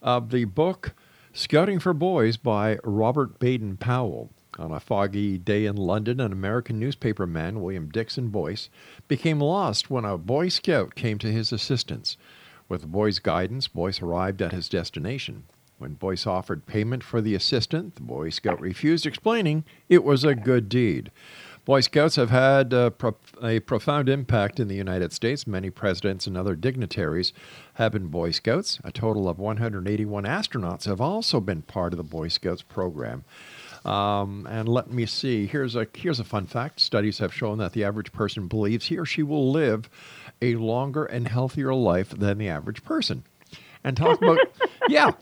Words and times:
of 0.00 0.30
the 0.30 0.44
book 0.44 0.94
Scouting 1.34 1.78
for 1.78 1.94
Boys 1.94 2.36
by 2.36 2.78
Robert 2.84 3.38
Baden 3.38 3.78
Powell. 3.78 4.28
On 4.58 4.70
a 4.70 4.78
foggy 4.78 5.38
day 5.38 5.64
in 5.64 5.76
London, 5.76 6.20
an 6.20 6.30
American 6.30 6.78
newspaper 6.78 7.26
man, 7.26 7.62
William 7.62 7.88
Dickson 7.88 8.28
Boyce, 8.28 8.68
became 9.08 9.40
lost 9.40 9.88
when 9.88 10.04
a 10.04 10.18
Boy 10.18 10.50
Scout 10.50 10.94
came 10.94 11.18
to 11.20 11.32
his 11.32 11.50
assistance. 11.50 12.18
With 12.68 12.82
the 12.82 12.86
boy's 12.86 13.18
guidance, 13.18 13.66
Boyce 13.66 14.02
arrived 14.02 14.42
at 14.42 14.52
his 14.52 14.68
destination. 14.68 15.44
When 15.78 15.94
Boyce 15.94 16.26
offered 16.26 16.66
payment 16.66 17.02
for 17.02 17.22
the 17.22 17.34
assistant, 17.34 17.94
the 17.94 18.02
Boy 18.02 18.28
Scout 18.28 18.60
refused, 18.60 19.06
explaining 19.06 19.64
it 19.88 20.04
was 20.04 20.24
a 20.24 20.34
good 20.34 20.68
deed. 20.68 21.10
Boy 21.64 21.80
Scouts 21.80 22.16
have 22.16 22.30
had 22.30 22.74
uh, 22.74 22.76
a, 22.76 22.90
pro- 22.90 23.16
a 23.42 23.60
profound 23.60 24.08
impact 24.08 24.60
in 24.60 24.66
the 24.68 24.74
United 24.74 25.12
States. 25.12 25.46
Many 25.46 25.70
presidents 25.70 26.26
and 26.26 26.36
other 26.36 26.56
dignitaries 26.56 27.32
have 27.74 27.92
been 27.92 28.08
Boy 28.08 28.30
Scouts. 28.30 28.78
A 28.84 28.92
total 28.92 29.28
of 29.28 29.38
181 29.38 30.24
astronauts 30.24 30.84
have 30.84 31.00
also 31.00 31.40
been 31.40 31.62
part 31.62 31.92
of 31.92 31.96
the 31.96 32.02
Boy 32.02 32.28
Scouts 32.28 32.62
program. 32.62 33.24
Um, 33.84 34.46
and 34.48 34.68
let 34.68 34.90
me 34.90 35.06
see. 35.06 35.46
Here's 35.46 35.74
a 35.74 35.86
here's 35.94 36.20
a 36.20 36.24
fun 36.24 36.46
fact. 36.46 36.80
Studies 36.80 37.18
have 37.18 37.34
shown 37.34 37.58
that 37.58 37.72
the 37.72 37.84
average 37.84 38.12
person 38.12 38.46
believes 38.46 38.86
he 38.86 38.98
or 38.98 39.04
she 39.04 39.22
will 39.22 39.50
live 39.50 39.88
a 40.40 40.54
longer 40.56 41.04
and 41.04 41.28
healthier 41.28 41.74
life 41.74 42.10
than 42.10 42.38
the 42.38 42.48
average 42.48 42.84
person. 42.84 43.24
And 43.82 43.96
talk 43.96 44.22
about 44.22 44.38
yeah, 44.88 45.12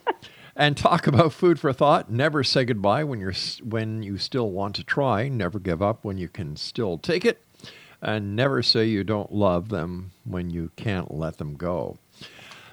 and 0.54 0.76
talk 0.76 1.06
about 1.06 1.32
food 1.32 1.58
for 1.58 1.72
thought. 1.72 2.10
Never 2.10 2.44
say 2.44 2.64
goodbye 2.64 3.04
when 3.04 3.18
you're 3.20 3.34
when 3.62 4.02
you 4.02 4.18
still 4.18 4.50
want 4.50 4.76
to 4.76 4.84
try. 4.84 5.28
Never 5.28 5.58
give 5.58 5.80
up 5.80 6.04
when 6.04 6.18
you 6.18 6.28
can 6.28 6.56
still 6.56 6.98
take 6.98 7.24
it, 7.24 7.40
and 8.02 8.34
never 8.34 8.62
say 8.62 8.86
you 8.86 9.04
don't 9.04 9.32
love 9.32 9.68
them 9.68 10.12
when 10.24 10.50
you 10.50 10.70
can't 10.76 11.12
let 11.12 11.38
them 11.38 11.56
go. 11.56 11.98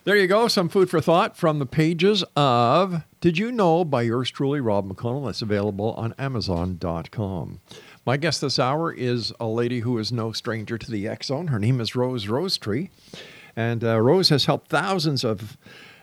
There 0.04 0.16
you 0.16 0.28
go, 0.28 0.48
some 0.48 0.70
food 0.70 0.90
for 0.90 1.02
thought 1.02 1.36
from 1.36 1.60
the 1.60 1.66
pages 1.66 2.24
of 2.36 3.04
Did 3.20 3.38
You 3.38 3.52
Know 3.52 3.84
by 3.84 4.04
yours 4.04 4.32
truly, 4.32 4.62
Rob 4.62 4.88
McConnell. 4.88 5.26
That's 5.26 5.42
available 5.42 5.94
on 5.96 6.14
Amazon.com. 6.18 7.60
My 8.06 8.16
guest 8.16 8.40
this 8.40 8.58
hour 8.58 8.94
is 8.94 9.34
a 9.38 9.48
lady 9.48 9.82
who 9.82 9.98
is 9.98 10.14
no 10.14 10.32
stranger 10.32 10.78
to 10.78 10.90
the 10.90 11.10
X 11.10 11.28
Zone. 11.28 11.48
Her 11.48 11.60
name 11.60 11.82
is 11.82 11.94
Rose 11.94 12.30
Rosetree. 12.30 12.88
And 13.54 13.84
uh, 13.84 14.00
Rose 14.00 14.30
has 14.30 14.46
helped 14.46 14.70
thousands 14.70 15.26
of 15.26 15.58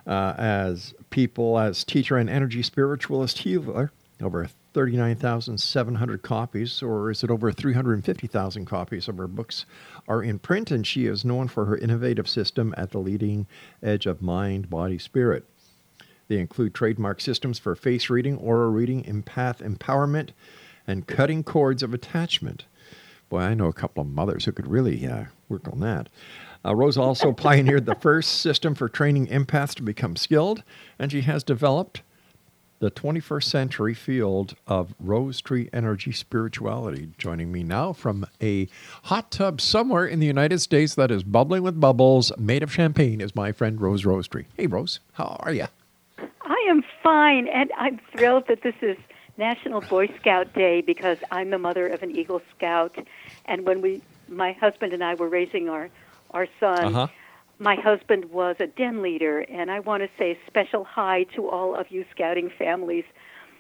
uh, 0.07 0.35
as 0.37 0.93
people, 1.09 1.59
as 1.59 1.83
teacher 1.83 2.19
and 2.19 2.29
energy 2.29 2.63
spiritualist 2.63 3.39
healer, 3.39 3.91
over 4.21 4.51
39,700 4.75 6.23
copies, 6.23 6.83
or 6.83 7.11
is 7.11 7.23
it 7.23 7.31
over 7.31 7.53
350,000 7.53 8.65
copies 8.65 9.09
of 9.09 9.17
her 9.17 9.29
books 9.29 9.65
are 10.09 10.23
in 10.23 10.41
print, 10.41 10.73
and 10.73 10.85
she 10.85 11.07
is 11.07 11.25
known 11.25 11.47
for 11.47 11.65
her 11.65 11.79
innovative 11.79 12.29
system 12.29 12.75
at 12.77 12.91
the 12.91 12.99
leading 12.99 13.47
edge 13.83 14.05
of 14.05 14.21
mind, 14.21 14.69
body, 14.69 14.99
spirit. 14.99 15.45
They 16.27 16.39
include 16.39 16.75
trademark 16.75 17.21
systems 17.21 17.59
for 17.59 17.77
face 17.77 18.11
reading, 18.11 18.37
aura 18.37 18.69
reading, 18.69 19.05
empath 19.05 19.59
empowerment, 19.59 20.31
and 20.87 21.07
cutting 21.07 21.45
cords 21.45 21.83
of 21.83 21.95
attachment. 21.95 22.65
Boy, 23.29 23.41
I 23.41 23.55
know 23.55 23.69
a 23.69 23.73
couple 23.73 24.03
of 24.03 24.09
mothers 24.09 24.45
who 24.45 24.53
could 24.53 24.67
really 24.67 25.07
uh, 25.07 25.25
work 25.49 25.69
on 25.69 25.81
that. 25.81 26.09
Uh, 26.65 26.75
Rose 26.75 26.97
also 26.97 27.33
pioneered 27.35 27.87
the 27.87 27.95
first 27.95 28.41
system 28.41 28.75
for 28.75 28.89
training 28.89 29.29
empaths 29.29 29.75
to 29.77 29.83
become 29.83 30.17
skilled, 30.17 30.63
and 30.99 31.13
she 31.13 31.21
has 31.23 31.45
developed 31.45 32.03
the 32.79 32.91
21st 32.91 33.45
century 33.45 33.95
field 33.95 34.55
of 34.67 34.95
Rosetree 35.01 35.69
energy 35.73 36.13
spirituality. 36.13 37.11
Joining 37.19 37.51
me 37.53 37.63
now 37.63 37.93
from 37.93 38.27
a 38.43 38.69
hot 39.05 39.31
tub 39.31 39.61
somewhere 39.61 40.07
in 40.07 40.21
the 40.21 40.27
United 40.27 40.61
States 40.61 40.95
that 40.97 41.11
is 41.11 41.23
bubbling 41.23 41.63
with 41.63 41.81
bubbles, 41.81 42.33
made 42.39 42.63
of 42.63 42.73
champagne, 42.73 43.21
is 43.21 43.35
my 43.35 43.53
friend 43.53 43.81
Rose 43.81 44.05
Rosetree. 44.05 44.45
Hey, 44.57 44.67
Rose, 44.67 45.01
how 45.15 45.37
are 45.41 45.53
you? 45.53 45.67
I 46.19 46.67
am 46.69 46.83
fine, 47.03 47.49
and 47.49 47.71
I'm 47.79 48.01
thrilled 48.13 48.47
that 48.49 48.63
this 48.63 48.75
is 48.83 48.97
National 49.37 49.81
Boy 49.81 50.09
Scout 50.21 50.53
Day 50.55 50.81
because 50.81 51.19
I'm 51.31 51.51
the 51.51 51.59
mother 51.59 51.87
of 51.89 52.03
an 52.03 52.15
Eagle 52.17 52.43
Scout, 52.57 52.97
And 53.47 53.67
when 53.67 53.81
we, 53.81 54.03
my 54.29 54.53
husband 54.53 54.93
and 54.93 55.03
I 55.03 55.15
were 55.15 55.29
raising 55.29 55.69
our, 55.69 55.91
our 56.31 56.47
son, 56.61 56.85
Uh-huh. 56.85 57.07
My 57.59 57.77
husband 57.77 58.27
was 58.27 58.57
a 58.61 58.67
den 58.67 59.03
leader, 59.03 59.41
and 59.41 59.71
I 59.71 59.81
want 59.81 60.03
to 60.03 60.09
say 60.19 60.33
a 60.33 60.39
special 60.47 60.85
hi 60.85 61.25
to 61.37 61.49
all 61.49 61.75
of 61.75 61.87
you 61.91 62.05
scouting 62.11 62.51
families 62.59 63.05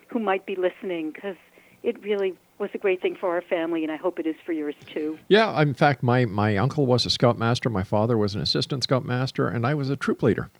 who 0.09 0.19
might 0.19 0.47
be 0.47 0.57
listening 0.57 1.13
because 1.13 1.37
it 1.83 2.03
really 2.03 2.35
was 2.59 2.71
a 2.75 2.79
great 2.79 3.03
thing 3.03 3.17
for 3.19 3.31
our 3.35 3.43
family, 3.43 3.83
and 3.83 3.93
I 3.93 3.97
hope 3.97 4.19
it 4.19 4.27
is 4.27 4.37
for 4.45 4.53
yours 4.53 4.75
too. 4.93 5.19
Yeah, 5.29 5.61
in 5.61 5.75
fact, 5.75 6.03
my, 6.03 6.25
my 6.25 6.57
uncle 6.57 6.87
was 6.87 7.05
a 7.05 7.11
scoutmaster, 7.11 7.69
my 7.69 7.83
father 7.83 8.17
was 8.17 8.35
an 8.35 8.41
assistant 8.41 8.85
scoutmaster, 8.85 9.49
and 9.49 9.67
I 9.67 9.75
was 9.75 9.91
a 9.91 9.97
troop 9.97 10.23
leader. 10.23 10.51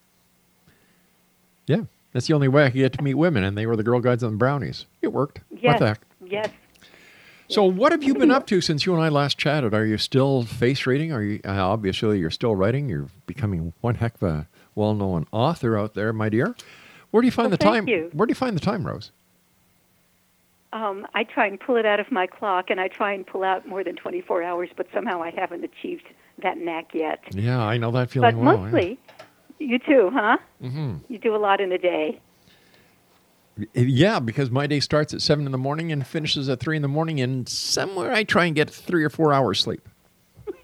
Yeah, 1.67 1.83
that's 2.13 2.27
the 2.27 2.35
only 2.35 2.49
way 2.49 2.65
I 2.67 2.71
could 2.71 2.79
get 2.79 2.93
to 2.95 3.03
meet 3.03 3.15
women, 3.15 3.45
and 3.45 3.57
they 3.57 3.67
were 3.67 3.77
the 3.77 3.83
Girl 3.83 4.01
Guides 4.01 4.23
and 4.23 4.33
the 4.33 4.37
Brownies. 4.37 4.87
It 5.03 5.13
worked. 5.13 5.41
What 5.49 5.63
Yes, 5.63 5.79
the 5.79 5.87
heck? 5.87 6.01
yes. 6.25 6.51
So, 7.49 7.65
what 7.65 7.93
have 7.93 8.03
you 8.03 8.15
been 8.15 8.31
up 8.31 8.47
to 8.49 8.61
since 8.61 8.87
you 8.87 8.95
and 8.95 9.03
I 9.03 9.09
last 9.11 9.37
chatted? 9.39 9.75
Are 9.75 9.85
you 9.85 9.99
still 9.99 10.45
face 10.45 10.87
reading? 10.87 11.13
Are 11.13 11.23
you 11.23 11.41
uh, 11.45 11.51
obviously 11.53 12.19
you're 12.19 12.31
still 12.31 12.55
writing? 12.57 12.89
You're 12.89 13.09
becoming 13.27 13.73
one 13.83 13.97
heck 13.97 14.15
of 14.17 14.23
a 14.23 14.49
well-known 14.75 15.27
author 15.31 15.79
out 15.79 15.95
there, 15.95 16.13
my 16.13 16.29
dear. 16.29 16.57
Where 17.11 17.21
do 17.21 17.27
you 17.27 17.33
find 17.33 17.51
Well, 17.51 17.59
the 17.59 17.65
time? 17.65 17.87
you. 17.89 18.11
Where 18.13 18.27
do 18.27 18.31
you 18.31 18.35
find 18.35 18.57
the 18.57 18.61
time, 18.61 18.87
Rose? 18.87 19.13
Um, 20.73 21.07
I 21.15 21.23
try 21.23 21.47
and 21.47 21.61
pull 21.61 21.77
it 21.77 21.87
out 21.87 22.01
of 22.01 22.11
my 22.11 22.27
clock, 22.27 22.71
and 22.71 22.81
I 22.81 22.89
try 22.89 23.13
and 23.13 23.25
pull 23.25 23.45
out 23.45 23.69
more 23.69 23.85
than 23.85 23.95
24 23.95 24.43
hours, 24.43 24.71
but 24.77 24.89
somehow 24.93 25.23
I 25.23 25.31
haven't 25.31 25.63
achieved 25.63 26.09
that 26.43 26.59
knack 26.59 26.93
yet. 26.95 27.21
Yeah, 27.33 27.63
I 27.63 27.77
know 27.77 27.93
that 27.93 28.09
But 28.09 28.11
feeling 28.11 28.39
well. 28.45 28.57
yeah. 28.57 28.61
mostly, 28.65 28.99
you 29.61 29.79
too, 29.79 30.11
huh? 30.13 30.39
Mhm. 30.61 31.01
You 31.09 31.19
do 31.19 31.37
a 31.37 31.39
lot 31.39 31.61
in 31.61 31.71
a 31.71 31.79
day. 31.79 32.19
Yeah, 33.73 34.19
because 34.19 34.51
my 34.51 34.67
day 34.67 34.81
starts 34.81 35.15
at 35.15 35.23
seven 35.23 35.47
in 35.47 35.53
the 35.53 35.59
morning 35.59 35.93
and 35.93 36.07
finishes 36.07 36.49
at 36.49 36.59
three 36.61 36.77
in 36.77 36.83
the 36.83 36.89
morning, 36.89 37.21
and 37.21 37.49
somewhere 37.49 38.13
I 38.13 38.25
try 38.25 38.47
and 38.47 38.55
get 38.55 38.69
three 38.69 39.05
or 39.05 39.11
four 39.11 39.33
hours 39.33 39.61
sleep. 39.61 39.89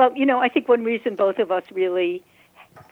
Well, 0.00 0.16
you 0.16 0.24
know, 0.24 0.38
I 0.38 0.48
think 0.48 0.66
one 0.66 0.82
reason 0.82 1.14
both 1.14 1.38
of 1.38 1.50
us 1.50 1.62
really 1.70 2.24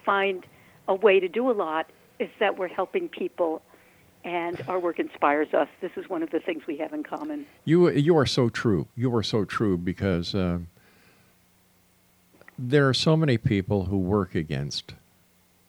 find 0.04 0.44
a 0.88 0.94
way 0.94 1.20
to 1.20 1.26
do 1.26 1.50
a 1.50 1.52
lot 1.52 1.88
is 2.18 2.28
that 2.38 2.58
we're 2.58 2.68
helping 2.68 3.08
people, 3.08 3.62
and 4.24 4.62
our 4.68 4.78
work 4.78 4.98
inspires 4.98 5.54
us. 5.54 5.68
This 5.80 5.92
is 5.96 6.06
one 6.10 6.22
of 6.22 6.28
the 6.32 6.38
things 6.38 6.66
we 6.66 6.76
have 6.76 6.92
in 6.92 7.04
common. 7.04 7.46
You 7.64 7.88
you 7.88 8.14
are 8.18 8.26
so 8.26 8.50
true. 8.50 8.88
You 8.94 9.14
are 9.16 9.22
so 9.22 9.46
true 9.46 9.78
because 9.78 10.34
uh, 10.34 10.58
there 12.58 12.86
are 12.86 12.92
so 12.92 13.16
many 13.16 13.38
people 13.38 13.86
who 13.86 13.96
work 13.96 14.34
against 14.34 14.94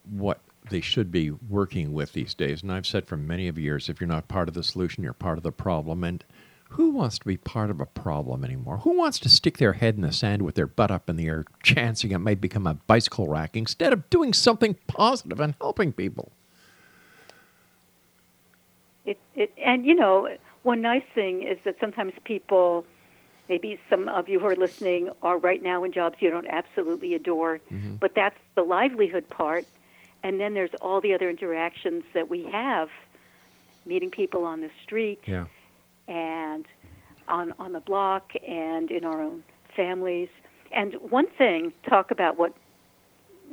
what 0.10 0.42
they 0.70 0.82
should 0.82 1.12
be 1.12 1.32
working 1.32 1.94
with 1.94 2.14
these 2.14 2.34
days. 2.34 2.62
And 2.62 2.72
I've 2.72 2.88
said 2.88 3.08
for 3.08 3.18
many 3.18 3.48
of 3.48 3.58
years, 3.58 3.90
if 3.90 4.00
you're 4.00 4.08
not 4.08 4.28
part 4.28 4.48
of 4.48 4.54
the 4.54 4.64
solution, 4.64 5.04
you're 5.04 5.14
part 5.14 5.38
of 5.38 5.44
the 5.44 5.52
problem. 5.52 6.04
And 6.04 6.24
who 6.70 6.92
wants 6.92 7.18
to 7.20 7.26
be 7.26 7.38
part 7.38 7.72
of 7.72 7.82
a 7.82 7.86
problem 7.86 8.46
anymore? 8.46 8.78
Who 8.78 8.96
wants 8.96 9.20
to 9.20 9.30
stick 9.30 9.58
their 9.58 9.74
head 9.74 9.96
in 9.96 10.02
the 10.02 10.14
sand 10.14 10.44
with 10.44 10.56
their 10.56 10.68
butt 10.68 10.92
up 10.92 11.10
in 11.10 11.16
the 11.16 11.28
air, 11.28 11.46
chancing 11.64 12.12
it 12.12 12.20
might 12.20 12.40
become 12.40 12.68
a 12.68 12.76
bicycle 12.76 13.28
rack 13.28 13.58
instead 13.58 13.92
of 13.92 14.10
doing 14.10 14.34
something 14.34 14.76
positive 14.88 15.40
and 15.40 15.56
helping 15.60 15.92
people? 15.92 16.32
It, 19.06 19.18
it, 19.36 19.52
and 19.58 19.86
you 19.86 19.96
know, 19.96 20.30
one 20.62 20.82
nice 20.82 21.04
thing 21.16 21.42
is 21.42 21.58
that 21.66 21.78
sometimes 21.80 22.14
people, 22.24 22.86
maybe 23.48 23.80
some 23.90 24.08
of 24.08 24.30
you 24.30 24.40
who 24.40 24.46
are 24.46 24.56
listening, 24.56 25.10
are 25.24 25.40
right 25.40 25.64
now 25.64 25.84
in 25.84 25.92
jobs 25.92 26.18
you 26.20 26.30
don't 26.30 26.48
absolutely 26.48 27.16
adore, 27.16 27.60
mm-hmm. 27.72 27.96
but 27.96 28.14
that's 28.14 28.38
the 28.54 28.62
livelihood 28.62 29.28
part. 29.30 29.66
And 30.24 30.40
then 30.40 30.54
there's 30.54 30.74
all 30.82 31.02
the 31.02 31.14
other 31.14 31.30
interactions 31.30 32.04
that 32.14 32.30
we 32.30 32.44
have, 32.52 32.90
meeting 33.86 34.12
people 34.12 34.44
on 34.46 34.62
the 34.62 34.70
street 34.84 35.20
Yeah. 35.26 35.46
and 36.08 36.66
on 37.28 37.54
on 37.60 37.74
the 37.74 37.80
block 37.80 38.34
and 38.48 38.92
in 38.92 39.06
our 39.06 39.22
own 39.22 39.44
families. 39.76 40.30
And 40.72 40.96
one 40.96 41.28
thing, 41.28 41.74
talk 41.88 42.12
about 42.12 42.38
what 42.38 42.54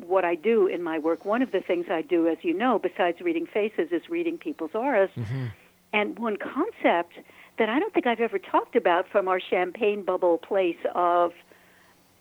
what 0.04 0.24
I 0.24 0.34
do 0.34 0.66
in 0.66 0.82
my 0.82 0.98
work. 0.98 1.24
One 1.24 1.40
of 1.40 1.52
the 1.52 1.60
things 1.60 1.86
I 1.90 2.02
do, 2.02 2.28
as 2.28 2.38
you 2.42 2.52
know, 2.52 2.78
besides 2.78 3.20
reading 3.20 3.46
faces, 3.46 3.92
is 3.92 4.08
reading 4.10 4.36
people's 4.36 4.74
auras. 4.74 5.10
Mm-hmm. 5.16 5.46
And 5.92 6.18
one 6.18 6.36
concept 6.36 7.14
that 7.58 7.70
I 7.70 7.78
don't 7.78 7.94
think 7.94 8.06
I've 8.06 8.20
ever 8.20 8.38
talked 8.38 8.76
about 8.76 9.08
from 9.08 9.28
our 9.28 9.40
champagne 9.40 10.02
bubble 10.02 10.36
place 10.36 10.76
of 10.94 11.32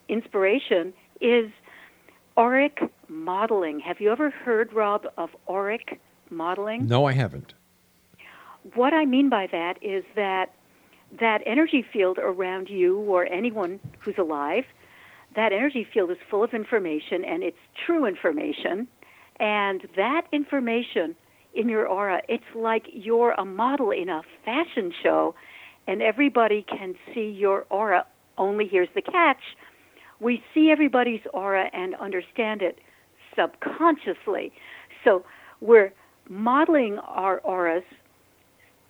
inspiration 0.08 0.94
is 1.20 1.52
auric 2.38 2.80
modeling. 3.08 3.80
Have 3.80 4.00
you 4.00 4.12
ever 4.12 4.30
heard, 4.30 4.74
Rob, 4.74 5.06
of 5.18 5.30
auric 5.50 6.00
modeling? 6.30 6.88
No, 6.88 7.06
I 7.06 7.14
haven't. 7.14 7.54
what 8.74 8.94
I 8.94 9.06
mean 9.06 9.30
by 9.30 9.48
that 9.52 9.78
is 9.82 10.04
that 10.16 10.54
that 11.20 11.42
energy 11.46 11.86
field 11.94 12.18
around 12.18 12.68
you 12.70 12.98
or 13.00 13.26
anyone 13.26 13.80
who's 14.00 14.18
alive, 14.18 14.64
that 15.36 15.54
energy 15.54 15.88
field 15.94 16.10
is 16.12 16.18
full 16.30 16.44
of 16.44 16.54
information 16.54 17.24
and 17.24 17.44
it's 17.44 17.58
true 17.86 18.06
information. 18.06 18.88
And 19.40 19.88
that 19.96 20.24
information 20.32 21.16
in 21.54 21.70
your 21.70 21.86
aura, 21.88 22.22
it's 22.28 22.44
like 22.56 22.88
you're 22.92 23.32
a 23.32 23.46
model 23.46 23.92
in 23.92 24.10
a 24.10 24.24
fashion 24.44 24.92
show 25.04 25.36
and 25.88 26.02
everybody 26.02 26.66
can 26.68 26.96
see 27.14 27.30
your 27.30 27.66
aura. 27.70 28.06
Only 28.38 28.68
here's 28.68 28.90
the 28.96 29.02
catch 29.02 29.42
we 30.26 30.44
see 30.56 30.72
everybody's 30.72 31.22
aura 31.36 31.70
and 31.72 31.94
understand 31.96 32.64
it 32.64 32.80
subconsciously. 33.38 34.52
So 35.04 35.24
we're 35.62 35.94
modeling 36.28 36.98
our 36.98 37.40
auras 37.42 37.84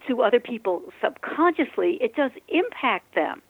to 0.08 0.22
other 0.22 0.40
people 0.40 0.82
subconsciously, 1.04 1.98
it 2.00 2.16
does 2.16 2.32
impact 2.48 3.16
them. 3.16 3.42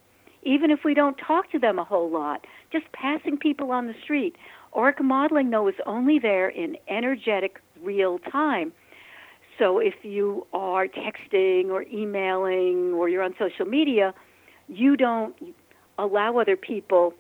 Even 0.42 0.72
if 0.72 0.80
we 0.84 0.96
don't 0.96 1.16
talk 1.28 1.52
to 1.52 1.60
them 1.60 1.78
a 1.78 1.84
whole 1.84 2.10
lot, 2.10 2.48
just 2.72 2.86
passing 2.92 3.38
people 3.38 3.72
on 3.72 3.86
the 3.86 3.94
street. 4.04 4.36
Auric 4.76 5.00
modeling, 5.04 5.52
though, 5.52 5.68
is 5.68 5.76
only 5.86 6.18
there 6.18 6.50
in 6.50 6.78
energetic 6.90 7.60
real 7.84 8.18
time. 8.32 8.74
So 9.60 9.78
if 9.78 9.94
you 10.02 10.48
are 10.54 10.88
texting 10.88 11.70
or 11.70 11.84
emailing 11.84 12.94
or 12.94 13.10
you're 13.10 13.22
on 13.22 13.36
social 13.38 13.66
media, 13.66 14.12
you 14.68 14.98
don't 14.98 15.36
allow 16.00 16.40
other 16.40 16.58
people, 16.58 17.14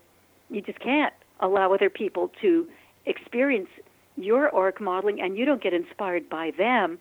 you 0.49 0.61
just 0.61 0.79
can't 0.79 1.13
allow 1.39 1.73
other 1.73 1.89
people 1.89 2.31
to 2.41 2.67
experience 3.05 3.69
your 4.17 4.53
auric 4.55 4.79
modeling 4.79 5.21
and 5.21 5.37
you 5.37 5.45
don't 5.45 5.61
get 5.61 5.73
inspired 5.73 6.29
by 6.29 6.51
them 6.57 6.97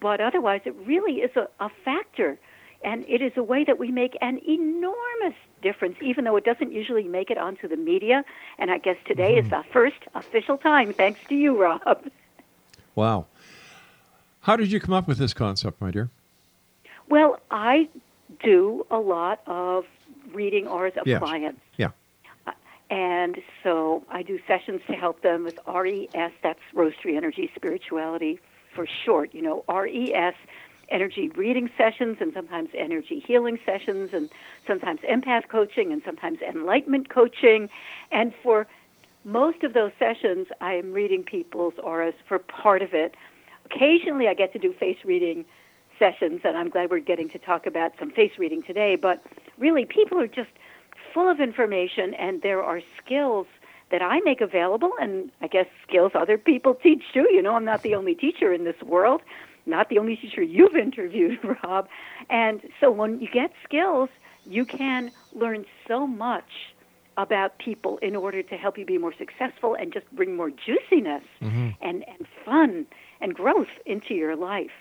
but 0.00 0.20
otherwise 0.20 0.60
it 0.64 0.74
really 0.84 1.14
is 1.20 1.30
a, 1.36 1.48
a 1.60 1.68
factor 1.84 2.38
and 2.84 3.04
it 3.08 3.22
is 3.22 3.32
a 3.36 3.42
way 3.42 3.64
that 3.64 3.78
we 3.78 3.90
make 3.90 4.16
an 4.20 4.38
enormous 4.46 5.34
difference 5.62 5.96
even 6.00 6.24
though 6.24 6.36
it 6.36 6.44
doesn't 6.44 6.72
usually 6.72 7.04
make 7.04 7.30
it 7.30 7.38
onto 7.38 7.66
the 7.66 7.76
media 7.76 8.24
and 8.58 8.70
i 8.70 8.78
guess 8.78 8.96
today 9.06 9.36
is 9.36 9.46
mm-hmm. 9.46 9.56
the 9.56 9.64
first 9.72 9.96
official 10.14 10.56
time 10.56 10.92
thanks 10.92 11.20
to 11.28 11.34
you 11.34 11.60
rob 11.60 12.04
Wow. 12.94 13.26
How 14.42 14.54
did 14.54 14.70
you 14.70 14.78
come 14.78 14.94
up 14.94 15.08
with 15.08 15.18
this 15.18 15.34
concept, 15.34 15.80
my 15.80 15.90
dear? 15.90 16.10
well 17.08 17.38
i 17.50 17.88
do 18.42 18.86
a 18.90 18.98
lot 18.98 19.40
of 19.46 19.84
reading 20.32 20.66
auras 20.66 20.94
of 20.96 21.06
Yes. 21.06 21.18
clients 21.20 21.60
Yeah. 21.76 21.90
And 22.94 23.38
so 23.64 24.04
I 24.08 24.22
do 24.22 24.38
sessions 24.46 24.80
to 24.86 24.92
help 24.92 25.22
them 25.22 25.42
with 25.42 25.58
RES, 25.66 26.30
that's 26.44 26.60
Rose 26.72 26.92
Tree 27.02 27.16
Energy 27.16 27.50
Spirituality 27.56 28.38
for 28.72 28.86
short, 28.86 29.34
you 29.34 29.42
know, 29.42 29.64
RES, 29.68 30.34
energy 30.90 31.28
reading 31.30 31.68
sessions, 31.76 32.18
and 32.20 32.32
sometimes 32.32 32.68
energy 32.72 33.18
healing 33.18 33.58
sessions, 33.66 34.10
and 34.12 34.30
sometimes 34.64 35.00
empath 35.00 35.48
coaching, 35.48 35.92
and 35.92 36.02
sometimes 36.04 36.38
enlightenment 36.40 37.08
coaching. 37.08 37.68
And 38.12 38.32
for 38.44 38.64
most 39.24 39.64
of 39.64 39.72
those 39.72 39.90
sessions, 39.98 40.46
I 40.60 40.74
am 40.74 40.92
reading 40.92 41.24
people's 41.24 41.74
auras 41.82 42.14
for 42.28 42.38
part 42.38 42.80
of 42.80 42.94
it. 42.94 43.16
Occasionally, 43.64 44.28
I 44.28 44.34
get 44.34 44.52
to 44.52 44.60
do 44.60 44.72
face 44.72 44.98
reading 45.04 45.44
sessions, 45.98 46.42
and 46.44 46.56
I'm 46.56 46.70
glad 46.70 46.92
we're 46.92 47.00
getting 47.00 47.28
to 47.30 47.40
talk 47.40 47.66
about 47.66 47.90
some 47.98 48.12
face 48.12 48.38
reading 48.38 48.62
today. 48.62 48.94
But 48.94 49.20
really, 49.58 49.84
people 49.84 50.20
are 50.20 50.28
just 50.28 50.50
full 51.14 51.30
of 51.30 51.40
information, 51.40 52.12
and 52.14 52.42
there 52.42 52.62
are 52.62 52.80
skills 53.02 53.46
that 53.90 54.02
I 54.02 54.20
make 54.20 54.40
available, 54.40 54.90
and 55.00 55.30
I 55.40 55.46
guess 55.46 55.66
skills 55.88 56.12
other 56.14 56.36
people 56.36 56.74
teach 56.82 57.02
too. 57.14 57.26
You 57.30 57.40
know, 57.40 57.54
I'm 57.54 57.64
not 57.64 57.82
the 57.82 57.94
only 57.94 58.14
teacher 58.14 58.52
in 58.52 58.64
this 58.64 58.80
world, 58.82 59.22
not 59.64 59.88
the 59.88 59.98
only 59.98 60.16
teacher 60.16 60.42
you've 60.42 60.76
interviewed, 60.88 61.38
Rob. 61.62 61.88
And 62.28 62.60
so 62.80 62.90
when 62.90 63.20
you 63.20 63.28
get 63.32 63.52
skills, 63.64 64.10
you 64.44 64.64
can 64.64 65.10
learn 65.32 65.64
so 65.88 66.06
much 66.06 66.50
about 67.16 67.58
people 67.58 67.98
in 67.98 68.16
order 68.16 68.42
to 68.42 68.56
help 68.56 68.76
you 68.76 68.84
be 68.84 68.98
more 68.98 69.14
successful 69.16 69.74
and 69.74 69.92
just 69.92 70.10
bring 70.12 70.36
more 70.36 70.50
juiciness 70.50 71.22
mm-hmm. 71.40 71.70
and, 71.80 72.04
and 72.08 72.26
fun 72.44 72.86
and 73.20 73.34
growth 73.34 73.68
into 73.86 74.14
your 74.14 74.34
life. 74.34 74.72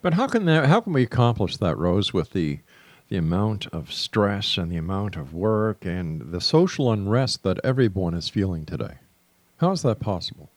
But 0.00 0.14
how 0.14 0.28
can 0.28 0.44
that? 0.46 0.66
How 0.66 0.80
can 0.80 0.92
we 0.92 1.02
accomplish 1.02 1.56
that, 1.56 1.76
Rose, 1.76 2.14
with 2.14 2.30
the 2.30 2.60
the 3.08 3.16
amount 3.16 3.66
of 3.68 3.92
stress 3.92 4.58
and 4.58 4.70
the 4.70 4.76
amount 4.76 5.16
of 5.16 5.32
work 5.32 5.84
and 5.84 6.32
the 6.32 6.40
social 6.40 6.92
unrest 6.92 7.42
that 7.42 7.58
everyone 7.64 8.14
is 8.14 8.28
feeling 8.28 8.64
today? 8.64 8.96
How 9.58 9.72
is 9.72 9.82
that 9.82 10.00
possible? 10.00 10.50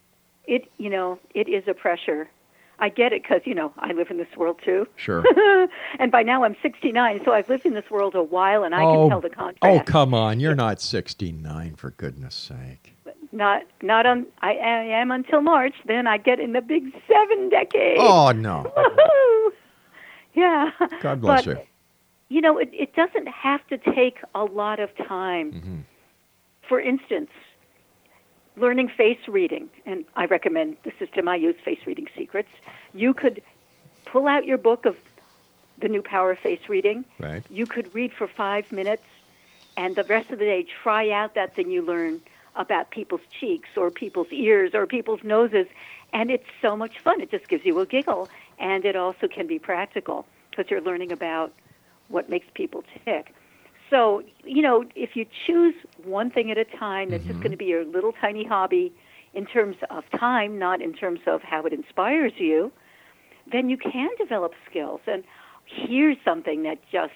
It, 0.46 0.70
you 0.78 0.90
know, 0.90 1.18
it 1.34 1.48
is 1.48 1.64
a 1.66 1.74
pressure. 1.74 2.28
I 2.78 2.88
get 2.88 3.12
it 3.12 3.22
because 3.22 3.42
you 3.44 3.54
know 3.54 3.72
I 3.78 3.92
live 3.92 4.10
in 4.10 4.16
this 4.16 4.36
world 4.36 4.58
too. 4.64 4.88
Sure. 4.96 5.24
and 6.00 6.10
by 6.10 6.22
now 6.22 6.42
I'm 6.42 6.56
69, 6.62 7.20
so 7.24 7.32
I've 7.32 7.48
lived 7.48 7.64
in 7.64 7.74
this 7.74 7.88
world 7.90 8.16
a 8.16 8.22
while, 8.22 8.64
and 8.64 8.74
I 8.74 8.82
oh, 8.82 9.02
can 9.02 9.10
tell 9.10 9.20
the 9.20 9.30
contrast. 9.30 9.58
oh, 9.62 9.80
come 9.80 10.12
on! 10.12 10.40
You're 10.40 10.56
not 10.56 10.80
69, 10.80 11.76
for 11.76 11.90
goodness 11.90 12.34
sake. 12.34 12.96
Not 13.30 13.62
not 13.82 14.04
on. 14.04 14.26
I, 14.40 14.54
I 14.54 14.84
am 15.00 15.12
until 15.12 15.42
March. 15.42 15.74
Then 15.86 16.08
I 16.08 16.18
get 16.18 16.40
in 16.40 16.54
the 16.54 16.60
big 16.60 16.92
seven 17.06 17.50
decade. 17.50 17.98
Oh 18.00 18.32
no! 18.32 18.72
Yeah. 20.34 20.70
God 21.00 21.20
bless 21.20 21.44
but, 21.44 21.58
you. 21.58 21.62
You 22.32 22.40
know, 22.40 22.56
it, 22.56 22.70
it 22.72 22.94
doesn't 22.94 23.28
have 23.28 23.60
to 23.66 23.76
take 23.76 24.16
a 24.34 24.44
lot 24.44 24.80
of 24.80 24.88
time. 24.96 25.52
Mm-hmm. 25.52 25.76
For 26.66 26.80
instance, 26.80 27.28
learning 28.56 28.88
face 28.88 29.18
reading, 29.28 29.68
and 29.84 30.06
I 30.16 30.24
recommend 30.24 30.78
the 30.82 30.92
system 30.98 31.28
I 31.28 31.36
use, 31.36 31.56
Face 31.62 31.80
Reading 31.86 32.08
Secrets. 32.16 32.48
You 32.94 33.12
could 33.12 33.42
pull 34.06 34.26
out 34.26 34.46
your 34.46 34.56
book 34.56 34.86
of 34.86 34.96
the 35.76 35.88
new 35.88 36.00
power 36.00 36.30
of 36.30 36.38
face 36.38 36.70
reading. 36.70 37.04
Right. 37.18 37.42
You 37.50 37.66
could 37.66 37.94
read 37.94 38.14
for 38.14 38.26
five 38.26 38.72
minutes, 38.72 39.04
and 39.76 39.94
the 39.94 40.04
rest 40.04 40.30
of 40.30 40.38
the 40.38 40.46
day 40.46 40.64
try 40.82 41.10
out 41.10 41.34
that 41.34 41.54
thing 41.54 41.70
you 41.70 41.82
learn 41.82 42.22
about 42.56 42.90
people's 42.90 43.26
cheeks 43.38 43.68
or 43.76 43.90
people's 43.90 44.32
ears 44.32 44.70
or 44.72 44.86
people's 44.86 45.22
noses, 45.22 45.66
and 46.14 46.30
it's 46.30 46.48
so 46.62 46.78
much 46.78 46.98
fun. 46.98 47.20
It 47.20 47.30
just 47.30 47.46
gives 47.46 47.66
you 47.66 47.78
a 47.80 47.84
giggle, 47.84 48.30
and 48.58 48.86
it 48.86 48.96
also 48.96 49.28
can 49.28 49.46
be 49.46 49.58
practical 49.58 50.24
because 50.50 50.70
you're 50.70 50.80
learning 50.80 51.12
about 51.12 51.52
what 52.12 52.30
makes 52.30 52.46
people 52.54 52.84
tick. 53.04 53.34
So, 53.90 54.22
you 54.44 54.62
know, 54.62 54.84
if 54.94 55.16
you 55.16 55.26
choose 55.46 55.74
one 56.04 56.30
thing 56.30 56.50
at 56.50 56.56
a 56.56 56.64
time, 56.64 57.10
that's 57.10 57.24
just 57.24 57.34
mm-hmm. 57.34 57.42
going 57.42 57.50
to 57.50 57.58
be 57.58 57.66
your 57.66 57.84
little 57.84 58.12
tiny 58.20 58.44
hobby 58.44 58.92
in 59.34 59.46
terms 59.46 59.76
of 59.90 60.04
time, 60.18 60.58
not 60.58 60.80
in 60.80 60.92
terms 60.92 61.20
of 61.26 61.42
how 61.42 61.64
it 61.64 61.72
inspires 61.72 62.32
you, 62.38 62.72
then 63.50 63.68
you 63.68 63.76
can 63.76 64.08
develop 64.18 64.52
skills. 64.68 65.00
And 65.06 65.24
here's 65.66 66.16
something 66.24 66.62
that 66.62 66.78
just 66.90 67.12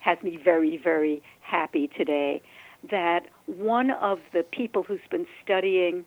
has 0.00 0.18
me 0.22 0.36
very, 0.42 0.76
very 0.76 1.22
happy 1.40 1.88
today 1.88 2.42
that 2.90 3.26
one 3.46 3.90
of 3.90 4.20
the 4.32 4.42
people 4.42 4.82
who's 4.82 5.00
been 5.10 5.26
studying 5.42 6.04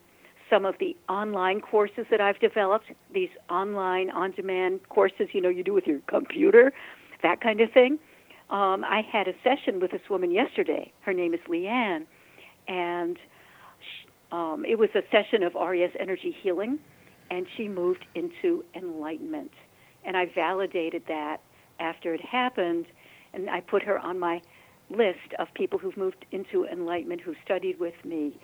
some 0.49 0.65
of 0.65 0.75
the 0.79 0.95
online 1.07 1.61
courses 1.61 2.05
that 2.09 2.21
I've 2.21 2.39
developed, 2.39 2.87
these 3.13 3.29
online 3.49 4.09
on 4.09 4.31
demand 4.31 4.81
courses, 4.89 5.29
you 5.33 5.41
know, 5.41 5.49
you 5.49 5.63
do 5.63 5.73
with 5.73 5.85
your 5.85 5.99
computer, 6.07 6.73
that 7.21 7.41
kind 7.41 7.61
of 7.61 7.71
thing. 7.71 7.99
Um, 8.49 8.83
I 8.83 9.01
had 9.11 9.27
a 9.27 9.33
session 9.43 9.79
with 9.79 9.91
this 9.91 10.09
woman 10.09 10.31
yesterday. 10.31 10.91
Her 11.01 11.13
name 11.13 11.33
is 11.33 11.39
Leanne, 11.47 12.05
and 12.67 13.17
sh 13.17 14.07
um, 14.31 14.63
it 14.67 14.77
was 14.77 14.89
a 14.95 15.01
session 15.11 15.43
of 15.43 15.53
RES 15.55 15.91
energy 15.99 16.35
healing, 16.41 16.79
and 17.31 17.47
she 17.55 17.67
moved 17.67 18.05
into 18.15 18.63
enlightenment. 18.75 19.51
And 20.03 20.15
I 20.17 20.25
validated 20.27 21.03
that 21.07 21.41
after 21.79 22.13
it 22.13 22.21
happened, 22.21 22.85
and 23.33 23.49
I 23.49 23.61
put 23.61 23.83
her 23.83 23.99
on 23.99 24.19
my 24.19 24.41
list 24.89 25.33
of 25.37 25.47
people 25.53 25.77
who've 25.77 25.97
moved 25.97 26.25
into 26.31 26.65
enlightenment 26.65 27.21
who've 27.21 27.37
studied 27.45 27.79
with 27.79 27.93
me. 28.03 28.39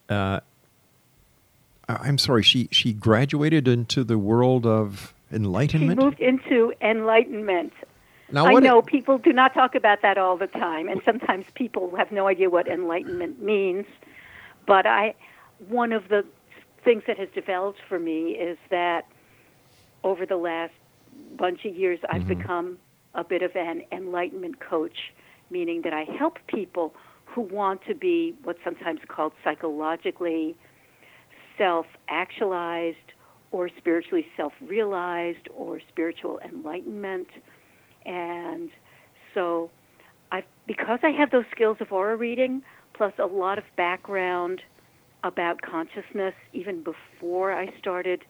uh, 0.08 0.42
I'm 1.88 2.20
sorry, 2.20 2.44
she, 2.44 2.70
she 2.72 2.94
graduated 2.94 3.68
into 3.68 4.04
the 4.04 4.20
world 4.20 4.68
of 4.68 5.16
enlightenment? 5.32 6.00
She 6.00 6.06
moved 6.06 6.20
into 6.20 6.74
enlightenment. 6.80 7.74
Now, 8.32 8.46
I 8.46 8.54
know 8.60 8.84
people 8.84 9.18
do 9.18 9.34
not 9.34 9.56
talk 9.56 9.74
about 9.74 10.04
that 10.04 10.20
all 10.20 10.38
the 10.38 10.46
time, 10.46 10.88
and 10.88 11.02
sometimes 11.06 11.48
people 11.56 11.96
have 11.96 12.12
no 12.12 12.28
idea 12.28 12.52
what 12.52 12.68
enlightenment 12.68 13.42
means. 13.42 13.88
But 14.68 14.86
I, 14.86 15.16
one 15.70 15.92
of 15.92 16.08
the 16.10 16.24
things 16.84 17.04
that 17.08 17.18
has 17.18 17.30
developed 17.34 17.80
for 17.88 18.00
me 18.00 18.32
is 18.32 18.58
that 18.70 19.04
over 20.04 20.26
the 20.26 20.38
last 20.38 20.74
bunch 21.38 21.66
of 21.66 21.76
years, 21.76 22.00
I've 22.10 22.22
Mm-hmm. 22.22 22.30
become 22.40 22.78
a 23.16 23.24
bit 23.24 23.42
of 23.42 23.52
an 23.56 23.82
enlightenment 23.92 24.56
coach, 24.60 24.96
meaning 25.50 25.82
that 25.84 25.94
I 25.94 26.06
help 26.18 26.38
people 26.48 26.94
who 27.26 27.42
want 27.42 27.82
to 27.88 27.96
be 27.96 28.34
what's 28.44 28.60
sometimes 28.64 29.00
called 29.08 29.34
psychologically 29.44 30.56
self 31.58 31.86
actualized 32.10 32.98
or 33.52 33.70
spiritually 33.78 34.26
self 34.38 34.54
realized 34.62 35.48
or 35.56 35.80
spiritual 35.90 36.40
enlightenment. 36.46 37.28
And 38.06 38.70
so 39.34 39.72
I 40.32 40.44
because 40.68 41.00
I 41.04 41.10
have 41.12 41.32
those 41.32 41.46
skills 41.52 41.78
of 41.82 41.92
aura 41.92 42.16
reading 42.16 42.62
plus 42.96 43.14
a 43.20 43.26
lot 43.26 43.58
of 43.58 43.64
background 43.78 44.62
about 45.24 45.62
consciousness 45.62 46.34
even 46.54 46.84
before 46.84 47.52
I 47.52 47.74
started 47.78 48.24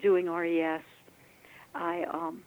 doing 0.00 0.28
RES, 0.28 0.82
I 1.74 2.04
um 2.04 2.42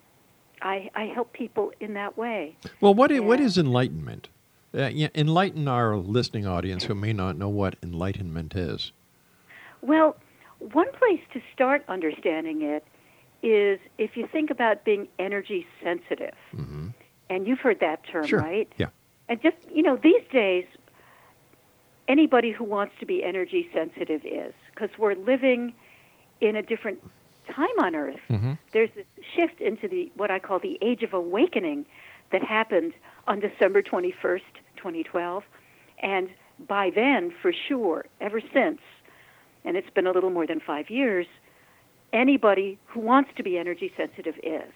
I, 0.61 0.89
I 0.95 1.05
help 1.05 1.33
people 1.33 1.71
in 1.81 1.93
that 1.95 2.17
way. 2.17 2.55
Well, 2.79 2.93
what 2.93 3.11
i- 3.11 3.19
what 3.19 3.39
is 3.39 3.57
enlightenment? 3.57 4.29
Uh, 4.73 4.87
yeah, 4.87 5.07
enlighten 5.15 5.67
our 5.67 5.95
listening 5.95 6.45
audience 6.45 6.85
who 6.85 6.95
may 6.95 7.13
not 7.13 7.37
know 7.37 7.49
what 7.49 7.75
enlightenment 7.83 8.55
is. 8.55 8.91
Well, 9.81 10.15
one 10.59 10.91
place 10.93 11.21
to 11.33 11.41
start 11.53 11.83
understanding 11.87 12.61
it 12.61 12.85
is 13.43 13.79
if 13.97 14.17
you 14.17 14.27
think 14.27 14.49
about 14.49 14.83
being 14.83 15.07
energy 15.19 15.65
sensitive. 15.83 16.33
And 17.29 17.47
you've 17.47 17.59
heard 17.59 17.79
that 17.79 18.03
term, 18.07 18.25
Sure. 18.27 18.39
right? 18.39 18.71
Yeah. 18.77 18.87
And 19.29 19.41
just, 19.41 19.57
you 19.73 19.81
know, 19.81 19.95
these 19.97 20.21
days, 20.31 20.65
anybody 22.07 22.51
who 22.51 22.63
wants 22.63 22.93
to 22.99 23.05
be 23.05 23.23
energy 23.23 23.69
sensitive 23.73 24.25
is, 24.25 24.53
because 24.73 24.89
we're 24.97 25.15
living 25.15 25.73
in 26.41 26.55
a 26.55 26.61
different 26.61 26.99
time 27.53 27.79
on 27.79 27.95
Earth. 27.95 28.19
Mm-hmm. 28.29 28.53
There's 28.71 28.89
this 28.95 29.05
shift 29.35 29.61
into 29.61 29.87
the 29.87 30.11
what 30.15 30.31
I 30.31 30.39
call 30.39 30.59
the 30.59 30.77
age 30.81 31.03
of 31.03 31.13
awakening 31.13 31.85
that 32.31 32.43
happened 32.43 32.93
on 33.27 33.39
December 33.39 33.81
21st, 33.81 34.41
2012. 34.77 35.43
And 35.99 36.29
by 36.67 36.91
then, 36.93 37.33
for 37.41 37.53
sure, 37.67 38.05
ever 38.21 38.41
since, 38.53 38.79
and 39.63 39.77
it's 39.77 39.89
been 39.89 40.07
a 40.07 40.11
little 40.11 40.29
more 40.29 40.47
than 40.47 40.59
five 40.59 40.89
years, 40.89 41.27
anybody 42.13 42.77
who 42.85 42.99
wants 42.99 43.31
to 43.37 43.43
be 43.43 43.57
energy 43.57 43.91
sensitive 43.95 44.35
is. 44.43 44.71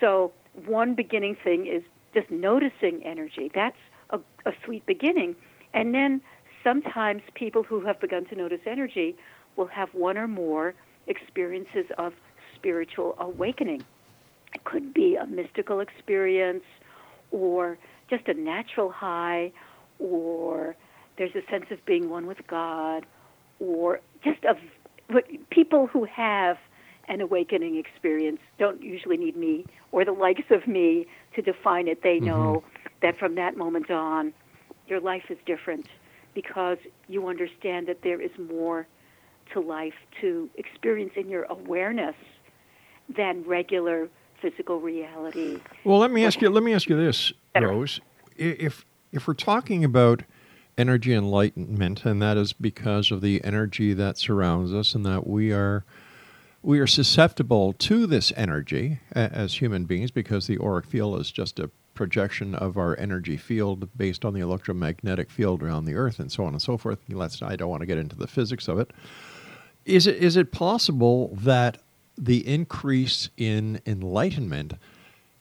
So, 0.00 0.32
one 0.66 0.94
beginning 0.94 1.36
thing 1.42 1.66
is 1.66 1.82
just 2.14 2.30
noticing 2.30 3.02
energy. 3.04 3.50
That's 3.54 3.76
a, 4.10 4.18
a 4.46 4.52
sweet 4.64 4.84
beginning. 4.86 5.36
And 5.74 5.94
then 5.94 6.20
sometimes 6.68 7.22
people 7.34 7.62
who 7.62 7.80
have 7.80 7.98
begun 7.98 8.26
to 8.26 8.34
notice 8.34 8.60
energy 8.66 9.16
will 9.56 9.66
have 9.66 9.88
one 9.94 10.18
or 10.18 10.28
more 10.28 10.74
experiences 11.06 11.86
of 11.96 12.12
spiritual 12.54 13.16
awakening. 13.18 13.82
It 14.54 14.64
could 14.64 14.92
be 14.92 15.16
a 15.16 15.26
mystical 15.26 15.80
experience 15.80 16.64
or 17.30 17.78
just 18.10 18.28
a 18.28 18.34
natural 18.34 18.90
high 18.90 19.50
or 19.98 20.76
there's 21.16 21.34
a 21.34 21.50
sense 21.50 21.66
of 21.70 21.84
being 21.86 22.10
one 22.10 22.26
with 22.26 22.46
God 22.46 23.06
or 23.60 24.00
just 24.22 24.44
of 24.44 24.58
people 25.50 25.86
who 25.86 26.04
have 26.04 26.58
an 27.08 27.22
awakening 27.22 27.76
experience 27.78 28.40
don't 28.58 28.82
usually 28.82 29.16
need 29.16 29.36
me 29.36 29.64
or 29.90 30.04
the 30.04 30.12
likes 30.12 30.50
of 30.50 30.66
me 30.66 31.06
to 31.34 31.40
define 31.40 31.88
it. 31.88 32.02
They 32.02 32.16
mm-hmm. 32.16 32.26
know 32.26 32.64
that 33.00 33.18
from 33.18 33.36
that 33.36 33.56
moment 33.56 33.90
on, 33.90 34.34
your 34.86 35.00
life 35.00 35.24
is 35.30 35.38
different 35.46 35.88
because 36.42 36.78
you 37.08 37.26
understand 37.26 37.88
that 37.88 38.02
there 38.02 38.20
is 38.20 38.30
more 38.38 38.86
to 39.52 39.58
life 39.58 39.94
to 40.20 40.48
experience 40.54 41.10
in 41.16 41.28
your 41.28 41.42
awareness 41.50 42.14
than 43.16 43.42
regular 43.42 44.08
physical 44.40 44.80
reality. 44.80 45.58
Well, 45.82 45.98
let 45.98 46.12
me 46.12 46.24
ask 46.24 46.40
you. 46.40 46.48
Let 46.48 46.62
me 46.62 46.74
ask 46.74 46.88
you 46.88 46.96
this. 46.96 47.32
Rose. 47.60 47.98
If 48.36 48.86
if 49.10 49.26
we're 49.26 49.34
talking 49.34 49.82
about 49.84 50.22
energy 50.76 51.12
enlightenment, 51.12 52.04
and 52.04 52.22
that 52.22 52.36
is 52.36 52.52
because 52.52 53.10
of 53.10 53.20
the 53.20 53.42
energy 53.42 53.92
that 53.94 54.16
surrounds 54.16 54.72
us, 54.72 54.94
and 54.94 55.04
that 55.06 55.26
we 55.26 55.52
are 55.52 55.84
we 56.62 56.78
are 56.78 56.86
susceptible 56.86 57.72
to 57.72 58.06
this 58.06 58.32
energy 58.36 59.00
as 59.10 59.54
human 59.54 59.86
beings, 59.86 60.12
because 60.12 60.46
the 60.46 60.58
auric 60.58 60.86
field 60.86 61.20
is 61.20 61.32
just 61.32 61.58
a 61.58 61.68
projection 61.98 62.54
of 62.54 62.78
our 62.78 62.96
energy 62.96 63.36
field 63.36 63.88
based 63.96 64.24
on 64.24 64.32
the 64.32 64.38
electromagnetic 64.40 65.28
field 65.28 65.64
around 65.64 65.84
the 65.84 65.96
Earth, 65.96 66.20
and 66.20 66.30
so 66.30 66.44
on 66.44 66.52
and 66.52 66.62
so 66.62 66.78
forth. 66.78 67.00
Let's. 67.08 67.42
I 67.42 67.56
don't 67.56 67.68
want 67.68 67.80
to 67.80 67.86
get 67.86 67.98
into 67.98 68.14
the 68.14 68.28
physics 68.28 68.68
of 68.68 68.78
it. 68.78 68.92
Is 69.84 70.06
it 70.06 70.16
is 70.16 70.36
it 70.36 70.52
possible 70.52 71.34
that 71.34 71.78
the 72.16 72.46
increase 72.46 73.30
in 73.36 73.80
enlightenment 73.84 74.74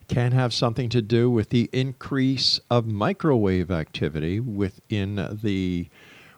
can 0.07 0.31
have 0.31 0.51
something 0.51 0.89
to 0.89 1.01
do 1.01 1.29
with 1.29 1.49
the 1.49 1.69
increase 1.71 2.59
of 2.71 2.87
microwave 2.87 3.69
activity 3.69 4.39
within 4.39 5.37
the 5.43 5.87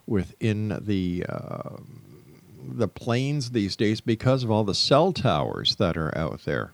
within 0.05 0.79
the 0.81 1.25
uh, 1.29 1.77
the 2.61 2.89
planes 2.89 3.51
these 3.51 3.77
days 3.77 4.01
because 4.01 4.43
of 4.43 4.51
all 4.51 4.65
the 4.65 4.75
cell 4.75 5.13
towers 5.13 5.77
that 5.77 5.95
are 5.95 6.15
out 6.17 6.43
there? 6.43 6.73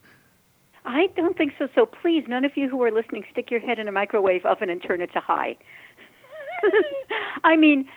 I 0.86 1.08
don't 1.16 1.38
think 1.38 1.54
so. 1.58 1.68
So 1.74 1.86
please, 1.86 2.26
none 2.28 2.46
of 2.46 2.52
you 2.56 2.70
who 2.70 2.82
are 2.84 2.92
listening, 2.92 3.24
stick 3.32 3.50
your 3.50 3.60
head 3.60 3.80
in 3.80 3.88
a 3.88 3.92
microwave 3.92 4.46
oven 4.46 4.70
and 4.70 4.82
turn 4.82 5.02
it 5.02 5.12
to 5.14 5.20
high. 5.20 5.58
I 7.44 7.56
mean, 7.56 7.88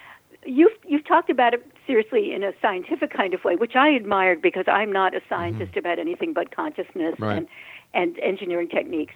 you've 0.45 0.73
you've 0.87 1.07
talked 1.07 1.31
about 1.31 1.55
it 1.55 1.65
seriously 1.87 2.33
in 2.35 2.43
a 2.43 2.53
scientific 2.61 3.13
kind 3.13 3.35
of 3.35 3.45
way, 3.45 3.57
which 3.57 3.77
I 3.77 3.89
admired 3.89 4.41
because 4.43 4.65
I'm 4.67 4.93
not 4.93 5.15
a 5.15 5.21
scientist 5.29 5.77
about 5.77 5.99
anything 5.99 6.33
but 6.33 6.55
consciousness 6.55 7.15
Right. 7.19 7.37
and 7.39 7.49
and 7.95 8.19
engineering 8.21 8.69
techniques. 8.69 9.15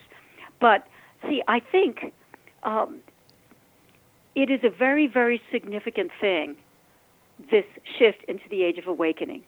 But 0.61 0.87
see, 1.28 1.42
I 1.48 1.61
think 1.61 2.12
um, 2.62 2.98
it 4.35 4.50
is 4.50 4.61
a 4.64 4.70
very 4.70 5.06
very 5.06 5.40
significant 5.50 6.11
thing. 6.20 6.56
This 7.50 7.64
shift 7.98 8.22
into 8.28 8.44
the 8.50 8.62
age 8.62 8.78
of 8.78 8.87
awakening. 8.87 9.42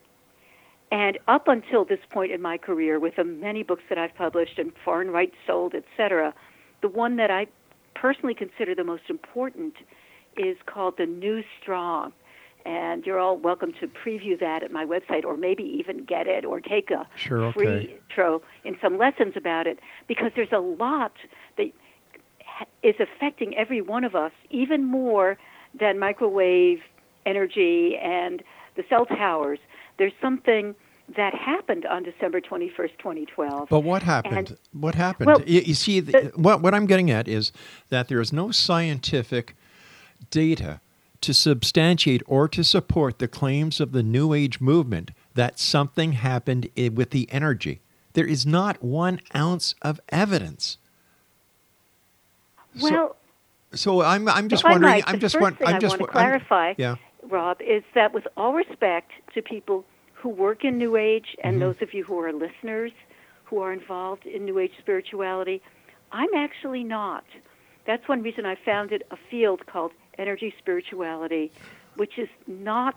And 0.90 1.18
up 1.26 1.48
until 1.48 1.84
this 1.84 1.98
point 2.10 2.30
in 2.32 2.40
my 2.40 2.56
career, 2.56 3.00
with 3.00 3.16
the 3.16 3.24
many 3.24 3.62
books 3.62 3.82
that 3.88 3.98
I've 3.98 4.14
published 4.14 4.58
and 4.58 4.72
foreign 4.84 5.10
rights 5.10 5.34
sold, 5.46 5.74
etc., 5.74 6.32
the 6.82 6.88
one 6.88 7.16
that 7.16 7.30
I 7.30 7.46
personally 7.94 8.34
consider 8.34 8.74
the 8.74 8.84
most 8.84 9.04
important 9.08 9.74
is 10.36 10.56
called 10.66 10.96
The 10.98 11.06
New 11.06 11.42
Strong. 11.60 12.12
and 12.66 13.04
you're 13.04 13.18
all 13.18 13.36
welcome 13.36 13.72
to 13.78 13.86
preview 13.86 14.38
that 14.40 14.62
at 14.62 14.72
my 14.72 14.84
website, 14.86 15.24
or 15.24 15.36
maybe 15.36 15.62
even 15.62 16.04
get 16.04 16.26
it, 16.26 16.44
or 16.44 16.60
take 16.60 16.90
a 16.90 17.06
Sure, 17.14 17.52
free 17.52 17.66
okay. 17.68 17.94
intro 18.08 18.42
in 18.64 18.76
some 18.80 18.96
lessons 18.96 19.34
about 19.36 19.66
it, 19.66 19.78
because 20.08 20.32
there's 20.34 20.52
a 20.52 20.58
lot 20.60 21.12
that 21.58 21.70
is 22.82 22.94
affecting 22.98 23.54
every 23.56 23.80
one 23.82 24.04
of 24.04 24.14
us, 24.14 24.32
even 24.50 24.84
more 24.84 25.36
than 25.78 25.98
microwave 25.98 26.80
energy 27.26 27.96
and 27.96 28.42
the 28.76 28.84
cell 28.88 29.04
towers. 29.06 29.58
There's 29.98 30.12
something 30.20 30.74
that 31.16 31.34
happened 31.34 31.84
on 31.86 32.02
December 32.02 32.40
21st, 32.40 32.96
2012. 32.98 33.68
But 33.68 33.80
what 33.80 34.02
happened? 34.02 34.36
And- 34.50 34.58
what 34.72 34.94
happened? 34.94 35.26
Well, 35.26 35.42
you, 35.46 35.60
you 35.60 35.74
see, 35.74 36.00
the, 36.00 36.32
what, 36.34 36.62
what 36.62 36.74
I'm 36.74 36.86
getting 36.86 37.10
at 37.10 37.28
is 37.28 37.52
that 37.90 38.08
there 38.08 38.20
is 38.20 38.32
no 38.32 38.50
scientific 38.50 39.54
data 40.30 40.80
to 41.20 41.34
substantiate 41.34 42.22
or 42.26 42.48
to 42.48 42.64
support 42.64 43.18
the 43.18 43.28
claims 43.28 43.80
of 43.80 43.92
the 43.92 44.02
New 44.02 44.32
Age 44.34 44.60
movement 44.60 45.10
that 45.34 45.58
something 45.58 46.12
happened 46.12 46.68
with 46.94 47.10
the 47.10 47.28
energy. 47.30 47.80
There 48.14 48.26
is 48.26 48.46
not 48.46 48.82
one 48.82 49.20
ounce 49.34 49.74
of 49.82 50.00
evidence. 50.08 50.78
So- 52.78 52.90
well, 52.90 53.16
So 53.74 54.02
I'm, 54.02 54.28
I'm 54.28 54.48
just 54.48 54.64
wondering. 54.64 54.82
might, 54.92 55.04
I'm 55.06 55.18
just 55.20 55.34
first 55.34 55.42
won- 55.42 55.56
thing 55.56 55.66
I'm 55.68 55.76
I 55.76 55.78
just 55.78 55.98
want 55.98 56.12
to 56.12 56.18
I'm- 56.18 56.28
clarify, 56.40 56.74
yeah. 56.78 56.96
Rob, 57.30 57.60
is 57.60 57.82
that 57.94 58.12
with 58.14 58.26
all 58.36 58.52
respect 58.54 59.10
to 59.34 59.42
people 59.42 59.84
who 60.14 60.28
work 60.28 60.64
in 60.64 60.78
New 60.78 60.96
Age 60.96 61.36
and 61.42 61.56
Mm-hmm. 61.56 61.60
those 61.60 61.76
of 61.82 61.94
you 61.94 62.04
who 62.04 62.18
are 62.20 62.32
listeners 62.32 62.92
who 63.44 63.60
are 63.60 63.72
involved 63.72 64.26
in 64.26 64.44
New 64.44 64.58
Age 64.58 64.72
spirituality, 64.78 65.62
I'm 66.12 66.32
actually 66.36 66.84
not. 66.84 67.24
That's 67.86 68.06
one 68.08 68.22
reason 68.22 68.46
I 68.46 68.56
founded 68.64 69.04
a 69.10 69.16
field 69.30 69.66
called 69.66 69.92
energy 70.18 70.54
spirituality, 70.58 71.52
which 71.96 72.18
is 72.18 72.28
not 72.46 72.96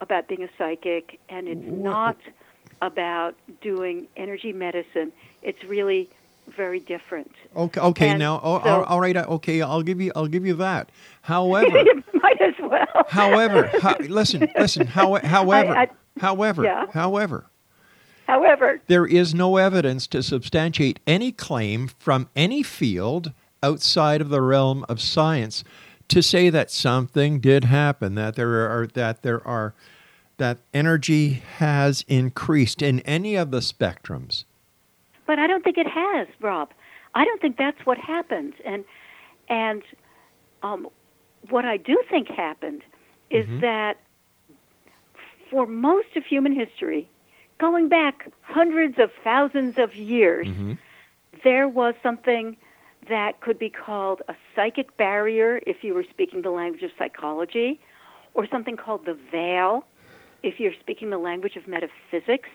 about 0.00 0.28
being 0.28 0.42
a 0.42 0.48
psychic 0.58 1.18
and 1.28 1.48
it's 1.48 1.62
not 1.70 2.16
about 2.82 3.34
doing 3.62 4.08
energy 4.16 4.52
medicine. 4.52 5.12
It's 5.42 5.62
really 5.64 6.10
very 6.56 6.80
different. 6.80 7.30
Okay. 7.56 7.80
Okay. 7.80 8.08
And 8.10 8.18
now, 8.18 8.40
oh, 8.42 8.60
so- 8.62 8.84
all- 8.84 9.00
right. 9.00 9.16
Okay. 9.16 9.62
I'll 9.62 9.82
give 9.82 10.00
you. 10.00 10.12
I'll 10.14 10.26
give 10.26 10.44
you 10.46 10.54
that. 10.54 10.90
However, 11.22 11.68
Might 12.14 12.40
as 12.40 12.54
well. 12.60 12.86
however, 13.08 13.70
ho- 13.82 13.96
listen, 14.08 14.48
listen. 14.58 14.86
How, 14.86 15.14
however, 15.24 15.76
I- 15.76 15.88
however, 16.18 16.64
Yeah. 16.64 16.86
however, 16.92 17.46
However, 18.26 18.80
there 18.88 19.06
is 19.06 19.34
no 19.34 19.56
evidence 19.56 20.08
to 20.08 20.20
substantiate 20.22 20.98
any 21.06 21.30
claim 21.30 21.86
from 21.98 22.28
any 22.34 22.62
field 22.64 23.32
outside 23.62 24.20
of 24.20 24.30
the 24.30 24.40
realm 24.42 24.84
of 24.88 25.00
science 25.00 25.62
to 26.08 26.20
say 26.22 26.50
that 26.50 26.70
something 26.72 27.38
did 27.38 27.64
happen, 27.64 28.16
that 28.16 28.34
there 28.34 28.68
are 28.68 28.86
that 28.94 29.22
there 29.22 29.46
are 29.46 29.74
that 30.38 30.58
energy 30.74 31.42
has 31.58 32.04
increased 32.08 32.82
in 32.82 32.98
any 33.00 33.36
of 33.36 33.50
the 33.52 33.60
spectrums. 33.60 34.44
But 35.26 35.38
I 35.38 35.46
don't 35.46 35.64
think 35.64 35.78
it 35.78 35.88
has, 35.88 36.28
Rob. 36.40 36.70
I 37.14 37.24
don't 37.24 37.40
think 37.40 37.56
that's 37.56 37.84
what 37.84 37.98
happened. 37.98 38.54
And 38.64 38.84
and 39.48 39.82
um, 40.62 40.88
what 41.50 41.64
I 41.64 41.76
do 41.76 42.02
think 42.10 42.28
happened 42.28 42.82
is 43.30 43.46
that 43.60 43.98
for 45.50 45.66
most 45.66 46.16
of 46.16 46.24
human 46.24 46.52
history, 46.54 47.08
going 47.58 47.88
back 47.88 48.30
hundreds 48.42 48.98
of 48.98 49.10
thousands 49.22 49.78
of 49.78 49.94
years, 49.94 50.46
there 51.44 51.68
was 51.68 51.94
something 52.02 52.56
that 53.08 53.40
could 53.40 53.58
be 53.58 53.70
called 53.70 54.22
a 54.28 54.34
psychic 54.54 54.96
barrier 54.96 55.60
if 55.66 55.84
you 55.84 55.94
were 55.94 56.04
speaking 56.10 56.42
the 56.42 56.50
language 56.50 56.82
of 56.82 56.90
psychology, 56.98 57.78
or 58.34 58.46
something 58.48 58.76
called 58.76 59.06
the 59.06 59.16
veil 59.30 59.84
if 60.42 60.60
you're 60.60 60.74
speaking 60.80 61.10
the 61.10 61.18
language 61.18 61.56
of 61.56 61.66
metaphysics, 61.66 62.48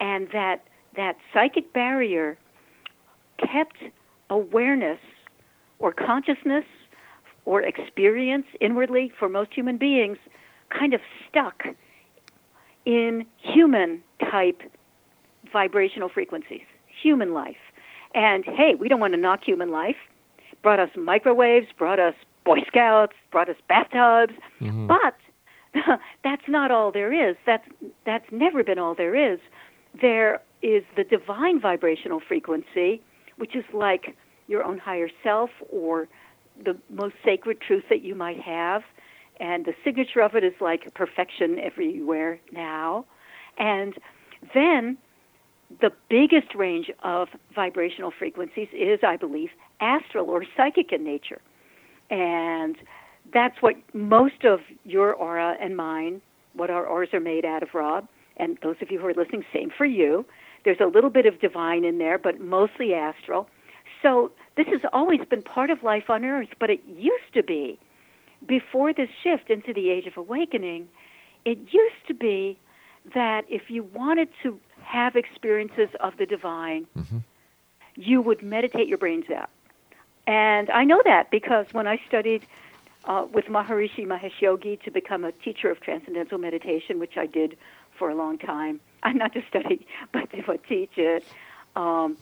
and 0.00 0.28
that 0.32 0.64
that 0.96 1.16
psychic 1.32 1.72
barrier 1.72 2.38
kept 3.38 3.78
awareness 4.30 4.98
or 5.78 5.92
consciousness 5.92 6.64
or 7.44 7.62
experience 7.62 8.46
inwardly 8.60 9.12
for 9.18 9.28
most 9.28 9.52
human 9.52 9.76
beings 9.76 10.18
kind 10.70 10.94
of 10.94 11.00
stuck 11.28 11.64
in 12.84 13.26
human 13.36 14.02
type 14.30 14.62
vibrational 15.52 16.08
frequencies, 16.08 16.66
human 16.86 17.34
life. 17.34 17.56
And 18.14 18.44
hey, 18.44 18.74
we 18.78 18.88
don't 18.88 19.00
want 19.00 19.14
to 19.14 19.20
knock 19.20 19.40
human 19.44 19.70
life. 19.70 19.96
Brought 20.62 20.80
us 20.80 20.90
microwaves, 20.96 21.66
brought 21.76 21.98
us 21.98 22.14
Boy 22.44 22.58
Scouts, 22.66 23.14
brought 23.30 23.48
us 23.48 23.56
bathtubs, 23.68 24.34
mm-hmm. 24.60 24.86
but 24.86 25.16
that's 26.24 26.42
not 26.48 26.70
all 26.70 26.92
there 26.92 27.12
is. 27.12 27.36
That's 27.46 27.66
that's 28.04 28.26
never 28.30 28.62
been 28.62 28.78
all 28.78 28.94
there 28.94 29.14
is. 29.14 29.38
There 30.00 30.40
is 30.62 30.84
the 30.96 31.04
divine 31.04 31.60
vibrational 31.60 32.20
frequency, 32.26 33.02
which 33.36 33.56
is 33.56 33.64
like 33.72 34.16
your 34.48 34.62
own 34.64 34.78
higher 34.78 35.08
self 35.22 35.50
or 35.70 36.08
the 36.64 36.76
most 36.90 37.14
sacred 37.24 37.60
truth 37.60 37.84
that 37.88 38.02
you 38.02 38.14
might 38.14 38.40
have. 38.40 38.82
And 39.40 39.64
the 39.64 39.74
signature 39.84 40.20
of 40.20 40.34
it 40.34 40.44
is 40.44 40.52
like 40.60 40.92
perfection 40.94 41.58
everywhere 41.58 42.38
now. 42.52 43.06
And 43.58 43.94
then 44.54 44.98
the 45.80 45.90
biggest 46.08 46.54
range 46.54 46.90
of 47.02 47.28
vibrational 47.54 48.12
frequencies 48.16 48.68
is, 48.72 49.00
I 49.02 49.16
believe, 49.16 49.50
astral 49.80 50.28
or 50.30 50.44
psychic 50.56 50.92
in 50.92 51.02
nature. 51.04 51.40
And 52.10 52.76
that's 53.32 53.60
what 53.62 53.76
most 53.94 54.44
of 54.44 54.60
your 54.84 55.14
aura 55.14 55.56
and 55.60 55.76
mine, 55.76 56.20
what 56.54 56.70
our 56.70 56.86
auras 56.86 57.10
are 57.12 57.20
made 57.20 57.44
out 57.44 57.62
of, 57.62 57.70
Rob, 57.72 58.06
and 58.36 58.58
those 58.62 58.76
of 58.80 58.90
you 58.90 58.98
who 58.98 59.06
are 59.06 59.14
listening, 59.14 59.44
same 59.52 59.70
for 59.76 59.84
you. 59.84 60.24
There's 60.64 60.80
a 60.80 60.86
little 60.86 61.10
bit 61.10 61.26
of 61.26 61.40
divine 61.40 61.84
in 61.84 61.98
there, 61.98 62.18
but 62.18 62.40
mostly 62.40 62.94
astral. 62.94 63.48
So 64.02 64.32
this 64.56 64.66
has 64.68 64.80
always 64.92 65.20
been 65.28 65.42
part 65.42 65.70
of 65.70 65.82
life 65.82 66.08
on 66.08 66.24
Earth, 66.24 66.48
but 66.58 66.70
it 66.70 66.80
used 66.86 67.32
to 67.34 67.42
be, 67.42 67.78
before 68.46 68.92
this 68.92 69.08
shift 69.22 69.50
into 69.50 69.72
the 69.72 69.90
Age 69.90 70.06
of 70.06 70.16
Awakening, 70.16 70.88
it 71.44 71.58
used 71.70 72.06
to 72.08 72.14
be 72.14 72.58
that 73.14 73.44
if 73.48 73.70
you 73.70 73.84
wanted 73.84 74.28
to 74.42 74.58
have 74.82 75.16
experiences 75.16 75.88
of 76.00 76.16
the 76.16 76.26
divine, 76.26 76.86
you 77.96 78.20
would 78.22 78.42
meditate 78.42 78.88
your 78.88 78.98
brains 78.98 79.24
out. 79.30 79.50
And 80.26 80.70
I 80.70 80.84
know 80.84 81.02
that 81.04 81.30
because 81.30 81.66
when 81.72 81.86
I 81.88 82.00
studied 82.06 82.46
uh, 83.04 83.26
with 83.32 83.46
Maharishi 83.46 84.06
Mahesh 84.06 84.40
Yogi 84.40 84.78
to 84.84 84.90
become 84.90 85.24
a 85.24 85.32
teacher 85.32 85.70
of 85.70 85.80
transcendental 85.80 86.38
meditation, 86.38 87.00
which 87.00 87.16
I 87.16 87.26
did 87.26 87.56
for 88.02 88.10
a 88.10 88.16
long 88.16 88.36
time, 88.36 88.80
I'm 89.04 89.16
not 89.16 89.32
to 89.34 89.42
study, 89.48 89.86
but 90.12 90.28
to 90.32 90.58
teach 90.68 90.90
it. 90.96 91.24
Um, 91.76 92.16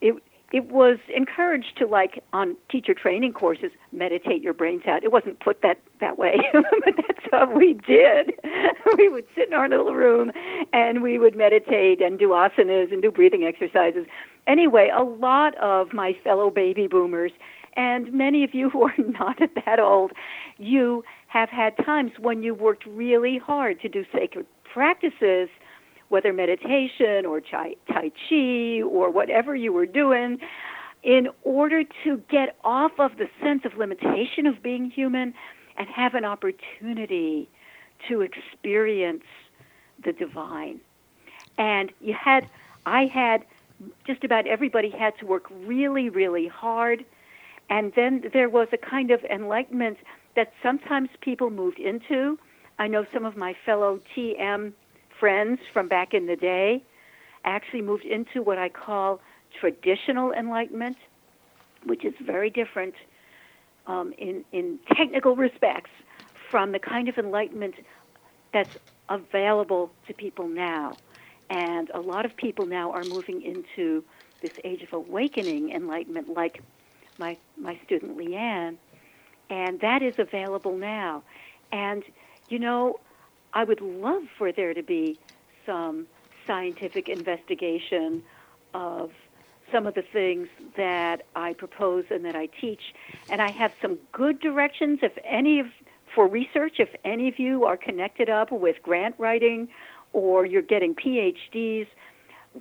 it 0.00 0.16
it 0.52 0.64
was 0.66 0.98
encouraged 1.14 1.76
to 1.76 1.86
like 1.86 2.24
on 2.32 2.56
teacher 2.68 2.94
training 2.94 3.32
courses 3.34 3.70
meditate 3.92 4.42
your 4.42 4.52
brains 4.52 4.82
out. 4.88 5.04
It 5.04 5.12
wasn't 5.12 5.38
put 5.38 5.62
that 5.62 5.78
that 6.00 6.18
way, 6.18 6.40
but 6.52 6.94
that's 6.96 7.30
what 7.30 7.54
we 7.54 7.74
did. 7.74 8.32
we 8.98 9.08
would 9.08 9.24
sit 9.36 9.46
in 9.46 9.54
our 9.54 9.68
little 9.68 9.94
room 9.94 10.32
and 10.72 11.00
we 11.00 11.16
would 11.16 11.36
meditate 11.36 12.02
and 12.02 12.18
do 12.18 12.30
asanas 12.30 12.92
and 12.92 13.00
do 13.00 13.12
breathing 13.12 13.44
exercises. 13.44 14.06
Anyway, 14.48 14.90
a 14.92 15.04
lot 15.04 15.56
of 15.58 15.92
my 15.92 16.12
fellow 16.24 16.50
baby 16.50 16.88
boomers 16.88 17.30
and 17.76 18.12
many 18.12 18.42
of 18.42 18.52
you 18.52 18.68
who 18.68 18.82
are 18.82 18.94
not 18.98 19.38
that 19.64 19.78
old, 19.78 20.10
you 20.58 21.04
have 21.28 21.50
had 21.50 21.76
times 21.76 22.10
when 22.18 22.42
you 22.42 22.52
worked 22.52 22.84
really 22.84 23.38
hard 23.38 23.80
to 23.82 23.88
do 23.88 24.04
sacred 24.12 24.46
practices 24.72 25.48
whether 26.08 26.32
meditation 26.32 27.24
or 27.24 27.40
tai, 27.40 27.76
chi 27.88 28.82
or 28.82 29.10
whatever 29.10 29.54
you 29.54 29.72
were 29.72 29.86
doing, 29.86 30.38
in 31.02 31.28
order 31.44 31.84
to 32.04 32.18
get 32.28 32.56
off 32.64 32.92
of 32.98 33.16
the 33.16 33.28
sense 33.40 33.64
of 33.64 33.76
limitation 33.78 34.46
of 34.46 34.62
being 34.62 34.90
human 34.90 35.32
and 35.76 35.88
have 35.88 36.14
an 36.14 36.24
opportunity 36.24 37.48
to 38.08 38.20
experience 38.20 39.24
the 40.04 40.12
divine. 40.12 40.80
And 41.58 41.92
you 42.00 42.12
had, 42.12 42.48
I 42.86 43.06
had, 43.06 43.44
just 44.06 44.24
about 44.24 44.46
everybody 44.46 44.90
had 44.90 45.16
to 45.18 45.26
work 45.26 45.46
really, 45.64 46.08
really 46.08 46.48
hard. 46.48 47.04
And 47.70 47.92
then 47.94 48.24
there 48.32 48.48
was 48.48 48.68
a 48.72 48.78
kind 48.78 49.10
of 49.10 49.22
enlightenment 49.24 49.98
that 50.36 50.52
sometimes 50.62 51.08
people 51.20 51.50
moved 51.50 51.78
into. 51.78 52.38
I 52.80 52.86
know 52.86 53.04
some 53.12 53.26
of 53.26 53.36
my 53.36 53.54
fellow 53.66 54.00
TM 54.16 54.72
friends 55.20 55.60
from 55.70 55.86
back 55.86 56.14
in 56.14 56.26
the 56.26 56.34
day 56.34 56.82
actually 57.44 57.82
moved 57.82 58.06
into 58.06 58.42
what 58.42 58.56
I 58.56 58.70
call 58.70 59.20
traditional 59.60 60.32
enlightenment, 60.32 60.96
which 61.84 62.06
is 62.06 62.14
very 62.24 62.48
different 62.48 62.94
um, 63.86 64.14
in, 64.16 64.46
in 64.52 64.78
technical 64.96 65.36
respects 65.36 65.90
from 66.50 66.72
the 66.72 66.78
kind 66.78 67.10
of 67.10 67.18
enlightenment 67.18 67.74
that's 68.54 68.70
available 69.10 69.90
to 70.08 70.14
people 70.14 70.48
now. 70.48 70.96
And 71.50 71.90
a 71.90 72.00
lot 72.00 72.24
of 72.24 72.34
people 72.34 72.64
now 72.64 72.92
are 72.92 73.04
moving 73.04 73.42
into 73.42 74.02
this 74.40 74.52
age 74.64 74.80
of 74.82 74.94
awakening 74.94 75.72
enlightenment, 75.72 76.30
like 76.34 76.62
my, 77.18 77.36
my 77.58 77.78
student 77.84 78.16
Leanne, 78.16 78.76
and 79.50 79.78
that 79.80 80.02
is 80.02 80.14
available 80.18 80.78
now. 80.78 81.22
And 81.72 82.02
you 82.50 82.58
know, 82.58 83.00
I 83.54 83.64
would 83.64 83.80
love 83.80 84.24
for 84.36 84.52
there 84.52 84.74
to 84.74 84.82
be 84.82 85.18
some 85.64 86.06
scientific 86.46 87.08
investigation 87.08 88.22
of 88.74 89.10
some 89.72 89.86
of 89.86 89.94
the 89.94 90.02
things 90.02 90.48
that 90.76 91.22
I 91.36 91.52
propose 91.54 92.04
and 92.10 92.24
that 92.24 92.34
I 92.36 92.46
teach. 92.60 92.80
And 93.30 93.40
I 93.40 93.50
have 93.50 93.72
some 93.80 93.98
good 94.12 94.40
directions 94.40 94.98
if 95.02 95.12
any 95.24 95.60
of 95.60 95.66
for 96.14 96.26
research 96.26 96.80
if 96.80 96.88
any 97.04 97.28
of 97.28 97.38
you 97.38 97.64
are 97.64 97.76
connected 97.76 98.28
up 98.28 98.50
with 98.50 98.82
grant 98.82 99.14
writing 99.16 99.68
or 100.12 100.44
you're 100.44 100.60
getting 100.60 100.92
PhDs, 100.92 101.86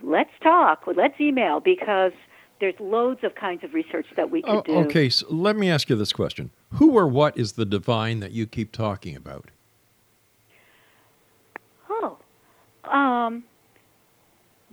let's 0.04 0.30
talk, 0.42 0.84
let's 0.86 1.20
email 1.20 1.60
because 1.60 2.12
there's 2.60 2.80
loads 2.80 3.24
of 3.24 3.34
kinds 3.34 3.64
of 3.64 3.74
research 3.74 4.06
that 4.16 4.30
we 4.30 4.44
could 4.44 4.52
Oh, 4.52 4.62
do. 4.62 4.74
okay, 4.82 5.10
so 5.10 5.26
let 5.32 5.56
me 5.56 5.68
ask 5.68 5.90
you 5.90 5.96
this 5.96 6.14
question. 6.14 6.52
Who 6.74 6.92
or 6.96 7.08
what 7.08 7.36
is 7.36 7.54
the 7.54 7.66
divine 7.66 8.20
that 8.20 8.34
you 8.34 8.46
keep 8.46 8.72
talking 8.72 9.16
about? 9.16 9.50
Oh, 11.90 12.18
um, 12.90 13.44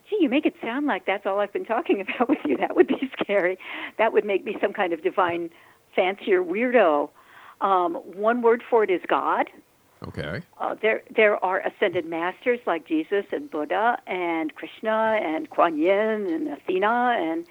gee, 0.08 0.18
you 0.20 0.28
make 0.28 0.46
it 0.46 0.54
sound 0.62 0.86
like 0.86 1.06
that's 1.06 1.26
all 1.26 1.40
I've 1.40 1.52
been 1.52 1.64
talking 1.64 2.00
about 2.16 2.28
with 2.28 2.38
you. 2.44 2.56
That 2.56 2.76
would 2.76 2.88
be 2.88 3.10
scary. 3.20 3.58
That 3.98 4.12
would 4.12 4.24
make 4.24 4.44
me 4.44 4.56
some 4.60 4.72
kind 4.72 4.92
of 4.92 5.02
divine, 5.02 5.50
fancier 5.94 6.42
weirdo. 6.42 7.10
Um, 7.60 7.94
one 7.94 8.42
word 8.42 8.62
for 8.68 8.84
it 8.84 8.90
is 8.90 9.00
God. 9.08 9.50
Okay. 10.06 10.42
Uh, 10.60 10.74
there, 10.80 11.02
there 11.14 11.42
are 11.42 11.60
ascended 11.60 12.04
masters 12.04 12.60
like 12.66 12.86
Jesus 12.86 13.24
and 13.32 13.50
Buddha 13.50 13.98
and 14.06 14.54
Krishna 14.54 15.18
and 15.22 15.48
Kuan 15.48 15.78
Yin 15.78 16.26
and 16.26 16.48
Athena, 16.48 17.16
and 17.18 17.46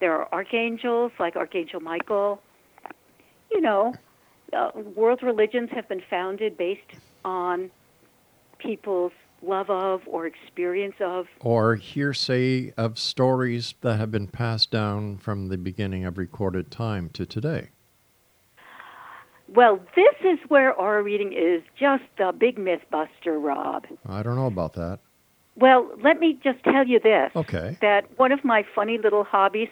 there 0.00 0.12
are 0.12 0.28
archangels 0.32 1.12
like 1.18 1.36
Archangel 1.36 1.80
Michael. 1.80 2.40
You 3.50 3.60
know, 3.60 3.94
uh, 4.54 4.70
world 4.74 5.22
religions 5.22 5.70
have 5.72 5.86
been 5.88 6.02
founded 6.08 6.56
based 6.56 6.80
on 7.24 7.70
people's 8.58 9.12
love 9.46 9.70
of 9.70 10.02
or 10.06 10.26
experience 10.26 10.96
of. 11.00 11.26
Or 11.40 11.76
hearsay 11.76 12.72
of 12.76 12.98
stories 12.98 13.74
that 13.80 13.96
have 13.98 14.10
been 14.10 14.28
passed 14.28 14.70
down 14.70 15.18
from 15.18 15.48
the 15.48 15.58
beginning 15.58 16.04
of 16.04 16.18
recorded 16.18 16.70
time 16.70 17.10
to 17.14 17.26
today. 17.26 17.70
Well, 19.48 19.78
this 19.94 20.14
is 20.24 20.38
where 20.48 20.78
our 20.78 21.02
reading 21.02 21.32
is 21.32 21.62
just 21.78 22.02
a 22.18 22.32
big 22.32 22.58
myth 22.58 22.80
buster, 22.90 23.38
Rob. 23.38 23.84
I 24.06 24.22
don't 24.22 24.36
know 24.36 24.46
about 24.46 24.72
that. 24.74 25.00
Well, 25.56 25.88
let 26.02 26.18
me 26.18 26.38
just 26.42 26.64
tell 26.64 26.86
you 26.86 26.98
this. 26.98 27.30
Okay. 27.36 27.76
That 27.80 28.18
one 28.18 28.32
of 28.32 28.44
my 28.44 28.64
funny 28.74 28.98
little 28.98 29.22
hobbies, 29.22 29.68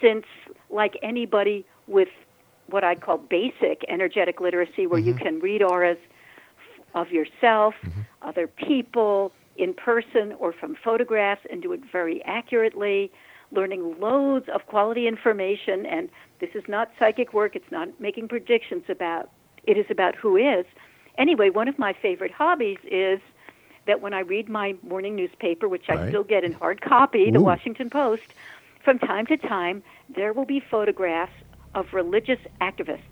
since 0.00 0.26
like 0.68 0.98
anybody 1.02 1.64
with 1.86 2.08
what 2.68 2.84
I'd 2.84 3.00
call 3.00 3.18
basic 3.18 3.84
energetic 3.88 4.40
literacy, 4.40 4.86
where 4.86 4.98
you 4.98 5.14
mm-hmm. 5.14 5.24
can 5.24 5.40
read 5.40 5.62
auras 5.62 5.98
of 6.94 7.10
yourself, 7.10 7.74
mm-hmm. 7.82 8.02
other 8.22 8.46
people, 8.46 9.32
in 9.56 9.74
person 9.74 10.32
or 10.38 10.52
from 10.52 10.74
photographs, 10.74 11.42
and 11.50 11.62
do 11.62 11.72
it 11.72 11.80
very 11.90 12.22
accurately, 12.24 13.10
learning 13.52 14.00
loads 14.00 14.48
of 14.48 14.66
quality 14.66 15.06
information. 15.06 15.86
And 15.86 16.08
this 16.40 16.50
is 16.54 16.64
not 16.68 16.90
psychic 16.98 17.32
work, 17.32 17.54
it's 17.54 17.70
not 17.70 17.88
making 18.00 18.28
predictions 18.28 18.84
about, 18.88 19.30
it 19.64 19.76
is 19.76 19.86
about 19.90 20.16
who 20.16 20.36
is. 20.36 20.66
Anyway, 21.18 21.50
one 21.50 21.68
of 21.68 21.78
my 21.78 21.92
favorite 21.92 22.32
hobbies 22.32 22.78
is 22.84 23.20
that 23.86 24.00
when 24.00 24.14
I 24.14 24.20
read 24.20 24.48
my 24.48 24.74
morning 24.82 25.14
newspaper, 25.14 25.68
which 25.68 25.88
I 25.88 26.08
still 26.08 26.24
get 26.24 26.42
in 26.42 26.52
hard 26.52 26.80
copy, 26.80 27.30
the 27.30 27.40
Washington 27.40 27.90
Post, 27.90 28.22
from 28.82 28.98
time 28.98 29.26
to 29.26 29.36
time, 29.36 29.82
there 30.14 30.32
will 30.32 30.46
be 30.46 30.58
photographs 30.58 31.32
of 31.74 31.92
religious 31.92 32.40
activists. 32.60 33.02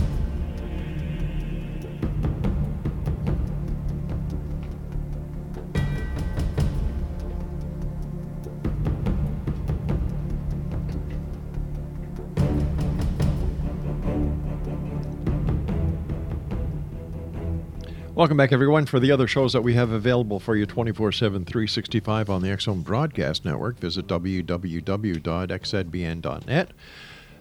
Welcome 18.21 18.37
back, 18.37 18.51
everyone, 18.51 18.85
for 18.85 18.99
the 18.99 19.11
other 19.11 19.25
shows 19.25 19.51
that 19.53 19.63
we 19.63 19.73
have 19.73 19.89
available 19.89 20.39
for 20.39 20.55
you 20.55 20.67
24 20.67 21.11
7, 21.11 21.43
365 21.43 22.29
on 22.29 22.43
the 22.43 22.55
Zone 22.59 22.81
Broadcast 22.81 23.43
Network. 23.43 23.79
Visit 23.79 24.05
www.xzbn.net. 24.05 24.61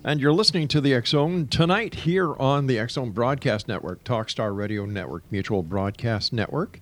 And 0.02 0.20
you're 0.22 0.32
listening 0.32 0.68
to 0.68 0.80
the 0.80 1.02
Zone 1.04 1.48
tonight 1.48 1.96
here 1.96 2.34
on 2.36 2.66
the 2.66 2.82
Zone 2.88 3.10
Broadcast 3.10 3.68
Network, 3.68 4.02
Talkstar 4.04 4.56
Radio 4.56 4.86
Network, 4.86 5.22
Mutual 5.30 5.62
Broadcast 5.62 6.32
Network, 6.32 6.80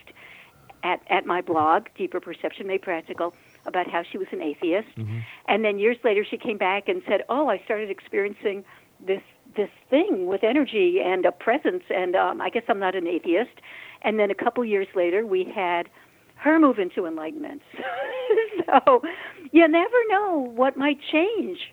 at, 0.83 1.01
at 1.09 1.25
my 1.25 1.41
blog, 1.41 1.87
Deeper 1.97 2.19
Perception 2.19 2.67
Made 2.67 2.81
Practical, 2.81 3.33
about 3.65 3.89
how 3.89 4.03
she 4.09 4.17
was 4.17 4.27
an 4.31 4.41
atheist. 4.41 4.87
And 5.47 5.63
then 5.63 5.77
years 5.77 5.97
later, 6.03 6.25
she 6.29 6.37
came 6.37 6.57
back 6.57 6.89
and 6.89 7.01
said, 7.07 7.21
"Oh, 7.29 7.47
I 7.47 7.59
started 7.63 7.91
experiencing 7.91 8.65
this 9.05 9.21
this 9.55 9.69
thing 9.89 10.25
with 10.25 10.43
energy 10.43 10.99
and 11.03 11.25
a 11.25 11.31
presence, 11.31 11.83
and 11.89 12.15
um, 12.15 12.41
I 12.41 12.49
guess 12.49 12.63
I'm 12.67 12.79
not 12.79 12.95
an 12.95 13.07
atheist." 13.07 13.61
And 14.01 14.17
then 14.17 14.31
a 14.31 14.35
couple 14.35 14.65
years 14.65 14.87
later, 14.95 15.25
we 15.27 15.43
had 15.43 15.89
her 16.41 16.59
move 16.59 16.79
into 16.79 17.05
enlightenment. 17.05 17.61
so 18.65 19.01
you 19.51 19.67
never 19.67 19.97
know 20.09 20.51
what 20.55 20.75
might 20.75 20.97
change. 21.11 21.71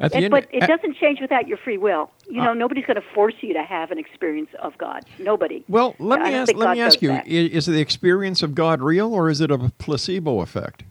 At 0.00 0.12
the 0.12 0.18
It- 0.18 0.24
end, 0.24 0.30
but 0.30 0.46
it 0.52 0.62
at- 0.62 0.68
doesn't 0.68 0.96
change 0.96 1.20
without 1.20 1.48
your 1.48 1.56
free 1.58 1.76
will. 1.76 2.08
You 2.30 2.40
Uh, 2.40 2.44
know, 2.46 2.54
nobody's 2.54 2.84
going 2.86 2.94
to 3.02 3.08
force 3.14 3.34
you 3.40 3.52
to 3.54 3.62
have 3.64 3.90
an 3.90 3.98
experience 3.98 4.50
of 4.60 4.78
God. 4.78 5.04
Nobody. 5.18 5.64
Well, 5.68 5.96
let 5.98 6.20
I 6.20 6.28
me 6.28 6.34
ask. 6.36 6.54
Let 6.54 6.64
God 6.66 6.76
me 6.76 6.80
ask 6.82 7.02
you: 7.02 7.08
that. 7.08 7.26
Is 7.26 7.66
the 7.66 7.80
experience 7.80 8.42
of 8.44 8.54
God 8.54 8.80
real, 8.80 9.12
or 9.12 9.28
is 9.28 9.40
it 9.40 9.50
a 9.50 9.58
placebo 9.78 10.40
effect? 10.40 10.84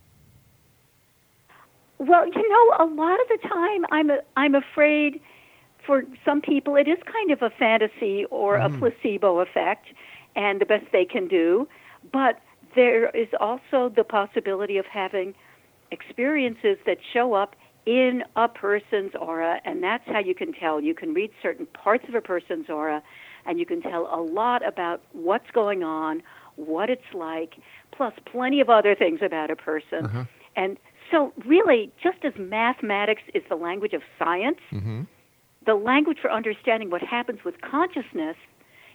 Well, 1.99 2.27
you 2.27 2.49
know, 2.49 2.86
a 2.86 2.88
lot 2.93 3.19
of 3.21 3.27
the 3.30 3.47
time, 3.47 3.86
I'm 3.91 4.10
a, 4.12 4.19
I'm 4.36 4.56
afraid 4.56 5.19
for 5.86 6.03
some 6.25 6.41
people 6.41 6.75
it 6.75 6.88
is 6.88 6.97
kind 7.12 7.32
of 7.32 7.41
a 7.41 7.49
fantasy 7.49 8.25
or 8.25 8.56
a 8.58 8.69
placebo 8.69 9.39
effect, 9.39 9.88
and 10.36 10.60
the 10.60 10.65
best 10.65 10.86
they 10.91 11.06
can 11.06 11.27
do. 11.30 11.67
But 12.12 12.39
there 12.77 13.09
is 13.09 13.27
also 13.39 13.91
the 13.93 14.03
possibility 14.03 14.77
of 14.77 14.85
having 14.85 15.33
experiences 15.91 16.77
that 16.85 16.97
show 17.13 17.33
up 17.33 17.55
in 17.85 18.23
a 18.35 18.47
person's 18.49 19.13
aura, 19.19 19.61
and 19.63 19.81
that's 19.81 20.03
how 20.07 20.19
you 20.19 20.35
can 20.35 20.51
tell. 20.51 20.81
You 20.81 20.93
can 20.93 21.13
read 21.13 21.31
certain 21.41 21.65
parts 21.67 22.03
of 22.09 22.15
a 22.15 22.21
person's 22.21 22.69
aura, 22.69 23.01
and 23.45 23.59
you 23.59 23.65
can 23.65 23.81
tell 23.81 24.09
a 24.13 24.21
lot 24.21 24.65
about 24.67 25.01
what's 25.13 25.49
going 25.51 25.83
on, 25.83 26.21
what 26.57 26.89
it's 26.89 27.13
like, 27.13 27.55
plus 27.91 28.13
plenty 28.29 28.59
of 28.59 28.69
other 28.69 28.93
things 28.93 29.19
about 29.23 29.49
a 29.49 29.55
person. 29.55 30.05
Uh-huh. 30.05 30.25
And 30.57 30.77
so, 31.09 31.31
really, 31.45 31.91
just 32.03 32.17
as 32.25 32.33
mathematics 32.37 33.21
is 33.33 33.43
the 33.47 33.55
language 33.55 33.93
of 33.93 34.01
science, 34.19 34.59
mm-hmm. 34.71 35.03
the 35.65 35.75
language 35.75 36.17
for 36.21 36.29
understanding 36.29 36.89
what 36.89 37.01
happens 37.01 37.39
with 37.45 37.61
consciousness 37.61 38.35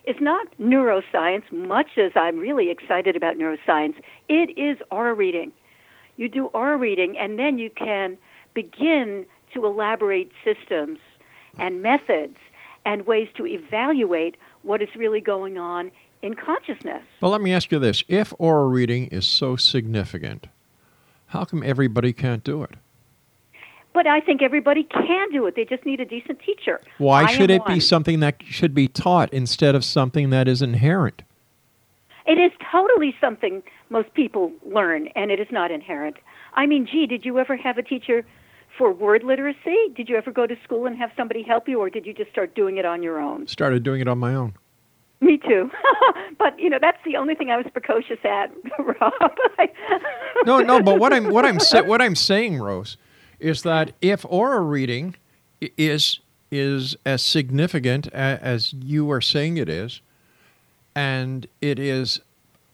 is 0.04 0.16
not 0.20 0.48
neuroscience, 0.58 1.50
much 1.52 1.96
as 1.96 2.12
I'm 2.16 2.38
really 2.38 2.70
excited 2.70 3.16
about 3.16 3.36
neuroscience. 3.36 3.94
It 4.28 4.58
is 4.58 4.78
aura 4.90 5.14
reading. 5.14 5.52
You 6.16 6.28
do 6.28 6.46
aura 6.46 6.76
reading, 6.76 7.16
and 7.16 7.38
then 7.38 7.58
you 7.58 7.70
can 7.70 8.18
begin 8.54 9.24
to 9.54 9.64
elaborate 9.64 10.30
systems 10.44 10.98
and 11.58 11.82
methods 11.82 12.36
and 12.84 13.06
ways 13.06 13.28
to 13.36 13.46
evaluate 13.46 14.36
what 14.62 14.82
is 14.82 14.88
really 14.96 15.20
going 15.20 15.58
on 15.58 15.90
in 16.22 16.34
consciousness. 16.34 17.02
Well, 17.20 17.30
let 17.30 17.40
me 17.40 17.52
ask 17.52 17.70
you 17.70 17.78
this: 17.78 18.02
If 18.08 18.32
aura 18.38 18.66
reading 18.66 19.06
is 19.08 19.26
so 19.26 19.56
significant, 19.56 20.48
how 21.26 21.44
come 21.44 21.62
everybody 21.62 22.12
can't 22.12 22.44
do 22.44 22.62
it? 22.62 22.74
But 23.94 24.07
I 24.07 24.20
think 24.20 24.42
everybody 24.42 24.85
can 24.85 25.31
do 25.31 25.46
it. 25.46 25.55
They 25.55 25.64
just 25.64 25.85
need 25.85 26.00
a 26.00 26.05
decent 26.05 26.40
teacher. 26.40 26.81
Why 26.98 27.24
I 27.24 27.26
should 27.26 27.50
it 27.50 27.64
be 27.66 27.78
something 27.78 28.20
that 28.20 28.42
should 28.44 28.74
be 28.74 28.88
taught 28.88 29.33
instead 29.33 29.74
of 29.74 29.85
something 29.85 30.31
that 30.31 30.48
is 30.48 30.62
inherent? 30.62 31.22
It 32.26 32.38
is 32.38 32.52
totally 32.70 33.14
something 33.20 33.62
most 33.90 34.14
people 34.14 34.52
learn, 34.64 35.09
and 35.09 35.31
it 35.31 35.40
is 35.40 35.48
not 35.50 35.70
inherent. 35.70 36.16
I 36.55 36.66
mean, 36.66 36.87
gee, 36.90 37.07
did 37.07 37.24
you 37.24 37.38
ever 37.38 37.57
have 37.57 37.78
a 37.78 37.83
teacher 37.83 38.24
for 38.78 38.92
word 38.92 39.24
literacy? 39.24 39.88
Did 39.94 40.09
you 40.09 40.16
ever 40.16 40.31
go 40.31 40.46
to 40.46 40.57
school 40.64 40.87
and 40.87 40.96
have 40.96 41.11
somebody 41.16 41.42
help 41.42 41.68
you, 41.68 41.81
or 41.81 41.90
did 41.90 42.07
you 42.07 42.14
just 42.14 42.31
start 42.31 42.55
doing 42.55 42.76
it 42.78 42.85
on 42.85 43.02
your 43.02 43.20
own? 43.20 43.46
Started 43.48 43.83
doing 43.83 44.00
it 44.00 44.09
on 44.09 44.18
my 44.18 44.35
own. 44.35 44.55
Me 45.20 45.38
too. 45.38 45.70
but 46.38 46.59
you 46.59 46.68
know, 46.68 46.78
that's 46.81 46.98
the 47.05 47.16
only 47.16 47.35
thing 47.35 47.50
I 47.50 47.57
was 47.57 47.66
precocious 47.72 48.18
at, 48.24 48.50
Rob. 48.78 49.12
No, 50.46 50.61
no, 50.61 50.83
but 50.83 50.98
what 50.98 51.12
I'm 51.12 51.31
what 51.31 51.44
I'm 51.44 51.59
what 51.87 52.02
I'm 52.02 52.16
saying, 52.16 52.58
Rose, 52.58 52.96
is 53.42 53.62
that 53.62 53.92
if 54.00 54.24
aura 54.28 54.60
reading 54.60 55.16
is 55.76 56.20
is 56.50 56.96
as 57.06 57.22
significant 57.22 58.06
as 58.08 58.74
you 58.74 59.10
are 59.10 59.22
saying 59.22 59.56
it 59.56 59.70
is, 59.70 60.02
and 60.94 61.46
it 61.62 61.78
is 61.78 62.20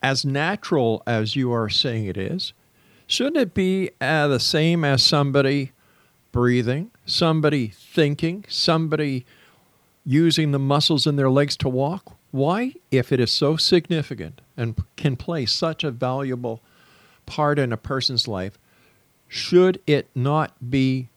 as 0.03 0.25
natural 0.25 1.03
as 1.07 1.37
you 1.37 1.53
are 1.53 1.69
saying 1.69 2.05
it 2.07 2.17
is, 2.17 2.53
shouldn't 3.07 3.37
it 3.37 3.55
be 3.55 3.91
uh, 4.01 4.27
the 4.27 4.41
same 4.41 4.85
as 4.85 5.03
somebody 5.03 5.71
breathing, 6.33 6.91
somebody 7.07 7.69
thinking, 7.69 8.45
somebody 8.49 9.25
using 10.05 10.51
the 10.51 10.59
muscles 10.59 11.07
in 11.07 11.15
their 11.15 11.31
legs 11.31 11.57
to 11.57 11.69
walk? 11.69 12.17
Why, 12.33 12.75
if 12.91 13.13
it 13.13 13.21
is 13.21 13.31
so 13.31 13.57
significant 13.57 14.41
and 14.57 14.83
can 14.97 15.17
play 15.17 15.47
such 15.47 15.85
a 15.85 15.93
valuable 15.93 16.61
part 17.27 17.61
in 17.61 17.73
a 17.73 17.77
person's 17.77 18.27
life, 18.27 18.59
should 19.29 19.81
it 19.87 20.09
not 20.15 20.71
be 20.71 21.09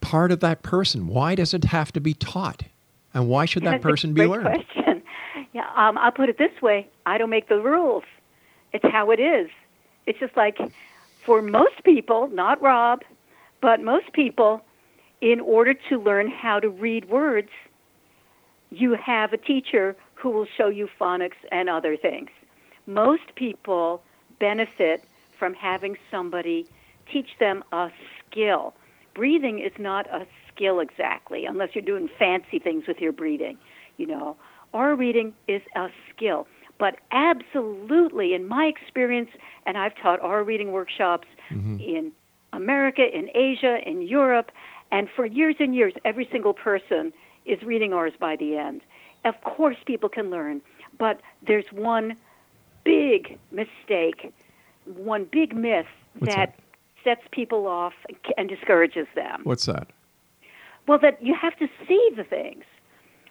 part 0.00 0.32
of 0.32 0.40
that 0.40 0.62
person? 0.62 1.08
Why 1.08 1.34
does 1.34 1.52
it 1.52 1.64
have 1.64 1.92
to 1.92 2.00
be 2.00 2.14
taught? 2.14 2.62
And 3.12 3.28
why 3.28 3.44
should 3.44 3.64
that 3.64 3.72
That's 3.72 3.82
person 3.82 4.14
be 4.14 4.26
learned? 4.26 4.44
Question. 4.44 5.02
Yeah, 5.52 5.66
um, 5.74 5.98
I'll 5.98 6.12
put 6.12 6.28
it 6.28 6.38
this 6.38 6.62
way: 6.62 6.88
I 7.06 7.18
don't 7.18 7.30
make 7.30 7.48
the 7.48 7.60
rules. 7.60 8.04
It's 8.72 8.84
how 8.84 9.10
it 9.10 9.18
is. 9.18 9.50
It's 10.06 10.18
just 10.20 10.36
like 10.36 10.58
for 11.24 11.42
most 11.42 11.82
people, 11.84 12.28
not 12.28 12.62
Rob, 12.62 13.02
but 13.60 13.80
most 13.80 14.12
people, 14.12 14.62
in 15.20 15.40
order 15.40 15.74
to 15.88 16.00
learn 16.00 16.30
how 16.30 16.60
to 16.60 16.68
read 16.68 17.08
words, 17.08 17.50
you 18.70 18.94
have 18.94 19.32
a 19.32 19.36
teacher 19.36 19.96
who 20.14 20.30
will 20.30 20.46
show 20.56 20.68
you 20.68 20.88
phonics 21.00 21.40
and 21.50 21.68
other 21.68 21.96
things. 21.96 22.30
Most 22.86 23.34
people 23.34 24.02
benefit 24.38 25.04
from 25.38 25.54
having 25.54 25.96
somebody 26.10 26.66
teach 27.12 27.30
them 27.38 27.64
a 27.72 27.90
skill. 28.18 28.74
Breathing 29.14 29.58
is 29.58 29.72
not 29.78 30.06
a 30.08 30.26
skill 30.48 30.80
exactly, 30.80 31.44
unless 31.46 31.70
you're 31.74 31.84
doing 31.84 32.08
fancy 32.18 32.58
things 32.58 32.86
with 32.86 32.98
your 33.00 33.12
breathing. 33.12 33.58
You 33.96 34.06
know, 34.06 34.36
aura 34.72 34.94
reading 34.94 35.34
is 35.48 35.62
a 35.76 35.88
skill. 36.14 36.46
But 36.78 36.96
absolutely, 37.12 38.32
in 38.34 38.48
my 38.48 38.64
experience, 38.64 39.30
and 39.66 39.76
I've 39.76 39.94
taught 39.96 40.22
aura 40.22 40.42
reading 40.42 40.72
workshops 40.72 41.28
mm-hmm. 41.50 41.78
in 41.78 42.12
America, 42.52 43.02
in 43.02 43.28
Asia, 43.34 43.78
in 43.86 44.02
Europe, 44.02 44.50
and 44.90 45.08
for 45.14 45.26
years 45.26 45.56
and 45.60 45.74
years, 45.74 45.92
every 46.04 46.28
single 46.32 46.54
person 46.54 47.12
is 47.44 47.62
reading 47.62 47.92
ours 47.92 48.12
by 48.18 48.36
the 48.36 48.56
end. 48.56 48.80
Of 49.24 49.40
course, 49.42 49.76
people 49.84 50.08
can 50.08 50.30
learn, 50.30 50.62
but 50.98 51.20
there's 51.46 51.66
one 51.70 52.16
big 52.84 53.38
mistake, 53.52 54.32
one 54.84 55.24
big 55.30 55.54
myth 55.54 55.86
What's 56.18 56.34
that 56.34 56.54
sets 57.04 57.22
people 57.30 57.66
off 57.66 57.94
and 58.36 58.48
discourages 58.48 59.06
them. 59.14 59.40
What's 59.44 59.66
that? 59.66 59.88
Well, 60.86 60.98
that 61.00 61.22
you 61.22 61.34
have 61.34 61.56
to 61.58 61.68
see 61.86 62.10
the 62.16 62.24
things. 62.24 62.64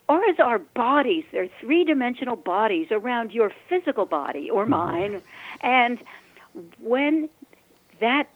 Auras 0.08 0.40
are 0.40 0.60
bodies. 0.60 1.26
They're 1.32 1.50
three 1.60 1.84
dimensional 1.84 2.36
bodies 2.36 2.88
around 2.90 3.32
your 3.32 3.52
physical 3.68 4.06
body 4.06 4.50
or 4.50 4.64
mm-hmm. 4.64 4.72
mine. 4.72 5.22
And 5.62 6.00
when 6.80 7.30
that 8.00 8.28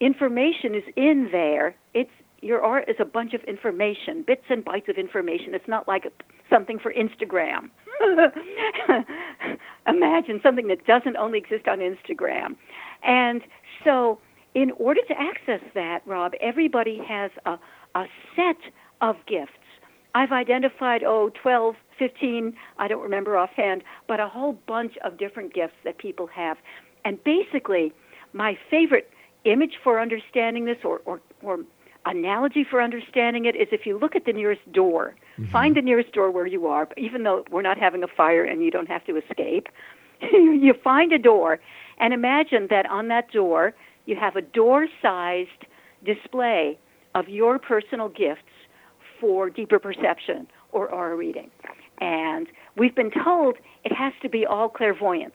information 0.00 0.74
is 0.74 0.84
in 0.94 1.28
there, 1.32 1.74
it's 1.94 2.10
your 2.42 2.60
aura 2.60 2.84
is 2.86 2.96
a 2.98 3.04
bunch 3.04 3.32
of 3.34 3.42
information, 3.44 4.22
bits 4.22 4.44
and 4.50 4.64
bytes 4.64 4.88
of 4.88 4.96
information. 4.96 5.54
It's 5.54 5.68
not 5.68 5.88
like 5.88 6.12
something 6.50 6.78
for 6.78 6.92
Instagram. 6.92 7.70
Imagine 9.86 10.40
something 10.42 10.68
that 10.68 10.86
doesn't 10.86 11.16
only 11.16 11.38
exist 11.38 11.66
on 11.66 11.78
Instagram. 11.78 12.56
And 13.02 13.42
so, 13.84 14.18
in 14.56 14.70
order 14.78 15.02
to 15.06 15.14
access 15.20 15.60
that, 15.74 16.00
Rob, 16.06 16.32
everybody 16.40 16.98
has 17.06 17.30
a, 17.44 17.58
a 17.94 18.06
set 18.34 18.56
of 19.02 19.16
gifts. 19.26 19.52
I've 20.14 20.32
identified, 20.32 21.02
oh, 21.04 21.30
12, 21.42 21.74
15, 21.98 22.54
I 22.78 22.88
don't 22.88 23.02
remember 23.02 23.36
offhand, 23.36 23.84
but 24.08 24.18
a 24.18 24.26
whole 24.26 24.54
bunch 24.66 24.94
of 25.04 25.18
different 25.18 25.52
gifts 25.52 25.74
that 25.84 25.98
people 25.98 26.26
have. 26.28 26.56
And 27.04 27.22
basically, 27.22 27.92
my 28.32 28.56
favorite 28.70 29.10
image 29.44 29.74
for 29.84 30.00
understanding 30.00 30.64
this 30.64 30.78
or, 30.84 31.02
or, 31.04 31.20
or 31.42 31.58
analogy 32.06 32.64
for 32.64 32.80
understanding 32.80 33.44
it 33.44 33.56
is 33.56 33.68
if 33.72 33.84
you 33.84 33.98
look 33.98 34.16
at 34.16 34.24
the 34.24 34.32
nearest 34.32 34.72
door, 34.72 35.14
mm-hmm. 35.38 35.52
find 35.52 35.76
the 35.76 35.82
nearest 35.82 36.12
door 36.12 36.30
where 36.30 36.46
you 36.46 36.66
are, 36.66 36.88
even 36.96 37.24
though 37.24 37.44
we're 37.50 37.60
not 37.60 37.76
having 37.76 38.02
a 38.02 38.08
fire 38.08 38.42
and 38.42 38.62
you 38.62 38.70
don't 38.70 38.88
have 38.88 39.04
to 39.04 39.18
escape. 39.18 39.66
you 40.32 40.72
find 40.82 41.12
a 41.12 41.18
door 41.18 41.60
and 41.98 42.14
imagine 42.14 42.68
that 42.70 42.86
on 42.86 43.08
that 43.08 43.30
door 43.30 43.74
you 44.06 44.16
have 44.16 44.36
a 44.36 44.42
door 44.42 44.86
sized 45.02 45.66
display 46.04 46.78
of 47.14 47.28
your 47.28 47.58
personal 47.58 48.08
gifts 48.08 48.42
for 49.20 49.50
deeper 49.50 49.78
perception 49.78 50.46
or 50.72 50.88
aura 50.88 51.16
reading. 51.16 51.50
And 52.00 52.46
we've 52.76 52.94
been 52.94 53.10
told 53.10 53.56
it 53.84 53.92
has 53.92 54.12
to 54.22 54.28
be 54.28 54.44
all 54.44 54.68
clairvoyance, 54.68 55.34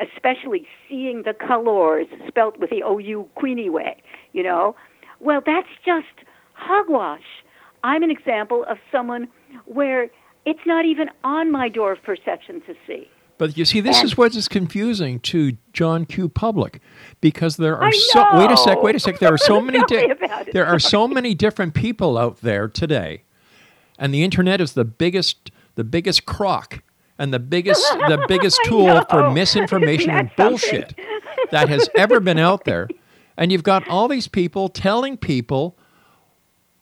especially 0.00 0.66
seeing 0.88 1.22
the 1.24 1.34
colors 1.34 2.06
spelt 2.28 2.58
with 2.58 2.70
the 2.70 2.82
OU 2.86 3.28
Queenie 3.34 3.70
way, 3.70 4.02
you 4.32 4.42
know. 4.42 4.76
Well, 5.20 5.40
that's 5.44 5.68
just 5.84 6.26
hogwash. 6.54 7.20
I'm 7.82 8.02
an 8.02 8.10
example 8.10 8.64
of 8.68 8.78
someone 8.92 9.28
where 9.64 10.08
it's 10.44 10.60
not 10.66 10.84
even 10.84 11.08
on 11.24 11.50
my 11.50 11.68
door 11.68 11.92
of 11.92 12.02
perception 12.02 12.60
to 12.66 12.74
see. 12.86 13.08
But 13.38 13.56
you 13.58 13.64
see, 13.66 13.80
this 13.80 13.98
And- 13.98 14.06
is 14.06 14.16
what 14.16 14.34
is 14.34 14.48
confusing 14.48 15.20
to 15.20 15.56
John 15.72 16.06
Q. 16.06 16.28
Public, 16.28 16.80
because 17.20 17.56
there 17.58 17.76
are 17.76 17.92
so. 17.92 18.38
Wait 18.38 18.50
a 18.50 18.56
sec. 18.56 18.82
Wait 18.82 18.94
a 18.94 19.00
sec. 19.00 19.18
There 19.18 19.32
are 19.32 19.38
so 19.38 19.60
many. 19.68 19.78
About 19.78 20.48
it. 20.48 20.52
there 20.52 20.66
are 20.66 20.78
so 20.78 21.06
many 21.06 21.34
different 21.34 21.74
people 21.74 22.16
out 22.16 22.40
there 22.40 22.66
today, 22.68 23.22
and 23.98 24.14
the 24.14 24.22
internet 24.24 24.60
is 24.60 24.72
the 24.72 24.84
biggest, 24.86 25.50
the 25.74 25.84
biggest 25.84 26.24
crock, 26.24 26.82
and 27.18 27.32
the 27.32 27.38
biggest, 27.38 27.82
the 28.08 28.24
biggest 28.28 28.58
tool 28.64 29.04
for 29.10 29.30
misinformation 29.30 30.10
and 30.10 30.30
bullshit 30.36 30.98
that 31.50 31.68
has 31.68 31.88
ever 31.94 32.20
been 32.20 32.38
out 32.38 32.64
there. 32.64 32.88
And 33.36 33.52
you've 33.52 33.62
got 33.62 33.86
all 33.86 34.08
these 34.08 34.28
people 34.28 34.70
telling 34.70 35.18
people 35.18 35.76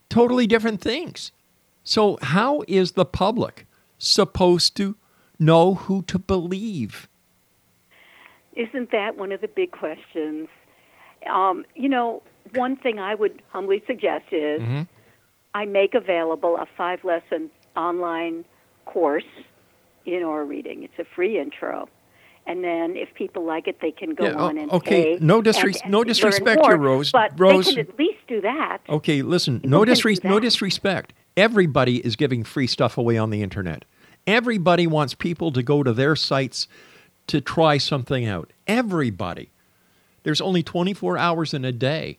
totally 0.09 0.47
different 0.47 0.79
things. 0.79 1.31
So 1.83 2.17
how 2.21 2.63
is 2.67 2.93
the 2.93 3.03
public 3.05 3.65
supposed 3.97 4.75
to 4.77 4.95
know 5.39 5.75
who 5.75 6.01
to 6.03 6.19
believe? 6.19 7.07
Isn't 8.55 8.91
that 8.91 9.17
one 9.17 9.31
of 9.31 9.41
the 9.41 9.47
big 9.47 9.71
questions? 9.71 10.47
Um, 11.31 11.65
you 11.75 11.89
know, 11.89 12.21
one 12.53 12.75
thing 12.77 12.99
I 12.99 13.15
would 13.15 13.41
humbly 13.49 13.83
suggest 13.87 14.25
is 14.31 14.61
Mm-hmm. 14.61 14.81
I 15.53 15.63
make 15.63 15.93
available 15.93 16.57
a 16.57 16.65
five 16.77 17.05
lesson 17.05 17.49
online 17.77 18.43
course 18.85 19.23
in 20.05 20.21
aura 20.21 20.43
reading. 20.43 20.83
It's 20.83 20.99
a 20.99 21.05
free 21.15 21.39
intro. 21.39 21.87
And 22.45 22.61
then 22.61 22.97
if 22.97 23.13
people 23.13 23.45
like 23.45 23.65
it, 23.67 23.77
they 23.81 23.91
can 23.91 24.15
go 24.15 24.25
Yeah, 24.25 24.33
on 24.35 24.57
and 24.57 24.69
okay, 24.73 25.15
pay 25.17 25.25
no 25.25 25.37
and- 25.37 25.47
disres- 25.47 25.81
and 25.81 25.91
no 25.93 26.03
disrespect 26.03 26.61
more, 26.61 26.71
here, 26.71 26.77
Rose. 26.77 27.11
But 27.11 27.39
Rose- 27.39 27.67
they 27.67 27.71
can 27.75 27.87
at 27.89 27.97
least 27.97 28.19
do 28.27 28.41
that. 28.41 28.79
Okay, 28.89 29.21
listen, 29.21 29.61
no, 29.63 29.85
do 29.85 29.95
no 30.25 30.39
disrespect. 30.41 31.13
Everybody 31.37 32.05
is 32.05 32.15
giving 32.17 32.43
free 32.43 32.67
stuff 32.67 32.97
away 32.97 33.17
on 33.17 33.29
the 33.29 33.41
internet. 33.41 33.85
Everybody 34.27 34.87
wants 34.87 35.13
people 35.13 35.51
to 35.51 35.61
go 35.63 35.83
to 35.83 35.93
their 35.93 36.15
sites 36.15 36.67
to 37.27 37.41
try 37.41 37.77
something 37.77 38.25
out. 38.25 38.51
Everybody. 38.67 39.49
There's 40.23 40.41
only 40.41 40.63
24 40.63 41.17
hours 41.17 41.53
in 41.53 41.63
a 41.65 41.71
day. 41.71 42.17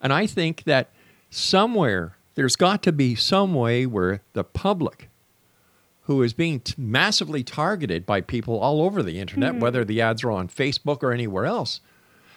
And 0.00 0.12
I 0.12 0.26
think 0.26 0.64
that 0.64 0.90
somewhere, 1.30 2.16
there's 2.34 2.56
got 2.56 2.82
to 2.84 2.92
be 2.92 3.14
some 3.14 3.54
way 3.54 3.86
where 3.86 4.22
the 4.32 4.42
public, 4.44 5.08
who 6.02 6.22
is 6.22 6.32
being 6.32 6.60
t- 6.60 6.74
massively 6.76 7.44
targeted 7.44 8.04
by 8.04 8.20
people 8.20 8.58
all 8.58 8.82
over 8.82 9.02
the 9.02 9.20
internet, 9.20 9.54
Hmm. 9.54 9.60
whether 9.60 9.84
the 9.84 10.00
ads 10.00 10.24
are 10.24 10.32
on 10.32 10.48
Facebook 10.48 11.02
or 11.04 11.12
anywhere 11.12 11.46
else, 11.46 11.80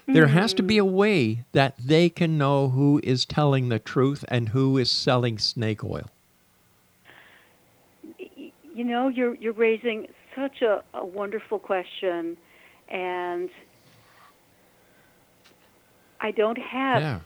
there 0.07 0.27
has 0.27 0.53
to 0.53 0.61
be 0.61 0.77
a 0.77 0.85
way 0.85 1.45
that 1.53 1.75
they 1.83 2.09
can 2.09 2.37
know 2.37 2.69
who 2.69 3.01
is 3.03 3.25
telling 3.25 3.69
the 3.69 3.79
truth 3.79 4.23
and 4.27 4.49
who 4.49 4.77
is 4.77 4.91
selling 4.91 5.39
snake 5.39 5.83
oil. 5.83 6.11
You 8.75 8.83
know 8.83 9.07
you're 9.07 9.35
you're 9.35 9.53
raising 9.53 10.07
such 10.35 10.61
a, 10.61 10.83
a 10.93 11.05
wonderful 11.05 11.57
question 11.57 12.37
and 12.89 13.49
I 16.19 16.31
don't 16.31 16.57
have 16.57 17.01
Yeah. 17.01 17.19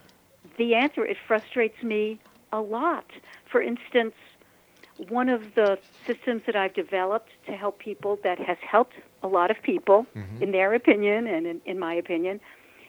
the 0.57 0.75
answer. 0.75 1.05
It 1.05 1.17
frustrates 1.27 1.81
me 1.83 2.19
a 2.53 2.61
lot. 2.61 3.05
For 3.51 3.61
instance, 3.61 4.13
one 5.07 5.29
of 5.29 5.55
the 5.55 5.79
systems 6.05 6.43
that 6.45 6.55
I've 6.55 6.73
developed 6.73 7.31
to 7.47 7.53
help 7.53 7.79
people 7.79 8.19
that 8.23 8.37
has 8.39 8.57
helped 8.61 8.93
a 9.23 9.27
lot 9.27 9.49
of 9.49 9.61
people, 9.63 10.05
mm-hmm. 10.15 10.43
in 10.43 10.51
their 10.51 10.73
opinion 10.73 11.27
and 11.27 11.47
in, 11.47 11.61
in 11.65 11.79
my 11.79 11.93
opinion, 11.93 12.39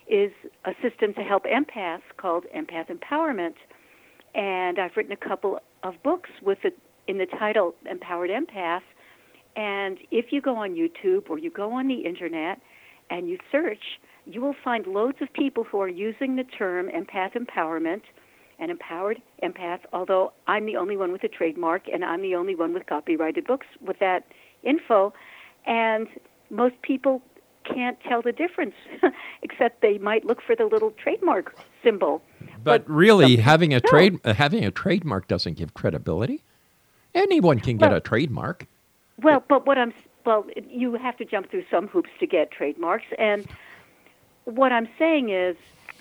is 0.06 0.32
a 0.64 0.74
system 0.82 1.14
to 1.14 1.22
help 1.22 1.44
empaths 1.44 2.02
called 2.16 2.44
Empath 2.54 2.88
Empowerment. 2.88 3.54
And 4.34 4.78
I've 4.78 4.96
written 4.96 5.12
a 5.12 5.16
couple 5.28 5.60
of 5.82 6.02
books 6.02 6.30
with 6.42 6.58
it 6.64 6.76
in 7.06 7.18
the 7.18 7.26
title 7.26 7.74
Empowered 7.90 8.30
Empath. 8.30 8.82
And 9.56 9.98
if 10.10 10.26
you 10.30 10.40
go 10.40 10.56
on 10.56 10.74
YouTube 10.74 11.28
or 11.28 11.38
you 11.38 11.50
go 11.50 11.72
on 11.72 11.88
the 11.88 12.06
internet 12.06 12.60
and 13.10 13.28
you 13.28 13.38
search, 13.50 14.00
you 14.26 14.40
will 14.40 14.54
find 14.62 14.86
loads 14.86 15.18
of 15.20 15.32
people 15.32 15.64
who 15.64 15.80
are 15.80 15.88
using 15.88 16.36
the 16.36 16.44
term 16.44 16.88
empath 16.88 17.34
empowerment 17.34 18.02
and 18.58 18.70
empowered 18.70 19.20
empath, 19.42 19.80
although 19.92 20.32
I'm 20.46 20.66
the 20.66 20.76
only 20.76 20.96
one 20.96 21.12
with 21.12 21.24
a 21.24 21.28
trademark 21.28 21.88
and 21.92 22.04
I'm 22.04 22.22
the 22.22 22.34
only 22.34 22.54
one 22.54 22.74
with 22.74 22.86
copyrighted 22.86 23.46
books 23.46 23.66
with 23.80 23.98
that 24.00 24.26
info. 24.62 25.12
And 25.66 26.06
most 26.50 26.80
people 26.82 27.22
can't 27.64 27.98
tell 28.08 28.22
the 28.22 28.32
difference, 28.32 28.74
except 29.42 29.82
they 29.82 29.98
might 29.98 30.24
look 30.24 30.38
for 30.46 30.54
the 30.54 30.64
little 30.64 30.92
trademark 31.02 31.56
symbol. 31.82 32.22
But 32.62 32.88
really, 32.88 33.36
having 33.36 33.72
a 33.72 33.80
trade 33.80 34.20
uh, 34.24 34.34
having 34.34 34.64
a 34.64 34.70
trademark 34.70 35.28
doesn't 35.28 35.54
give 35.54 35.74
credibility. 35.74 36.42
Anyone 37.14 37.60
can 37.60 37.76
get 37.76 37.88
Well- 37.90 37.96
a 37.98 38.00
trademark. 38.00 38.66
Well, 39.22 39.44
but 39.48 39.66
what 39.66 39.76
I'm 39.78 39.92
well, 40.24 40.46
you 40.68 40.94
have 40.94 41.16
to 41.16 41.24
jump 41.24 41.50
through 41.50 41.64
some 41.70 41.88
hoops 41.88 42.10
to 42.20 42.26
get 42.26 42.50
trademarks, 42.50 43.06
and 43.18 43.46
what 44.44 44.70
I'm 44.72 44.88
saying 44.98 45.30
is 45.30 45.56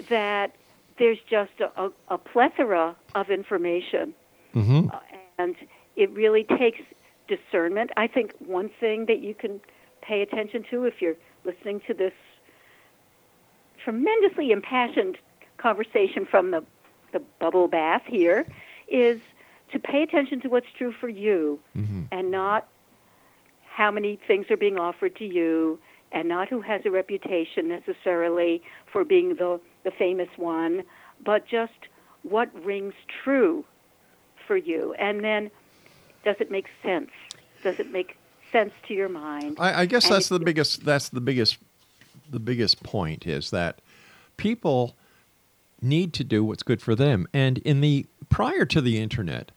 that 0.09 0.53
there's 0.97 1.19
just 1.29 1.51
a, 1.61 1.71
a, 1.81 1.91
a 2.09 2.17
plethora 2.17 2.95
of 3.15 3.29
information, 3.29 4.13
Mm-hmm. 4.55 4.89
uh, 4.93 4.99
and 5.37 5.55
it 5.95 6.09
really 6.11 6.43
takes 6.43 6.79
discernment. 7.27 7.91
I 7.97 8.07
think 8.07 8.33
one 8.39 8.69
thing 8.79 9.05
that 9.05 9.19
you 9.21 9.33
can 9.33 9.61
pay 10.01 10.21
attention 10.21 10.63
to 10.71 10.83
if 10.85 11.01
you're 11.01 11.15
listening 11.45 11.79
to 11.87 11.93
this 11.93 12.13
tremendously 13.83 14.51
impassioned 14.51 15.17
conversation 15.57 16.25
from 16.25 16.51
the 16.51 16.63
the 17.11 17.19
bubble 17.39 17.67
bath 17.67 18.03
here 18.05 18.45
is 18.87 19.19
to 19.71 19.79
pay 19.79 20.03
attention 20.03 20.41
to 20.41 20.49
what's 20.49 20.67
true 20.77 20.91
for 20.99 21.09
you 21.09 21.59
Mm-hmm. 21.77 22.03
and 22.11 22.31
not 22.31 22.67
how 23.69 23.91
many 23.91 24.19
things 24.27 24.45
are 24.49 24.57
being 24.57 24.77
offered 24.77 25.15
to 25.17 25.25
you 25.25 25.79
and 26.11 26.27
not 26.27 26.49
who 26.49 26.59
has 26.61 26.81
a 26.85 26.91
reputation 26.91 27.67
necessarily 27.67 28.61
for 28.91 29.03
being 29.05 29.35
the 29.35 29.59
the 29.83 29.91
famous 29.91 30.29
one 30.37 30.83
but 31.23 31.47
just 31.47 31.71
what 32.23 32.49
rings 32.65 32.93
true 33.23 33.63
for 34.47 34.57
you 34.57 34.93
and 34.99 35.23
then 35.23 35.49
does 36.25 36.35
it 36.39 36.51
make 36.51 36.65
sense 36.83 37.11
does 37.63 37.79
it 37.79 37.91
make 37.91 38.17
sense 38.51 38.73
to 38.87 38.93
your 38.93 39.07
mind 39.09 39.55
I, 39.59 39.81
I 39.81 39.85
guess 39.85 40.05
And 40.05 40.15
that's 40.15 40.29
the 40.29 40.39
biggest. 40.39 40.83
That's 40.83 41.09
the 41.09 41.21
biggest. 41.21 41.57
The 42.31 42.39
biggest 42.39 42.81
point 42.83 43.25
is 43.27 43.51
that 43.51 43.79
people 44.37 44.95
need 45.81 46.13
to 46.13 46.23
do 46.23 46.43
what's 46.43 46.63
good 46.63 46.81
for 46.81 46.95
them. 46.95 47.27
And 47.33 47.59
in 47.59 47.81
the 47.81 48.05
prior 48.29 48.65
to 48.65 48.81
the 48.81 48.99
internet, 48.99 49.51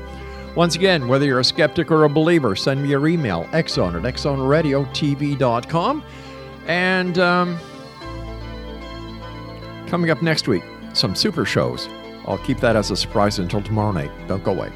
Once 0.55 0.75
again, 0.75 1.07
whether 1.09 1.25
you're 1.25 1.39
a 1.39 1.43
skeptic 1.43 1.91
or 1.91 2.05
a 2.05 2.09
believer, 2.09 2.55
send 2.55 2.81
me 2.81 2.89
your 2.89 3.05
email, 3.07 3.43
xzone 3.51 3.95
at 3.95 4.01
xzoneradiotv.com. 4.15 6.03
And 6.67 7.19
um, 7.19 7.57
coming 9.87 10.09
up 10.09 10.21
next 10.21 10.47
week, 10.47 10.63
some 10.93 11.15
super 11.15 11.43
shows. 11.45 11.89
I'll 12.25 12.37
keep 12.39 12.59
that 12.59 12.75
as 12.75 12.91
a 12.91 12.95
surprise 12.95 13.39
until 13.39 13.61
tomorrow 13.61 13.91
night. 13.91 14.11
Don't 14.27 14.43
go 14.43 14.51
away. 14.51 14.71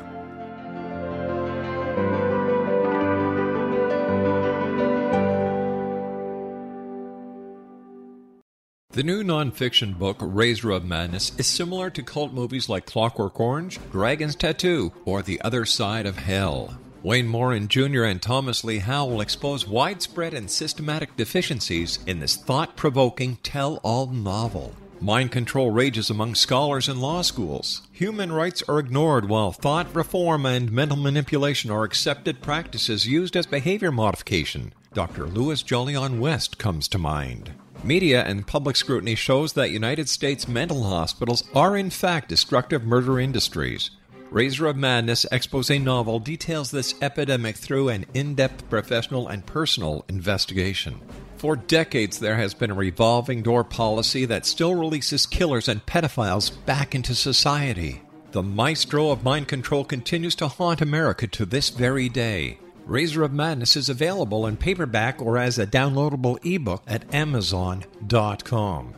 The 8.98 9.04
new 9.04 9.24
nonfiction 9.24 10.00
book, 10.00 10.18
Razor 10.20 10.72
of 10.72 10.84
Madness, 10.84 11.32
is 11.38 11.46
similar 11.46 11.92
to 11.92 12.02
cult 12.02 12.34
movies 12.34 12.68
like 12.68 12.88
Clockwork 12.88 13.40
Orange, 13.40 13.78
Dragon's 13.92 14.36
Tattoo, 14.36 14.92
or 15.06 15.22
The 15.22 15.40
Other 15.42 15.66
Side 15.66 16.08
of 16.08 16.18
Hell. 16.18 16.80
Wayne 17.08 17.26
Morin 17.30 17.70
Jr. 17.70 18.04
and 18.04 18.22
Thomas 18.22 18.66
Lee 18.66 18.80
Howe 18.80 19.06
will 19.06 19.22
expose 19.22 19.66
widespread 19.66 20.34
and 20.34 20.52
systematic 20.52 21.16
deficiencies 21.16 22.00
in 22.06 22.20
this 22.20 22.36
thought 22.36 22.76
provoking 22.76 23.38
tell 23.44 23.78
all 23.78 24.08
novel. 24.08 24.74
Mind 25.00 25.32
control 25.32 25.72
rages 25.72 26.10
among 26.10 26.36
scholars 26.36 26.90
and 26.90 27.00
law 27.00 27.22
schools. 27.22 27.84
Human 27.94 28.34
rights 28.34 28.62
are 28.68 28.78
ignored 28.78 29.30
while 29.30 29.54
thought 29.54 29.96
reform 29.96 30.46
and 30.46 30.70
mental 30.70 30.98
manipulation 30.98 31.72
are 31.72 31.86
accepted 31.86 32.42
practices 32.42 33.08
used 33.08 33.38
as 33.38 33.46
behavior 33.46 33.90
modification. 33.90 34.74
Dr. 34.94 35.28
Louis 35.28 35.64
Jolyon 35.64 36.20
West 36.20 36.58
comes 36.58 36.90
to 36.90 36.98
mind. 36.98 37.54
Media 37.86 38.22
and 38.26 38.46
public 38.46 38.76
scrutiny 38.76 39.16
shows 39.16 39.54
that 39.54 39.72
United 39.72 40.10
States 40.10 40.46
mental 40.46 40.84
hospitals 40.84 41.46
are 41.56 41.78
in 41.78 41.90
fact 41.90 42.28
destructive 42.28 42.84
murder 42.84 43.18
industries. 43.18 43.92
Razor 44.30 44.68
of 44.68 44.76
Madness 44.76 45.26
expose 45.32 45.70
novel 45.70 46.20
details 46.20 46.70
this 46.70 46.96
epidemic 47.02 47.56
through 47.56 47.88
an 47.90 48.06
in 48.14 48.36
depth 48.36 48.70
professional 48.70 49.30
and 49.30 49.46
personal 49.46 50.04
investigation. 50.10 51.00
For 51.38 51.56
decades, 51.56 52.20
there 52.20 52.36
has 52.36 52.54
been 52.54 52.72
a 52.72 52.76
revolving 52.76 53.42
door 53.42 53.64
policy 53.64 54.26
that 54.26 54.46
still 54.46 54.76
releases 54.76 55.26
killers 55.26 55.70
and 55.70 55.86
pedophiles 55.86 56.52
back 56.66 56.94
into 56.94 57.16
society. 57.16 58.02
The 58.32 58.44
maestro 58.44 59.12
of 59.12 59.24
mind 59.24 59.48
control 59.48 59.86
continues 59.86 60.36
to 60.36 60.50
haunt 60.50 60.82
America 60.82 61.28
to 61.28 61.46
this 61.46 61.70
very 61.70 62.10
day. 62.10 62.60
Razor 62.86 63.24
of 63.24 63.32
Madness 63.32 63.78
is 63.78 63.88
available 63.88 64.46
in 64.46 64.58
paperback 64.58 65.22
or 65.22 65.38
as 65.38 65.58
a 65.58 65.68
downloadable 65.68 66.38
ebook 66.46 66.84
at 66.86 67.14
Amazon.com. 67.14 68.94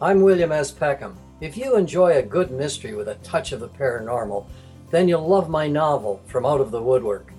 I'm 0.00 0.22
William 0.22 0.52
S. 0.52 0.70
Peckham. 0.70 1.16
If 1.40 1.56
you 1.56 1.74
enjoy 1.76 2.18
a 2.18 2.22
good 2.22 2.50
mystery 2.50 2.92
with 2.92 3.08
a 3.08 3.14
touch 3.16 3.52
of 3.52 3.60
the 3.60 3.68
paranormal, 3.68 4.44
then 4.90 5.08
you'll 5.08 5.26
love 5.26 5.48
my 5.48 5.66
novel, 5.66 6.20
From 6.26 6.44
Out 6.44 6.60
of 6.60 6.70
the 6.70 6.82
Woodwork. 6.82 7.32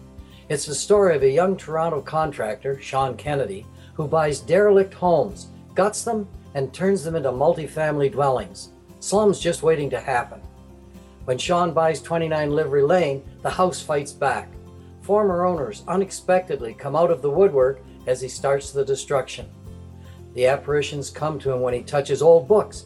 It's 0.49 0.65
the 0.65 0.73
story 0.73 1.15
of 1.15 1.21
a 1.21 1.29
young 1.29 1.55
Toronto 1.55 2.01
contractor, 2.01 2.81
Sean 2.81 3.15
Kennedy, 3.15 3.63
who 3.93 4.07
buys 4.07 4.39
derelict 4.39 4.95
homes, 4.95 5.49
guts 5.75 6.03
them, 6.03 6.27
and 6.55 6.73
turns 6.73 7.03
them 7.03 7.15
into 7.15 7.29
multifamily 7.31 8.11
dwellings. 8.11 8.69
Slums 9.01 9.39
just 9.39 9.61
waiting 9.61 9.91
to 9.91 9.99
happen. 9.99 10.41
When 11.25 11.37
Sean 11.37 11.71
buys 11.71 12.01
29 12.01 12.49
Livery 12.49 12.81
Lane, 12.81 13.23
the 13.43 13.51
house 13.51 13.83
fights 13.83 14.13
back. 14.13 14.49
Former 15.01 15.45
owners 15.45 15.83
unexpectedly 15.87 16.73
come 16.73 16.95
out 16.95 17.11
of 17.11 17.21
the 17.21 17.29
woodwork 17.29 17.83
as 18.07 18.19
he 18.19 18.27
starts 18.27 18.71
the 18.71 18.83
destruction. 18.83 19.47
The 20.33 20.47
apparitions 20.47 21.11
come 21.11 21.37
to 21.37 21.51
him 21.51 21.61
when 21.61 21.75
he 21.75 21.83
touches 21.83 22.23
old 22.23 22.47
books, 22.47 22.85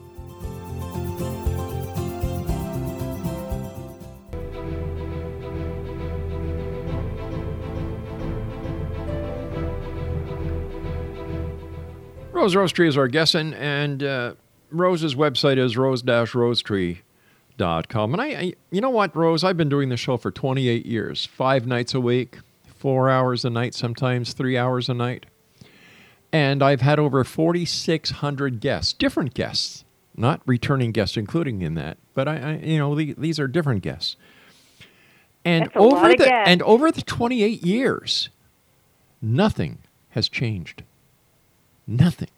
Rose 12.41 12.55
Rosetree 12.55 12.87
is 12.87 12.97
our 12.97 13.07
guest, 13.07 13.35
and, 13.35 13.53
and 13.53 14.01
uh, 14.01 14.33
Rose's 14.71 15.13
website 15.13 15.59
is 15.59 15.77
rose-rosetree.com. 15.77 18.13
And 18.13 18.19
I, 18.19 18.25
I, 18.25 18.53
you 18.71 18.81
know 18.81 18.89
what, 18.89 19.15
Rose, 19.15 19.43
I've 19.43 19.57
been 19.57 19.69
doing 19.69 19.89
this 19.89 19.99
show 19.99 20.17
for 20.17 20.31
28 20.31 20.83
years, 20.83 21.27
five 21.27 21.67
nights 21.67 21.93
a 21.93 22.01
week, 22.01 22.39
four 22.65 23.11
hours 23.11 23.45
a 23.45 23.51
night, 23.51 23.75
sometimes 23.75 24.33
three 24.33 24.57
hours 24.57 24.89
a 24.89 24.95
night. 24.95 25.27
And 26.33 26.63
I've 26.63 26.81
had 26.81 26.97
over 26.97 27.23
4,600 27.23 28.59
guests, 28.59 28.93
different 28.93 29.35
guests, 29.35 29.85
not 30.17 30.41
returning 30.47 30.91
guests, 30.91 31.17
including 31.17 31.61
in 31.61 31.75
that, 31.75 31.99
but 32.15 32.27
I, 32.27 32.37
I 32.37 32.53
you 32.55 32.79
know, 32.79 32.95
the, 32.95 33.13
these 33.19 33.39
are 33.39 33.47
different 33.47 33.83
guests. 33.83 34.15
And 35.45 35.65
That's 35.65 35.75
a 35.75 35.79
lot 35.79 35.93
over 35.93 36.09
the 36.09 36.17
guests. 36.25 36.49
and 36.49 36.63
over 36.63 36.91
the 36.91 37.03
28 37.03 37.63
years, 37.63 38.29
nothing 39.21 39.77
has 40.09 40.27
changed. 40.27 40.81
Nothing. 41.91 42.29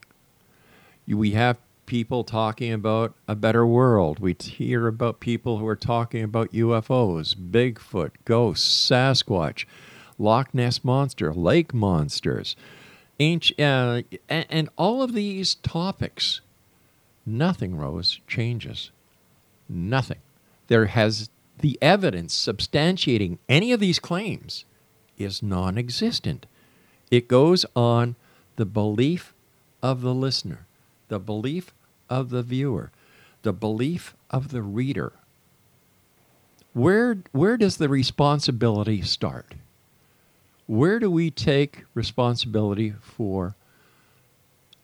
We 1.08 1.32
have 1.32 1.58
people 1.86 2.24
talking 2.24 2.74
about 2.74 3.14
a 3.28 3.36
better 3.36 3.68
world. 3.68 4.18
We 4.20 4.36
hear 4.40 4.88
about 4.88 5.20
people 5.20 5.60
who 5.60 5.68
are 5.68 5.76
talking 5.76 6.24
about 6.24 6.54
UFOs, 6.54 7.36
Bigfoot, 7.36 8.12
ghosts, 8.26 8.90
Sasquatch, 8.90 9.66
Loch 10.18 10.56
Ness 10.56 10.84
monster, 10.84 11.32
lake 11.32 11.72
monsters, 11.72 12.56
ancient, 13.20 13.60
uh, 13.60 14.02
and, 14.28 14.70
all 14.76 15.04
of 15.04 15.14
these 15.14 15.54
topics. 15.56 16.42
Nothing, 17.24 17.76
Rose, 17.78 18.22
changes. 18.28 18.90
Nothing. 19.70 20.20
There 20.68 20.88
has 20.88 21.30
the 21.60 21.78
evidence 21.80 22.36
substantiating 22.36 23.38
any 23.48 23.72
of 23.72 23.80
these 23.80 24.00
claims 24.00 24.66
is 25.20 25.44
non 25.44 25.78
existent. 25.78 26.48
It 27.12 27.28
goes 27.28 27.68
on 27.76 28.16
the 28.56 28.66
belief 28.66 29.33
of 29.84 30.02
the 30.02 30.14
listener, 30.14 30.66
the 31.10 31.20
belief 31.20 31.74
of 32.10 32.30
the 32.30 32.42
viewer, 32.42 32.90
the 33.44 33.54
belief 33.54 34.16
of 34.32 34.50
the 34.50 34.62
reader. 34.62 35.12
Where, 36.74 37.18
where 37.34 37.58
does 37.58 37.78
the 37.78 37.90
responsibility 37.90 39.02
start? 39.04 39.54
Where 40.66 40.98
do 41.00 41.12
we 41.12 41.30
take 41.30 41.84
responsibility 41.94 42.94
for 43.02 43.56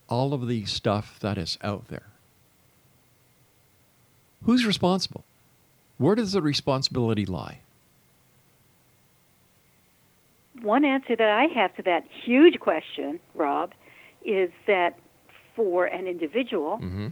all 0.10 0.34
of 0.34 0.48
the 0.48 0.66
stuff 0.66 1.18
that 1.22 1.38
is 1.38 1.58
out 1.64 1.88
there? 1.88 2.08
Who's 4.44 4.66
responsible? 4.66 5.24
Where 5.98 6.16
does 6.16 6.34
the 6.34 6.42
responsibility 6.42 7.26
lie? 7.26 7.60
One 10.62 10.84
answer 10.84 11.16
that 11.16 11.30
I 11.30 11.46
have 11.58 11.76
to 11.78 11.84
that 11.84 12.04
huge 12.26 12.60
question, 12.60 13.20
Rob, 13.34 13.72
is 14.26 14.50
that 14.68 14.98
for 15.56 15.86
an 15.86 16.08
individual, 16.08 16.78
Mm-hmm. 16.82 17.08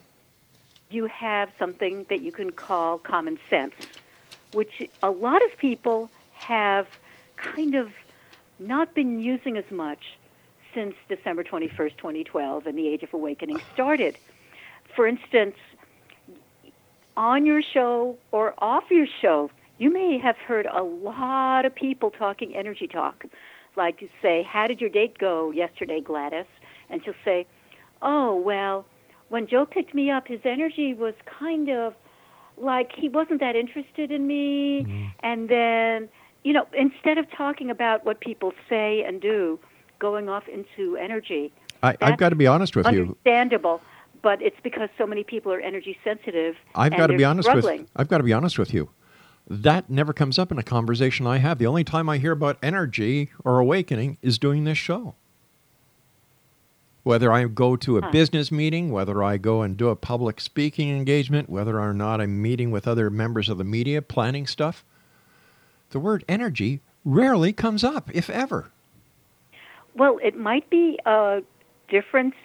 you 0.90 1.08
have 1.08 1.50
something 1.60 2.06
that 2.10 2.22
you 2.22 2.32
can 2.32 2.52
call 2.52 2.98
common 2.98 3.38
sense, 3.50 3.74
which 4.52 4.82
a 5.04 5.10
lot 5.12 5.42
of 5.44 5.58
people 5.60 6.10
have 6.32 6.88
kind 7.36 7.76
of 7.76 7.88
not 8.60 8.96
been 8.96 9.20
using 9.20 9.58
as 9.58 9.66
much 9.70 10.00
since 10.74 10.94
December 11.10 11.44
21st, 11.44 11.98
2012, 11.98 12.66
and 12.68 12.78
the 12.78 12.88
Age 12.88 13.04
of 13.04 13.14
Awakening 13.14 13.60
started. 13.74 14.18
For 14.96 15.08
instance, 15.08 15.56
on 17.16 17.46
your 17.46 17.62
show 17.62 18.18
or 18.32 18.54
off 18.60 18.84
your 18.90 19.08
show, 19.22 19.50
you 19.80 19.92
may 19.92 20.18
have 20.18 20.38
heard 20.38 20.66
a 20.68 20.84
lot 20.84 21.66
of 21.66 21.74
people 21.76 22.12
talking 22.12 22.56
energy 22.56 22.88
talk. 22.88 23.26
Like 23.76 24.02
you 24.02 24.10
say, 24.22 24.44
How 24.48 24.68
did 24.68 24.82
your 24.82 24.90
date 24.90 25.18
go 25.18 25.52
yesterday, 25.52 26.00
Gladys? 26.02 26.46
And 26.90 27.02
she'll 27.04 27.14
say, 27.26 27.46
Oh, 28.02 28.36
well, 28.36 28.86
when 29.30 29.48
Joe 29.48 29.66
picked 29.66 29.94
me 29.94 30.10
up, 30.12 30.28
his 30.28 30.40
energy 30.46 30.94
was 30.94 31.14
kind 31.40 31.70
of 31.70 31.94
like 32.58 32.92
he 32.96 33.10
wasn't 33.10 33.40
that 33.40 33.56
interested 33.56 34.12
in 34.12 34.28
me. 34.28 34.84
Mm-hmm. 34.84 35.06
And 35.22 35.50
then, 35.50 36.10
you 36.44 36.54
know, 36.54 36.68
instead 36.74 37.18
of 37.18 37.26
talking 37.32 37.70
about 37.70 38.06
what 38.06 38.20
people 38.20 38.54
say 38.70 39.04
and 39.04 39.22
do, 39.22 39.60
going 40.00 40.30
off 40.30 40.44
into 40.48 40.96
energy. 40.98 41.52
I, 41.84 41.96
I've 42.02 42.18
got 42.18 42.30
to 42.30 42.36
be 42.36 42.48
honest 42.48 42.76
with 42.76 42.88
you. 42.88 43.02
Understandable, 43.02 43.82
but 44.22 44.42
it's 44.42 44.58
because 44.64 44.90
so 44.98 45.06
many 45.06 45.24
people 45.24 45.52
are 45.52 45.60
energy 45.60 45.98
sensitive. 46.04 46.56
I've 46.76 46.96
got 46.96 47.08
to 47.08 47.18
be 47.18 47.24
honest 47.24 47.48
struggling. 47.48 47.82
with 47.82 47.90
I've 47.96 48.08
got 48.08 48.18
to 48.18 48.24
be 48.24 48.34
honest 48.34 48.58
with 48.58 48.74
you. 48.74 48.90
That 49.50 49.90
never 49.90 50.12
comes 50.12 50.38
up 50.38 50.52
in 50.52 50.58
a 50.58 50.64
conversation 50.64 51.26
I 51.26 51.38
have. 51.38 51.58
The 51.58 51.68
only 51.68 51.84
time 51.84 52.10
I 52.10 52.18
hear 52.18 52.34
about 52.34 52.58
energy 52.62 53.30
or 53.46 53.60
awakening 53.60 54.18
is 54.22 54.38
doing 54.38 54.66
this 54.66 54.78
show. 54.78 55.16
Whether 57.08 57.32
I 57.32 57.46
go 57.46 57.78
to 57.78 57.98
a 57.98 58.02
Huh. 58.02 58.12
business 58.12 58.52
meeting, 58.52 58.92
whether 58.92 59.24
I 59.24 59.38
go 59.38 59.62
and 59.62 59.78
do 59.78 59.88
a 59.88 59.96
public 59.96 60.42
speaking 60.42 60.90
engagement, 60.90 61.50
whether 61.50 61.80
or 61.80 61.94
not 61.94 62.20
I'm 62.20 62.42
meeting 62.42 62.70
with 62.70 62.86
other 62.86 63.10
members 63.10 63.48
of 63.48 63.58
the 63.58 63.64
media 63.64 64.02
planning 64.02 64.46
stuff, 64.46 64.84
the 65.92 66.00
word 66.00 66.26
energy 66.28 66.82
rarely 67.06 67.54
comes 67.54 67.82
up, 67.86 68.14
if 68.14 68.30
ever. 68.30 68.72
Well, 69.96 70.20
it 70.22 70.36
might 70.38 70.70
be 70.70 71.00
a 71.06 71.44
difference 71.88 72.36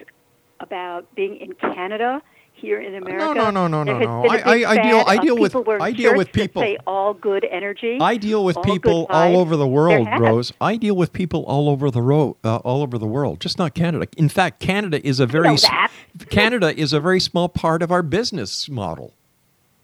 about 0.60 1.12
being 1.16 1.38
in 1.38 1.54
Canada. 1.54 2.22
Here 2.62 2.80
in 2.80 2.94
America, 2.94 3.34
no, 3.34 3.50
no, 3.50 3.66
no, 3.66 3.82
no, 3.82 3.98
no. 3.98 4.24
a 4.24 4.28
I- 4.28 4.36
I- 4.36 4.70
I 4.70 4.82
deal- 4.82 5.04
I 5.04 5.16
deal 5.16 5.36
with- 5.36 5.56
I 5.80 5.90
deal 5.90 6.14
with 6.16 6.30
people- 6.30 6.62
say 6.62 6.78
all 6.86 7.12
good 7.12 7.44
energy. 7.50 7.98
I 8.00 8.16
deal 8.16 8.44
with 8.44 8.56
all 8.56 8.62
people 8.62 9.06
all 9.10 9.36
over 9.36 9.56
the 9.56 9.66
world, 9.66 10.06
Rose. 10.20 10.52
I 10.60 10.76
deal 10.76 10.94
with 10.94 11.12
people 11.12 11.42
all 11.48 11.68
over 11.68 11.90
the 11.90 12.00
ro- 12.00 12.36
uh, 12.44 12.56
all 12.58 12.82
over 12.82 12.98
the 12.98 13.06
world, 13.06 13.40
just 13.40 13.58
not 13.58 13.74
Canada. 13.74 14.06
In 14.16 14.28
fact, 14.28 14.60
Canada 14.60 15.04
is 15.04 15.18
a 15.18 15.26
very 15.26 15.48
know 15.48 15.56
that. 15.56 15.90
Canada 16.30 16.72
is 16.78 16.92
a 16.92 17.00
very 17.00 17.18
small 17.18 17.48
part 17.48 17.82
of 17.82 17.90
our 17.90 18.02
business 18.02 18.68
model. 18.68 19.12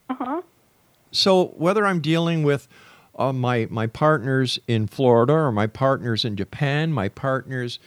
Uh-huh. 0.09 0.41
So 1.11 1.47
whether 1.57 1.85
I'm 1.85 1.99
dealing 1.99 2.43
with 2.43 2.69
uh, 3.17 3.33
my 3.33 3.67
my 3.69 3.87
partners 3.87 4.57
in 4.69 4.87
Florida 4.87 5.33
or 5.33 5.51
my 5.51 5.67
partners 5.67 6.23
in 6.23 6.37
Japan, 6.37 6.93
my 6.93 7.09
partners 7.09 7.77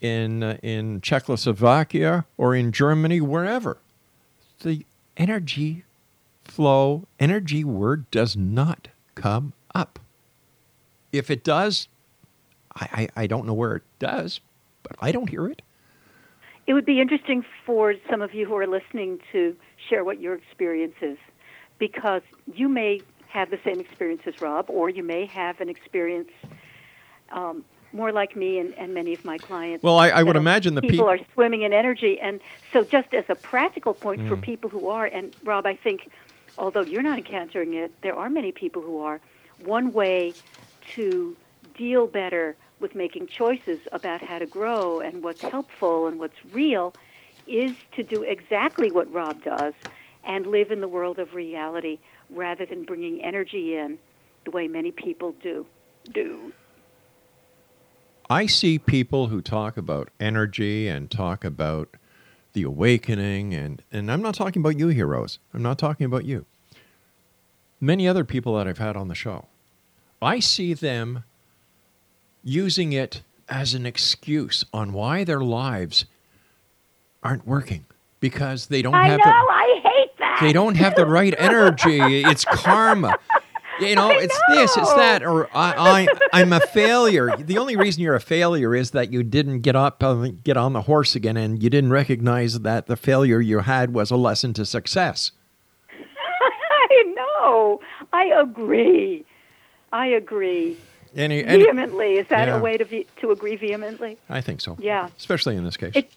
in 0.00 0.42
uh, 0.42 0.56
in 0.62 1.00
Czechoslovakia 1.02 2.24
or 2.36 2.56
in 2.56 2.72
Germany, 2.72 3.20
wherever, 3.20 3.76
the 4.60 4.86
energy 5.16 5.84
flow, 6.44 7.06
energy 7.18 7.64
word 7.64 8.10
does 8.10 8.36
not 8.36 8.88
come 9.14 9.52
up. 9.74 9.98
If 11.12 11.30
it 11.30 11.44
does, 11.44 11.88
I, 12.74 13.08
I, 13.16 13.22
I 13.22 13.26
don't 13.26 13.46
know 13.46 13.54
where 13.54 13.76
it 13.76 13.82
does, 13.98 14.40
but 14.82 14.96
I 15.00 15.12
don't 15.12 15.28
hear 15.28 15.46
it. 15.46 15.62
It 16.66 16.74
would 16.74 16.86
be 16.86 17.00
interesting 17.00 17.44
for 17.66 17.94
some 18.08 18.22
of 18.22 18.32
you 18.32 18.46
who 18.46 18.56
are 18.56 18.66
listening 18.66 19.18
to 19.32 19.56
share 19.88 20.04
what 20.04 20.20
your 20.20 20.34
experience 20.34 20.94
is, 21.02 21.18
because 21.78 22.22
you 22.54 22.68
may 22.68 23.00
have 23.28 23.50
the 23.50 23.58
same 23.64 23.80
experience 23.80 24.22
as 24.26 24.40
Rob, 24.40 24.66
or 24.68 24.88
you 24.88 25.02
may 25.02 25.26
have 25.26 25.60
an 25.60 25.68
experience 25.68 26.30
um, 27.32 27.64
more 27.92 28.12
like 28.12 28.36
me 28.36 28.58
and, 28.58 28.72
and 28.74 28.94
many 28.94 29.12
of 29.14 29.24
my 29.24 29.38
clients. 29.38 29.82
Well, 29.82 29.98
I- 29.98 30.10
I 30.10 30.22
would 30.22 30.36
imagine 30.36 30.74
the 30.74 30.82
people 30.82 31.06
peop- 31.08 31.20
are 31.20 31.26
swimming 31.34 31.62
in 31.62 31.72
energy, 31.72 32.18
and 32.20 32.40
so 32.72 32.84
just 32.84 33.12
as 33.14 33.24
a 33.28 33.34
practical 33.34 33.94
point 33.94 34.26
for 34.28 34.36
Mm. 34.36 34.42
people 34.42 34.70
who 34.70 34.88
are, 34.88 35.06
and 35.06 35.32
Rob, 35.44 35.66
I 35.66 35.74
think, 35.74 36.08
although 36.58 36.82
you're 36.82 37.02
not 37.02 37.18
encountering 37.18 37.74
it, 37.74 37.92
there 38.02 38.14
are 38.14 38.30
many 38.30 38.52
people 38.52 38.82
who 38.82 38.98
are. 39.00 39.20
One 39.58 39.92
way 39.92 40.34
to 40.94 41.36
deal 41.76 42.06
better 42.06 42.56
with 42.80 42.94
making 42.94 43.26
choices 43.26 43.78
about 43.92 44.22
how 44.22 44.38
to 44.38 44.46
grow 44.46 45.00
and 45.00 45.22
what's 45.22 45.42
helpful 45.42 46.06
and 46.06 46.18
what's 46.18 46.36
real 46.52 46.94
is 47.46 47.74
to 47.96 48.02
do 48.02 48.22
exactly 48.22 48.90
what 48.90 49.12
Rob 49.12 49.42
does 49.42 49.74
and 50.24 50.46
live 50.46 50.70
in 50.70 50.80
the 50.80 50.88
world 50.88 51.18
of 51.18 51.34
reality 51.34 51.98
rather 52.30 52.64
than 52.64 52.84
bringing 52.84 53.22
energy 53.22 53.76
in 53.76 53.98
the 54.44 54.50
way 54.50 54.68
many 54.68 54.90
people 54.92 55.32
do. 55.42 55.66
Do. 56.12 56.52
I 58.30 58.46
see 58.46 58.78
people 58.78 59.26
who 59.26 59.42
talk 59.42 59.76
about 59.76 60.08
energy 60.20 60.86
and 60.86 61.10
talk 61.10 61.44
about 61.44 61.88
the 62.52 62.62
awakening 62.62 63.52
and 63.54 63.82
and 63.90 64.10
I'm 64.10 64.22
not 64.22 64.34
talking 64.36 64.62
about 64.62 64.78
you 64.78 64.88
heroes. 64.88 65.40
I'm 65.52 65.62
not 65.62 65.78
talking 65.80 66.06
about 66.06 66.24
you. 66.24 66.46
Many 67.80 68.06
other 68.06 68.24
people 68.24 68.56
that 68.56 68.68
I've 68.68 68.78
had 68.78 68.96
on 68.96 69.08
the 69.08 69.14
show. 69.16 69.46
I 70.22 70.38
see 70.38 70.74
them 70.74 71.24
using 72.44 72.92
it 72.92 73.22
as 73.48 73.74
an 73.74 73.84
excuse 73.84 74.64
on 74.72 74.92
why 74.92 75.24
their 75.24 75.40
lives 75.40 76.04
aren't 77.24 77.46
working 77.46 77.84
because 78.20 78.66
they 78.66 78.80
don't 78.80 78.94
I 78.94 79.06
have 79.08 79.18
know, 79.18 79.24
the 79.24 79.30
I 79.30 79.80
hate 79.82 80.18
that. 80.18 80.38
they 80.40 80.52
don't 80.52 80.76
have 80.76 80.94
the 80.94 81.06
right 81.06 81.34
energy. 81.36 82.22
It's 82.22 82.44
karma. 82.44 83.16
You 83.80 83.94
know, 83.96 84.10
it's 84.10 84.38
this, 84.50 84.76
it's 84.76 84.92
that, 84.94 85.22
or 85.22 85.46
I, 85.56 86.06
I, 86.32 86.40
I'm 86.40 86.52
a 86.52 86.60
failure. 86.60 87.36
The 87.36 87.58
only 87.58 87.76
reason 87.76 88.02
you're 88.02 88.14
a 88.14 88.20
failure 88.20 88.74
is 88.74 88.90
that 88.92 89.12
you 89.12 89.22
didn't 89.22 89.60
get 89.60 89.74
up, 89.76 90.02
uh, 90.02 90.28
get 90.44 90.56
on 90.56 90.72
the 90.72 90.82
horse 90.82 91.14
again, 91.16 91.36
and 91.36 91.62
you 91.62 91.70
didn't 91.70 91.90
recognize 91.90 92.60
that 92.60 92.86
the 92.86 92.96
failure 92.96 93.40
you 93.40 93.60
had 93.60 93.94
was 93.94 94.10
a 94.10 94.16
lesson 94.16 94.52
to 94.54 94.66
success. 94.66 95.32
I 95.90 97.14
know. 97.16 97.80
I 98.12 98.24
agree. 98.26 99.24
I 99.92 100.06
agree. 100.06 100.76
Any, 101.16 101.44
any- 101.44 101.64
vehemently. 101.64 102.14
Is 102.14 102.26
that 102.28 102.48
Yeah. 102.48 102.56
a 102.58 102.60
way 102.60 102.76
to 102.76 102.84
ve- 102.84 103.06
to 103.20 103.30
agree 103.32 103.56
vehemently? 103.56 104.16
I 104.28 104.40
think 104.40 104.60
so. 104.60 104.76
Yeah. 104.80 105.08
Especially 105.18 105.56
in 105.56 105.64
this 105.64 105.76
case. 105.76 105.92
It- 105.94 106.12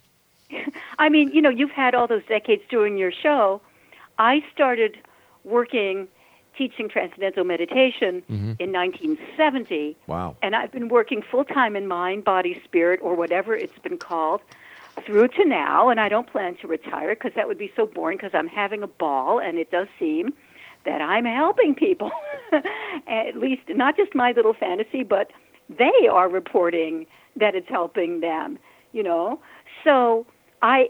I 0.99 1.09
mean, 1.09 1.32
you 1.32 1.41
know, 1.41 1.49
you've 1.49 1.72
had 1.72 1.95
all 1.95 2.05
those 2.07 2.24
decades 2.28 2.61
doing 2.70 2.97
your 2.97 3.11
show. 3.11 3.61
I 4.20 4.43
started 4.53 4.97
working 5.43 6.07
teaching 6.58 6.88
transcendental 6.89 7.43
meditation 7.43 8.22
Mhm. 8.30 8.56
in 8.60 8.72
1970, 8.72 9.95
wow. 10.08 10.36
and 10.41 10.56
I've 10.56 10.72
been 10.72 10.88
working 10.89 11.22
full 11.22 11.43
time 11.43 11.76
in 11.76 11.88
mind, 11.88 12.24
body, 12.24 12.62
spirit, 12.64 12.99
or 13.01 13.16
whatever 13.16 13.56
it's 13.56 13.78
been 13.80 13.97
called, 13.97 14.41
through 15.06 15.28
to 15.30 15.45
now. 15.45 15.89
And 15.89 15.99
I 15.99 16.10
don't 16.10 16.28
plan 16.28 16.56
to 16.58 16.68
retire 16.68 17.16
because 17.16 17.34
that 17.34 17.47
would 17.47 17.58
be 17.58 17.72
so 17.76 17.86
boring. 17.86 18.18
Because 18.18 18.34
I'm 18.34 18.47
having 18.47 18.84
a 18.84 18.88
ball, 18.88 19.39
and 19.39 19.58
it 19.58 19.72
does 19.72 19.88
seem 19.97 20.34
that 20.86 21.01
I'm 21.01 21.26
helping 21.26 21.74
people. 21.74 22.12
At 23.08 23.36
least, 23.38 23.64
not 23.70 23.97
just 23.97 24.14
my 24.14 24.32
little 24.34 24.54
fantasy, 24.54 25.04
but 25.04 25.32
they 25.70 26.08
are 26.12 26.30
reporting 26.30 27.08
that 27.36 27.56
it's 27.56 27.70
helping 27.70 28.20
them. 28.20 28.60
You 28.91 29.01
know, 29.01 29.39
so 29.84 30.28
I, 30.62 30.89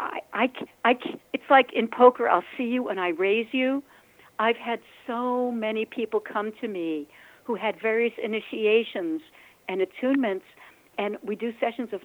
I, 0.00 0.20
I, 0.32 0.50
I, 0.86 0.98
it's 1.34 1.50
like 1.50 1.70
in 1.74 1.86
poker. 1.88 2.26
I'll 2.28 2.44
see 2.56 2.64
you 2.64 2.88
and 2.88 2.98
I 2.98 3.08
raise 3.08 3.48
you. 3.52 3.82
I've 4.38 4.56
had 4.56 4.80
so 5.06 5.50
many 5.50 5.84
people 5.84 6.20
come 6.20 6.52
to 6.60 6.68
me 6.68 7.08
who 7.44 7.54
had 7.54 7.80
various 7.80 8.12
initiations 8.22 9.20
and 9.68 9.80
attunements, 9.80 10.42
and 10.98 11.16
we 11.24 11.36
do 11.36 11.52
sessions 11.60 11.88
of 11.92 12.00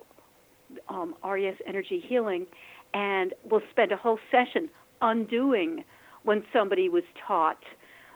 um, 0.90 1.16
RES 1.24 1.56
energy 1.68 2.04
healing, 2.06 2.46
and 2.94 3.34
we'll 3.44 3.62
spend 3.72 3.92
a 3.92 3.98
whole 3.98 4.20
session 4.32 4.70
undoing 5.02 5.84
when 6.24 6.44
somebody 6.52 6.90
was 6.90 7.04
taught 7.26 7.64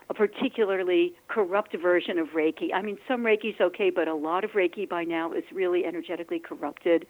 a 0.10 0.14
particularly 0.14 1.14
corrupt 1.30 1.76
version 1.82 2.20
of 2.20 2.30
Reiki. 2.30 2.74
I 2.74 2.82
mean, 2.82 2.98
some 3.08 3.24
Reiki's 3.24 3.62
okay, 3.62 3.90
but 3.90 4.08
a 4.08 4.16
lot 4.16 4.44
of 4.44 4.52
Reiki 4.52 4.88
by 4.88 5.06
now 5.06 5.32
is 5.32 5.44
really 5.54 5.86
energetically 5.86 6.40
corrupted. 6.40 7.06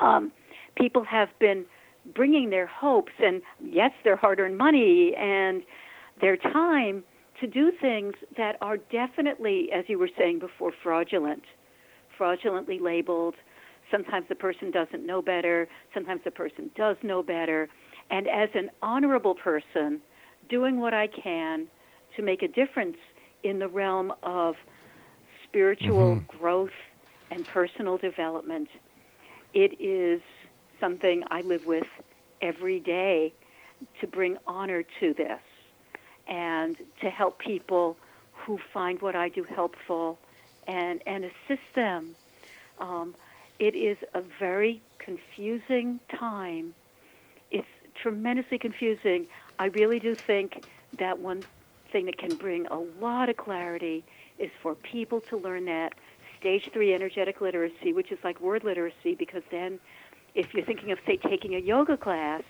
Um, 0.00 0.30
people 0.76 1.02
have 1.04 1.28
been 1.38 1.64
bringing 2.14 2.50
their 2.50 2.66
hopes 2.66 3.12
and, 3.18 3.40
yes, 3.62 3.92
their 4.04 4.16
hard 4.16 4.38
earned 4.38 4.58
money 4.58 5.14
and 5.16 5.62
their 6.24 6.38
time 6.38 7.04
to 7.38 7.46
do 7.46 7.70
things 7.82 8.14
that 8.38 8.56
are 8.62 8.78
definitely, 8.78 9.68
as 9.74 9.84
you 9.88 9.98
were 9.98 10.08
saying 10.16 10.38
before, 10.38 10.72
fraudulent, 10.82 11.42
fraudulently 12.16 12.78
labeled. 12.78 13.34
Sometimes 13.90 14.24
the 14.30 14.34
person 14.34 14.70
doesn't 14.70 15.04
know 15.04 15.20
better, 15.20 15.68
sometimes 15.92 16.22
the 16.24 16.30
person 16.30 16.70
does 16.76 16.96
know 17.02 17.22
better. 17.22 17.68
And 18.10 18.26
as 18.26 18.48
an 18.54 18.70
honorable 18.80 19.34
person, 19.34 20.00
doing 20.48 20.80
what 20.80 20.94
I 20.94 21.08
can 21.08 21.66
to 22.16 22.22
make 22.22 22.42
a 22.42 22.48
difference 22.48 22.96
in 23.42 23.58
the 23.58 23.68
realm 23.68 24.10
of 24.22 24.54
spiritual 25.46 26.16
Mhm. 26.16 26.26
growth 26.26 26.78
and 27.30 27.46
personal 27.46 27.98
development, 27.98 28.70
it 29.52 29.78
is 29.78 30.22
something 30.80 31.22
I 31.30 31.42
live 31.42 31.66
with 31.66 31.86
every 32.40 32.80
day 32.80 33.34
to 34.00 34.06
bring 34.06 34.38
honor 34.46 34.82
to 35.00 35.12
this 35.12 35.42
and 36.26 36.76
to 37.00 37.10
help 37.10 37.38
people 37.38 37.96
who 38.32 38.58
find 38.72 39.00
what 39.00 39.14
I 39.14 39.28
do 39.28 39.44
helpful 39.44 40.18
and, 40.66 41.02
and 41.06 41.24
assist 41.24 41.62
them. 41.74 42.14
Um, 42.78 43.14
it 43.58 43.74
is 43.74 43.96
a 44.14 44.22
very 44.38 44.82
confusing 44.98 46.00
time. 46.10 46.74
It's 47.50 47.68
tremendously 48.02 48.58
confusing. 48.58 49.26
I 49.58 49.66
really 49.66 50.00
do 50.00 50.16
think 50.26 50.64
that 50.98 51.18
one 51.18 51.44
thing 51.92 52.06
that 52.06 52.18
can 52.18 52.34
bring 52.36 52.66
a 52.66 52.78
lot 53.00 53.28
of 53.28 53.36
clarity 53.36 54.04
is 54.38 54.50
for 54.62 54.74
people 54.74 55.20
to 55.20 55.36
learn 55.36 55.66
that 55.66 55.94
stage 56.40 56.68
three 56.72 56.92
energetic 56.92 57.40
literacy, 57.40 57.92
which 57.92 58.10
is 58.10 58.18
like 58.24 58.40
word 58.40 58.64
literacy, 58.64 59.14
because 59.14 59.42
then 59.50 59.78
if 60.34 60.52
you're 60.52 60.64
thinking 60.64 60.90
of, 60.90 60.98
say, 61.06 61.16
taking 61.16 61.54
a 61.54 61.58
yoga 61.58 61.96
class, 61.96 62.42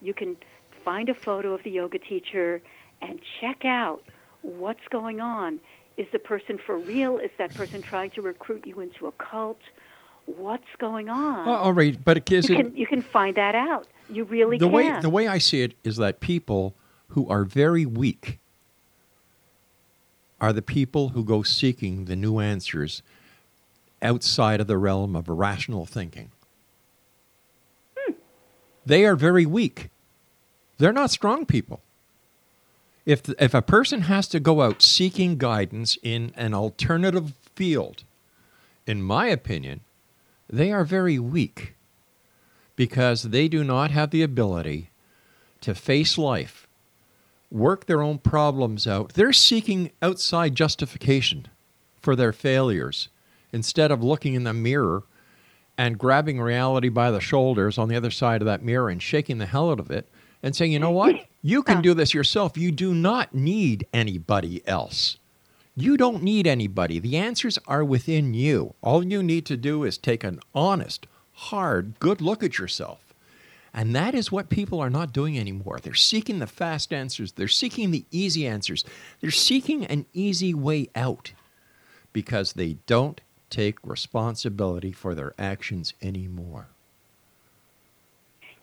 you 0.00 0.14
can 0.14 0.36
find 0.84 1.08
a 1.08 1.14
photo 1.14 1.52
of 1.52 1.62
the 1.62 1.70
yoga 1.70 1.98
teacher 1.98 2.62
and 3.02 3.20
check 3.40 3.64
out 3.64 4.02
what's 4.42 4.86
going 4.90 5.20
on. 5.20 5.60
Is 5.96 6.06
the 6.12 6.18
person 6.18 6.58
for 6.64 6.78
real? 6.78 7.18
Is 7.18 7.30
that 7.38 7.54
person 7.54 7.82
trying 7.82 8.10
to 8.10 8.22
recruit 8.22 8.66
you 8.66 8.80
into 8.80 9.06
a 9.08 9.12
cult? 9.12 9.58
What's 10.26 10.68
going 10.78 11.08
on? 11.08 11.46
Well, 11.46 11.56
all 11.56 11.72
right, 11.72 11.98
but 12.04 12.30
is 12.30 12.48
you 12.48 12.56
it 12.56 12.62
can 12.62 12.76
you 12.76 12.86
can 12.86 13.02
find 13.02 13.36
that 13.36 13.54
out. 13.54 13.88
You 14.10 14.24
really 14.24 14.58
the 14.58 14.66
can. 14.66 14.72
way 14.72 15.00
the 15.00 15.10
way 15.10 15.26
I 15.26 15.38
see 15.38 15.62
it 15.62 15.74
is 15.84 15.96
that 15.96 16.20
people 16.20 16.74
who 17.08 17.28
are 17.28 17.44
very 17.44 17.86
weak 17.86 18.38
are 20.40 20.52
the 20.52 20.62
people 20.62 21.10
who 21.10 21.24
go 21.24 21.42
seeking 21.42 22.04
the 22.04 22.14
new 22.14 22.38
answers 22.38 23.02
outside 24.00 24.60
of 24.60 24.66
the 24.66 24.78
realm 24.78 25.16
of 25.16 25.28
rational 25.28 25.84
thinking. 25.84 26.30
Hmm. 27.96 28.12
They 28.86 29.04
are 29.04 29.16
very 29.16 29.46
weak. 29.46 29.90
They're 30.76 30.92
not 30.92 31.10
strong 31.10 31.44
people. 31.44 31.80
If, 33.08 33.26
if 33.40 33.54
a 33.54 33.62
person 33.62 34.02
has 34.02 34.28
to 34.28 34.38
go 34.38 34.60
out 34.60 34.82
seeking 34.82 35.38
guidance 35.38 35.96
in 36.02 36.30
an 36.36 36.52
alternative 36.52 37.32
field, 37.56 38.04
in 38.86 39.00
my 39.00 39.28
opinion, 39.28 39.80
they 40.46 40.70
are 40.72 40.84
very 40.84 41.18
weak 41.18 41.74
because 42.76 43.22
they 43.22 43.48
do 43.48 43.64
not 43.64 43.90
have 43.92 44.10
the 44.10 44.22
ability 44.22 44.90
to 45.62 45.74
face 45.74 46.18
life, 46.18 46.68
work 47.50 47.86
their 47.86 48.02
own 48.02 48.18
problems 48.18 48.86
out. 48.86 49.14
They're 49.14 49.32
seeking 49.32 49.90
outside 50.02 50.54
justification 50.54 51.46
for 52.02 52.14
their 52.14 52.34
failures 52.34 53.08
instead 53.54 53.90
of 53.90 54.04
looking 54.04 54.34
in 54.34 54.44
the 54.44 54.52
mirror 54.52 55.04
and 55.78 55.98
grabbing 55.98 56.42
reality 56.42 56.90
by 56.90 57.10
the 57.10 57.20
shoulders 57.20 57.78
on 57.78 57.88
the 57.88 57.96
other 57.96 58.10
side 58.10 58.42
of 58.42 58.46
that 58.46 58.62
mirror 58.62 58.90
and 58.90 59.02
shaking 59.02 59.38
the 59.38 59.46
hell 59.46 59.70
out 59.70 59.80
of 59.80 59.90
it 59.90 60.06
and 60.42 60.54
saying, 60.54 60.72
you 60.72 60.78
know 60.78 60.90
what? 60.90 61.16
You 61.40 61.62
can 61.62 61.82
do 61.82 61.94
this 61.94 62.12
yourself. 62.12 62.58
You 62.58 62.72
do 62.72 62.92
not 62.92 63.32
need 63.32 63.86
anybody 63.92 64.60
else. 64.66 65.18
You 65.76 65.96
don't 65.96 66.24
need 66.24 66.48
anybody. 66.48 66.98
The 66.98 67.16
answers 67.16 67.60
are 67.68 67.84
within 67.84 68.34
you. 68.34 68.74
All 68.82 69.04
you 69.04 69.22
need 69.22 69.46
to 69.46 69.56
do 69.56 69.84
is 69.84 69.96
take 69.96 70.24
an 70.24 70.40
honest, 70.52 71.06
hard, 71.34 71.94
good 72.00 72.20
look 72.20 72.42
at 72.42 72.58
yourself. 72.58 73.14
And 73.72 73.94
that 73.94 74.16
is 74.16 74.32
what 74.32 74.48
people 74.48 74.80
are 74.80 74.90
not 74.90 75.12
doing 75.12 75.38
anymore. 75.38 75.78
They're 75.80 75.94
seeking 75.94 76.40
the 76.40 76.48
fast 76.48 76.92
answers, 76.92 77.32
they're 77.32 77.46
seeking 77.46 77.92
the 77.92 78.04
easy 78.10 78.44
answers, 78.44 78.84
they're 79.20 79.30
seeking 79.30 79.86
an 79.86 80.06
easy 80.12 80.52
way 80.52 80.88
out 80.96 81.32
because 82.12 82.54
they 82.54 82.78
don't 82.88 83.20
take 83.50 83.78
responsibility 83.84 84.90
for 84.90 85.14
their 85.14 85.34
actions 85.38 85.94
anymore. 86.02 86.66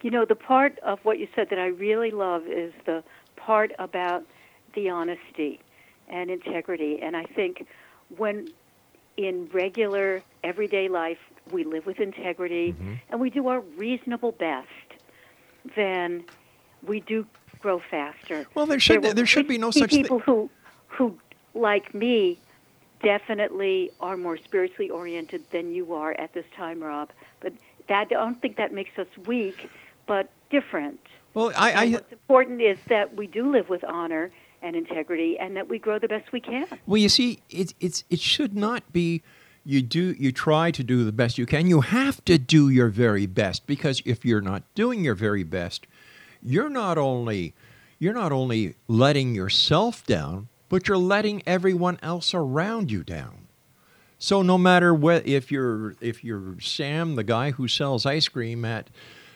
You 0.05 0.11
know, 0.11 0.23
the 0.23 0.35
part 0.35 0.77
of 0.83 0.99
what 1.01 1.17
you 1.17 1.27
said 1.33 1.49
that 1.49 1.57
I 1.57 1.65
really 1.65 2.11
love 2.11 2.43
is 2.45 2.71
the 2.85 3.03
part 3.37 3.71
about 3.79 4.23
the 4.75 4.87
honesty 4.87 5.59
and 6.07 6.29
integrity. 6.29 6.99
And 7.01 7.17
I 7.17 7.23
think 7.23 7.65
when 8.15 8.49
in 9.17 9.49
regular 9.51 10.21
everyday 10.43 10.89
life 10.89 11.17
we 11.51 11.63
live 11.63 11.87
with 11.87 11.99
integrity 11.99 12.73
Mm-hmm. 12.73 12.93
and 13.09 13.19
we 13.19 13.31
do 13.31 13.47
our 13.47 13.61
reasonable 13.61 14.33
best, 14.33 14.67
then 15.75 16.23
we 16.85 16.99
do 16.99 17.25
grow 17.59 17.81
faster. 17.89 18.45
Well, 18.53 18.67
there 18.67 18.79
should 18.79 19.01
will 19.01 19.15
there 19.15 19.25
should 19.25 19.47
be 19.47 19.57
no 19.57 19.71
such 19.71 19.89
people 19.89 20.19
who 20.19 20.51
who 20.87 21.17
like 21.55 21.95
me 21.95 22.37
definitely 23.01 23.89
are 23.99 24.17
more 24.17 24.37
spiritually 24.37 24.91
oriented 24.91 25.49
than 25.49 25.73
you 25.73 25.95
are 25.95 26.11
at 26.11 26.31
this 26.35 26.45
time, 26.55 26.83
Rob. 26.83 27.09
But 27.39 27.53
that 27.87 28.01
I 28.01 28.05
don't 28.05 28.39
think 28.41 28.57
that 28.57 28.71
makes 28.71 28.97
us 28.99 29.07
weak, 29.25 29.67
but 30.07 30.29
different. 30.49 30.99
Well, 31.33 31.51
I, 31.55 31.71
I 31.71 31.87
what's 31.89 32.11
important 32.11 32.61
is 32.61 32.77
that 32.87 33.15
we 33.15 33.27
do 33.27 33.51
live 33.51 33.69
with 33.69 33.83
honor 33.83 34.31
and 34.61 34.75
integrity, 34.75 35.37
and 35.37 35.55
that 35.55 35.69
we 35.69 35.77
grow 35.77 35.99
the 35.99 36.07
best 36.07 36.31
we 36.31 36.39
can. 36.39 36.65
Well, 36.87 36.97
you 36.97 37.09
see, 37.09 37.39
it's 37.49 37.73
it's 37.79 38.03
it 38.09 38.19
should 38.19 38.55
not 38.55 38.91
be. 38.91 39.21
You 39.63 39.81
do 39.81 40.15
you 40.17 40.31
try 40.31 40.71
to 40.71 40.83
do 40.83 41.03
the 41.03 41.11
best 41.11 41.37
you 41.37 41.45
can. 41.45 41.67
You 41.67 41.81
have 41.81 42.23
to 42.25 42.37
do 42.37 42.69
your 42.69 42.89
very 42.89 43.25
best 43.25 43.65
because 43.65 44.01
if 44.05 44.23
you're 44.23 44.41
not 44.41 44.63
doing 44.75 45.03
your 45.03 45.15
very 45.15 45.43
best, 45.43 45.87
you're 46.41 46.69
not 46.69 46.97
only 46.97 47.53
you're 47.99 48.13
not 48.13 48.31
only 48.31 48.75
letting 48.87 49.33
yourself 49.33 50.05
down, 50.05 50.49
but 50.69 50.87
you're 50.87 50.97
letting 50.97 51.41
everyone 51.47 51.99
else 52.01 52.33
around 52.33 52.91
you 52.91 53.03
down. 53.03 53.47
So 54.17 54.41
no 54.41 54.57
matter 54.57 54.93
what, 54.93 55.27
if 55.27 55.51
you're 55.51 55.95
if 56.01 56.23
you're 56.23 56.59
Sam, 56.59 57.15
the 57.15 57.23
guy 57.23 57.51
who 57.51 57.67
sells 57.67 58.05
ice 58.05 58.27
cream 58.27 58.65
at 58.65 58.89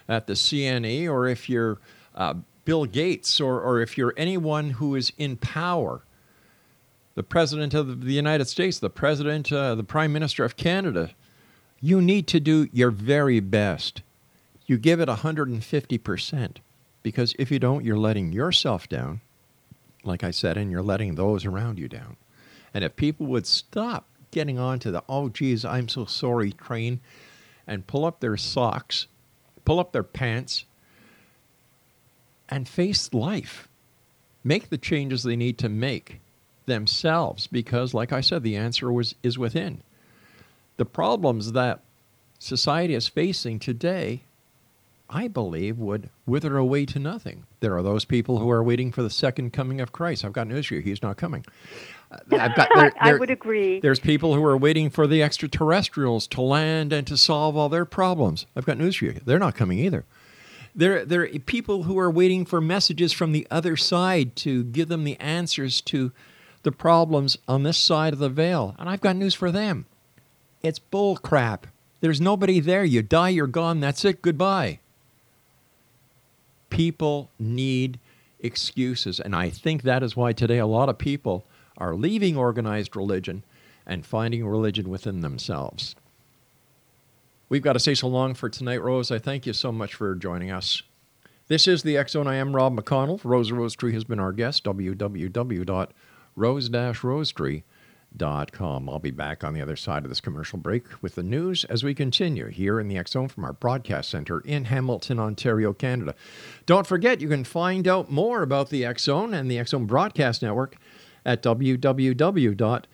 at 0.10 0.28
the 0.28 0.34
CNE, 0.34 1.10
or 1.10 1.26
if 1.28 1.48
you're 1.48 1.80
uh, 2.16 2.34
Bill 2.66 2.84
Gates, 2.84 3.40
or 3.40 3.62
or 3.62 3.80
if 3.80 3.98
you're 3.98 4.14
anyone 4.18 4.72
who 4.72 4.96
is 4.96 5.14
in 5.18 5.38
power, 5.38 6.04
the 7.16 7.24
president 7.24 7.74
of 7.74 8.04
the 8.04 8.14
United 8.14 8.50
States, 8.50 8.80
the 8.80 8.90
president, 8.90 9.52
uh, 9.52 9.76
the 9.76 9.84
prime 9.84 10.12
minister 10.12 10.44
of 10.44 10.58
Canada, 10.58 11.12
you 11.80 12.02
need 12.02 12.28
to 12.28 12.42
do 12.42 12.68
your 12.74 12.92
very 12.92 13.40
best. 13.40 14.02
You 14.66 14.78
give 14.78 15.00
it 15.00 15.08
150 15.08 15.98
percent, 16.00 16.60
because 17.02 17.34
if 17.40 17.50
you 17.50 17.60
don't, 17.60 17.86
you're 17.86 17.98
letting 17.98 18.34
yourself 18.34 18.90
down 18.90 19.22
like 20.04 20.24
I 20.24 20.32
said, 20.32 20.58
and 20.58 20.72
you're 20.72 20.82
letting 20.82 21.16
those 21.16 21.46
around 21.46 21.80
you 21.80 21.88
down. 21.88 22.18
And 22.74 22.84
if 22.84 22.96
people 22.96 23.26
would 23.28 23.48
stop 23.48 24.08
getting 24.32 24.60
on 24.60 24.80
to 24.80 24.92
the, 24.92 25.04
oh, 25.10 25.30
geez, 25.30 25.66
I'm 25.66 25.88
so 25.88 26.06
sorry 26.06 26.52
train 26.52 27.00
and 27.68 27.88
pull 27.88 28.06
up 28.06 28.20
their 28.20 28.38
socks, 28.38 29.08
pull 29.70 29.80
up 29.80 29.92
their 29.92 30.02
pants, 30.02 30.66
and 32.50 32.68
face 32.68 33.14
life, 33.14 33.68
make 34.44 34.72
the 34.72 34.80
changes 34.80 35.22
they 35.22 35.36
need 35.36 35.60
to 35.60 35.70
make 35.70 36.20
themselves 36.66 37.46
because, 37.46 37.94
like 37.94 38.12
I 38.12 38.20
said, 38.20 38.42
the 38.42 38.56
answer 38.56 38.92
was, 38.92 39.14
is 39.22 39.38
within. 39.38 39.84
The 40.78 40.86
problems 40.86 41.52
that 41.52 41.82
society 42.40 42.96
is 42.96 43.08
facing 43.08 43.60
today 43.60 44.24
I 45.10 45.28
believe, 45.28 45.80
would 45.80 46.10
wither 46.28 46.58
away 46.58 46.86
to 46.86 47.00
nothing. 47.00 47.46
There 47.62 47.76
are 47.76 47.82
those 47.82 48.06
people 48.06 48.38
who 48.38 48.50
are 48.52 48.64
waiting 48.64 48.92
for 48.92 49.02
the 49.02 49.10
second 49.10 49.54
coming 49.54 49.82
of 49.82 49.92
Christ. 49.92 50.24
I've 50.24 50.34
got 50.34 50.48
news 50.48 50.68
for 50.68 50.76
you. 50.76 50.82
He's 50.82 51.02
not 51.02 51.18
coming. 51.18 51.46
Uh, 52.12 52.18
I've 52.32 52.56
got, 52.56 52.70
there, 52.76 52.94
I 53.00 53.14
would 53.14 53.30
agree. 53.30 53.80
There's 53.80 54.00
people 54.00 54.34
who 54.34 54.44
are 54.44 54.58
waiting 54.58 54.90
for 54.90 55.08
the 55.08 55.22
extraterrestrials 55.22 56.28
to 56.28 56.42
land 56.42 56.92
and 56.94 57.06
to 57.08 57.18
solve 57.18 57.56
all 57.56 57.70
their 57.70 57.86
problems. 57.86 58.46
I've 58.56 58.66
got 58.66 58.78
news 58.78 58.98
for 58.98 59.06
you. 59.06 59.20
They're 59.26 59.40
not 59.40 59.56
coming 59.56 59.80
either. 59.80 60.06
There, 60.76 61.04
there 61.04 61.24
are 61.24 61.40
people 61.40 61.84
who 61.84 61.98
are 61.98 62.12
waiting 62.12 62.46
for 62.46 62.62
messages 62.62 63.12
from 63.12 63.32
the 63.32 63.48
other 63.50 63.76
side 63.76 64.36
to 64.38 64.64
give 64.66 64.88
them 64.88 65.04
the 65.04 65.20
answers 65.20 65.82
to 65.82 66.12
the 66.64 66.72
problems 66.72 67.38
on 67.48 67.64
this 67.64 67.78
side 67.78 68.14
of 68.14 68.20
the 68.20 68.30
veil. 68.30 68.76
And 68.78 68.90
I've 68.90 69.02
got 69.02 69.16
news 69.16 69.34
for 69.34 69.52
them. 69.52 69.86
It's 70.62 70.80
bull 70.80 71.18
crap. 71.18 71.68
There's 72.02 72.22
nobody 72.22 72.60
there. 72.60 72.84
You 72.84 73.02
die, 73.02 73.30
you're 73.30 73.48
gone. 73.48 73.80
That's 73.80 74.06
it. 74.06 74.22
Goodbye 74.22 74.80
people 76.70 77.30
need 77.40 78.00
excuses. 78.40 79.20
And 79.20 79.36
I 79.36 79.50
think 79.50 79.84
that 79.84 80.04
is 80.04 80.16
why 80.16 80.34
today 80.34 80.58
a 80.58 80.68
lot 80.68 80.90
of 80.90 80.98
people 80.98 81.46
are 81.80 81.96
leaving 81.96 82.38
organized 82.38 82.96
religion 82.96 83.44
and 83.86 84.06
finding 84.06 84.46
religion 84.46 84.90
within 84.90 85.22
themselves. 85.22 85.96
We've 87.48 87.64
got 87.64 87.74
to 87.74 87.80
say 87.80 87.96
so 87.96 88.08
long 88.08 88.36
for 88.36 88.50
tonight, 88.50 88.82
Rose. 88.82 89.10
I 89.10 89.20
thank 89.20 89.46
you 89.46 89.54
so 89.54 89.72
much 89.72 89.96
for 89.96 90.14
joining 90.16 90.52
us. 90.52 90.84
This 91.48 91.68
is 91.68 91.82
the 91.82 92.04
Zone. 92.08 92.28
I 92.28 92.36
am 92.36 92.56
Rob 92.56 92.80
McConnell. 92.80 93.20
Rose 93.24 93.52
Rosetree 93.52 93.94
has 93.94 94.04
been 94.04 94.20
our 94.20 94.32
guest. 94.32 94.64
www.rose-rosetree.com 94.64 97.64
com. 98.52 98.90
I'll 98.90 99.00
be 99.00 99.12
back 99.12 99.44
on 99.44 99.54
the 99.54 99.62
other 99.62 99.76
side 99.76 100.04
of 100.04 100.10
this 100.10 100.22
commercial 100.22 100.58
break 100.58 100.86
with 101.02 101.16
the 101.16 101.24
news 101.24 101.64
as 101.66 101.84
we 101.84 101.94
continue 101.94 102.48
here 102.48 102.80
in 102.80 102.88
the 102.88 103.02
Zone 103.08 103.28
from 103.28 103.44
our 103.44 103.54
broadcast 103.54 104.10
center 104.10 104.40
in 104.42 104.66
Hamilton, 104.66 105.20
Ontario, 105.20 105.74
Canada. 105.74 106.16
Don't 106.66 106.88
forget, 106.88 107.22
you 107.22 107.30
can 107.30 107.44
find 107.44 107.88
out 107.88 108.12
more 108.12 108.42
about 108.42 108.70
the 108.70 108.88
Zone 108.98 109.34
and 109.34 109.50
the 109.50 109.64
Zone 109.66 109.86
Broadcast 109.86 110.42
Network 110.42 110.76
at 111.26 111.44
www.xzbn.net. 111.44 112.90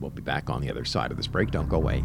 We'll 0.00 0.10
be 0.10 0.22
back 0.22 0.50
on 0.50 0.60
the 0.60 0.70
other 0.70 0.84
side 0.84 1.10
of 1.10 1.16
this 1.16 1.26
break. 1.26 1.50
Don't 1.50 1.68
go 1.68 1.76
away. 1.76 2.04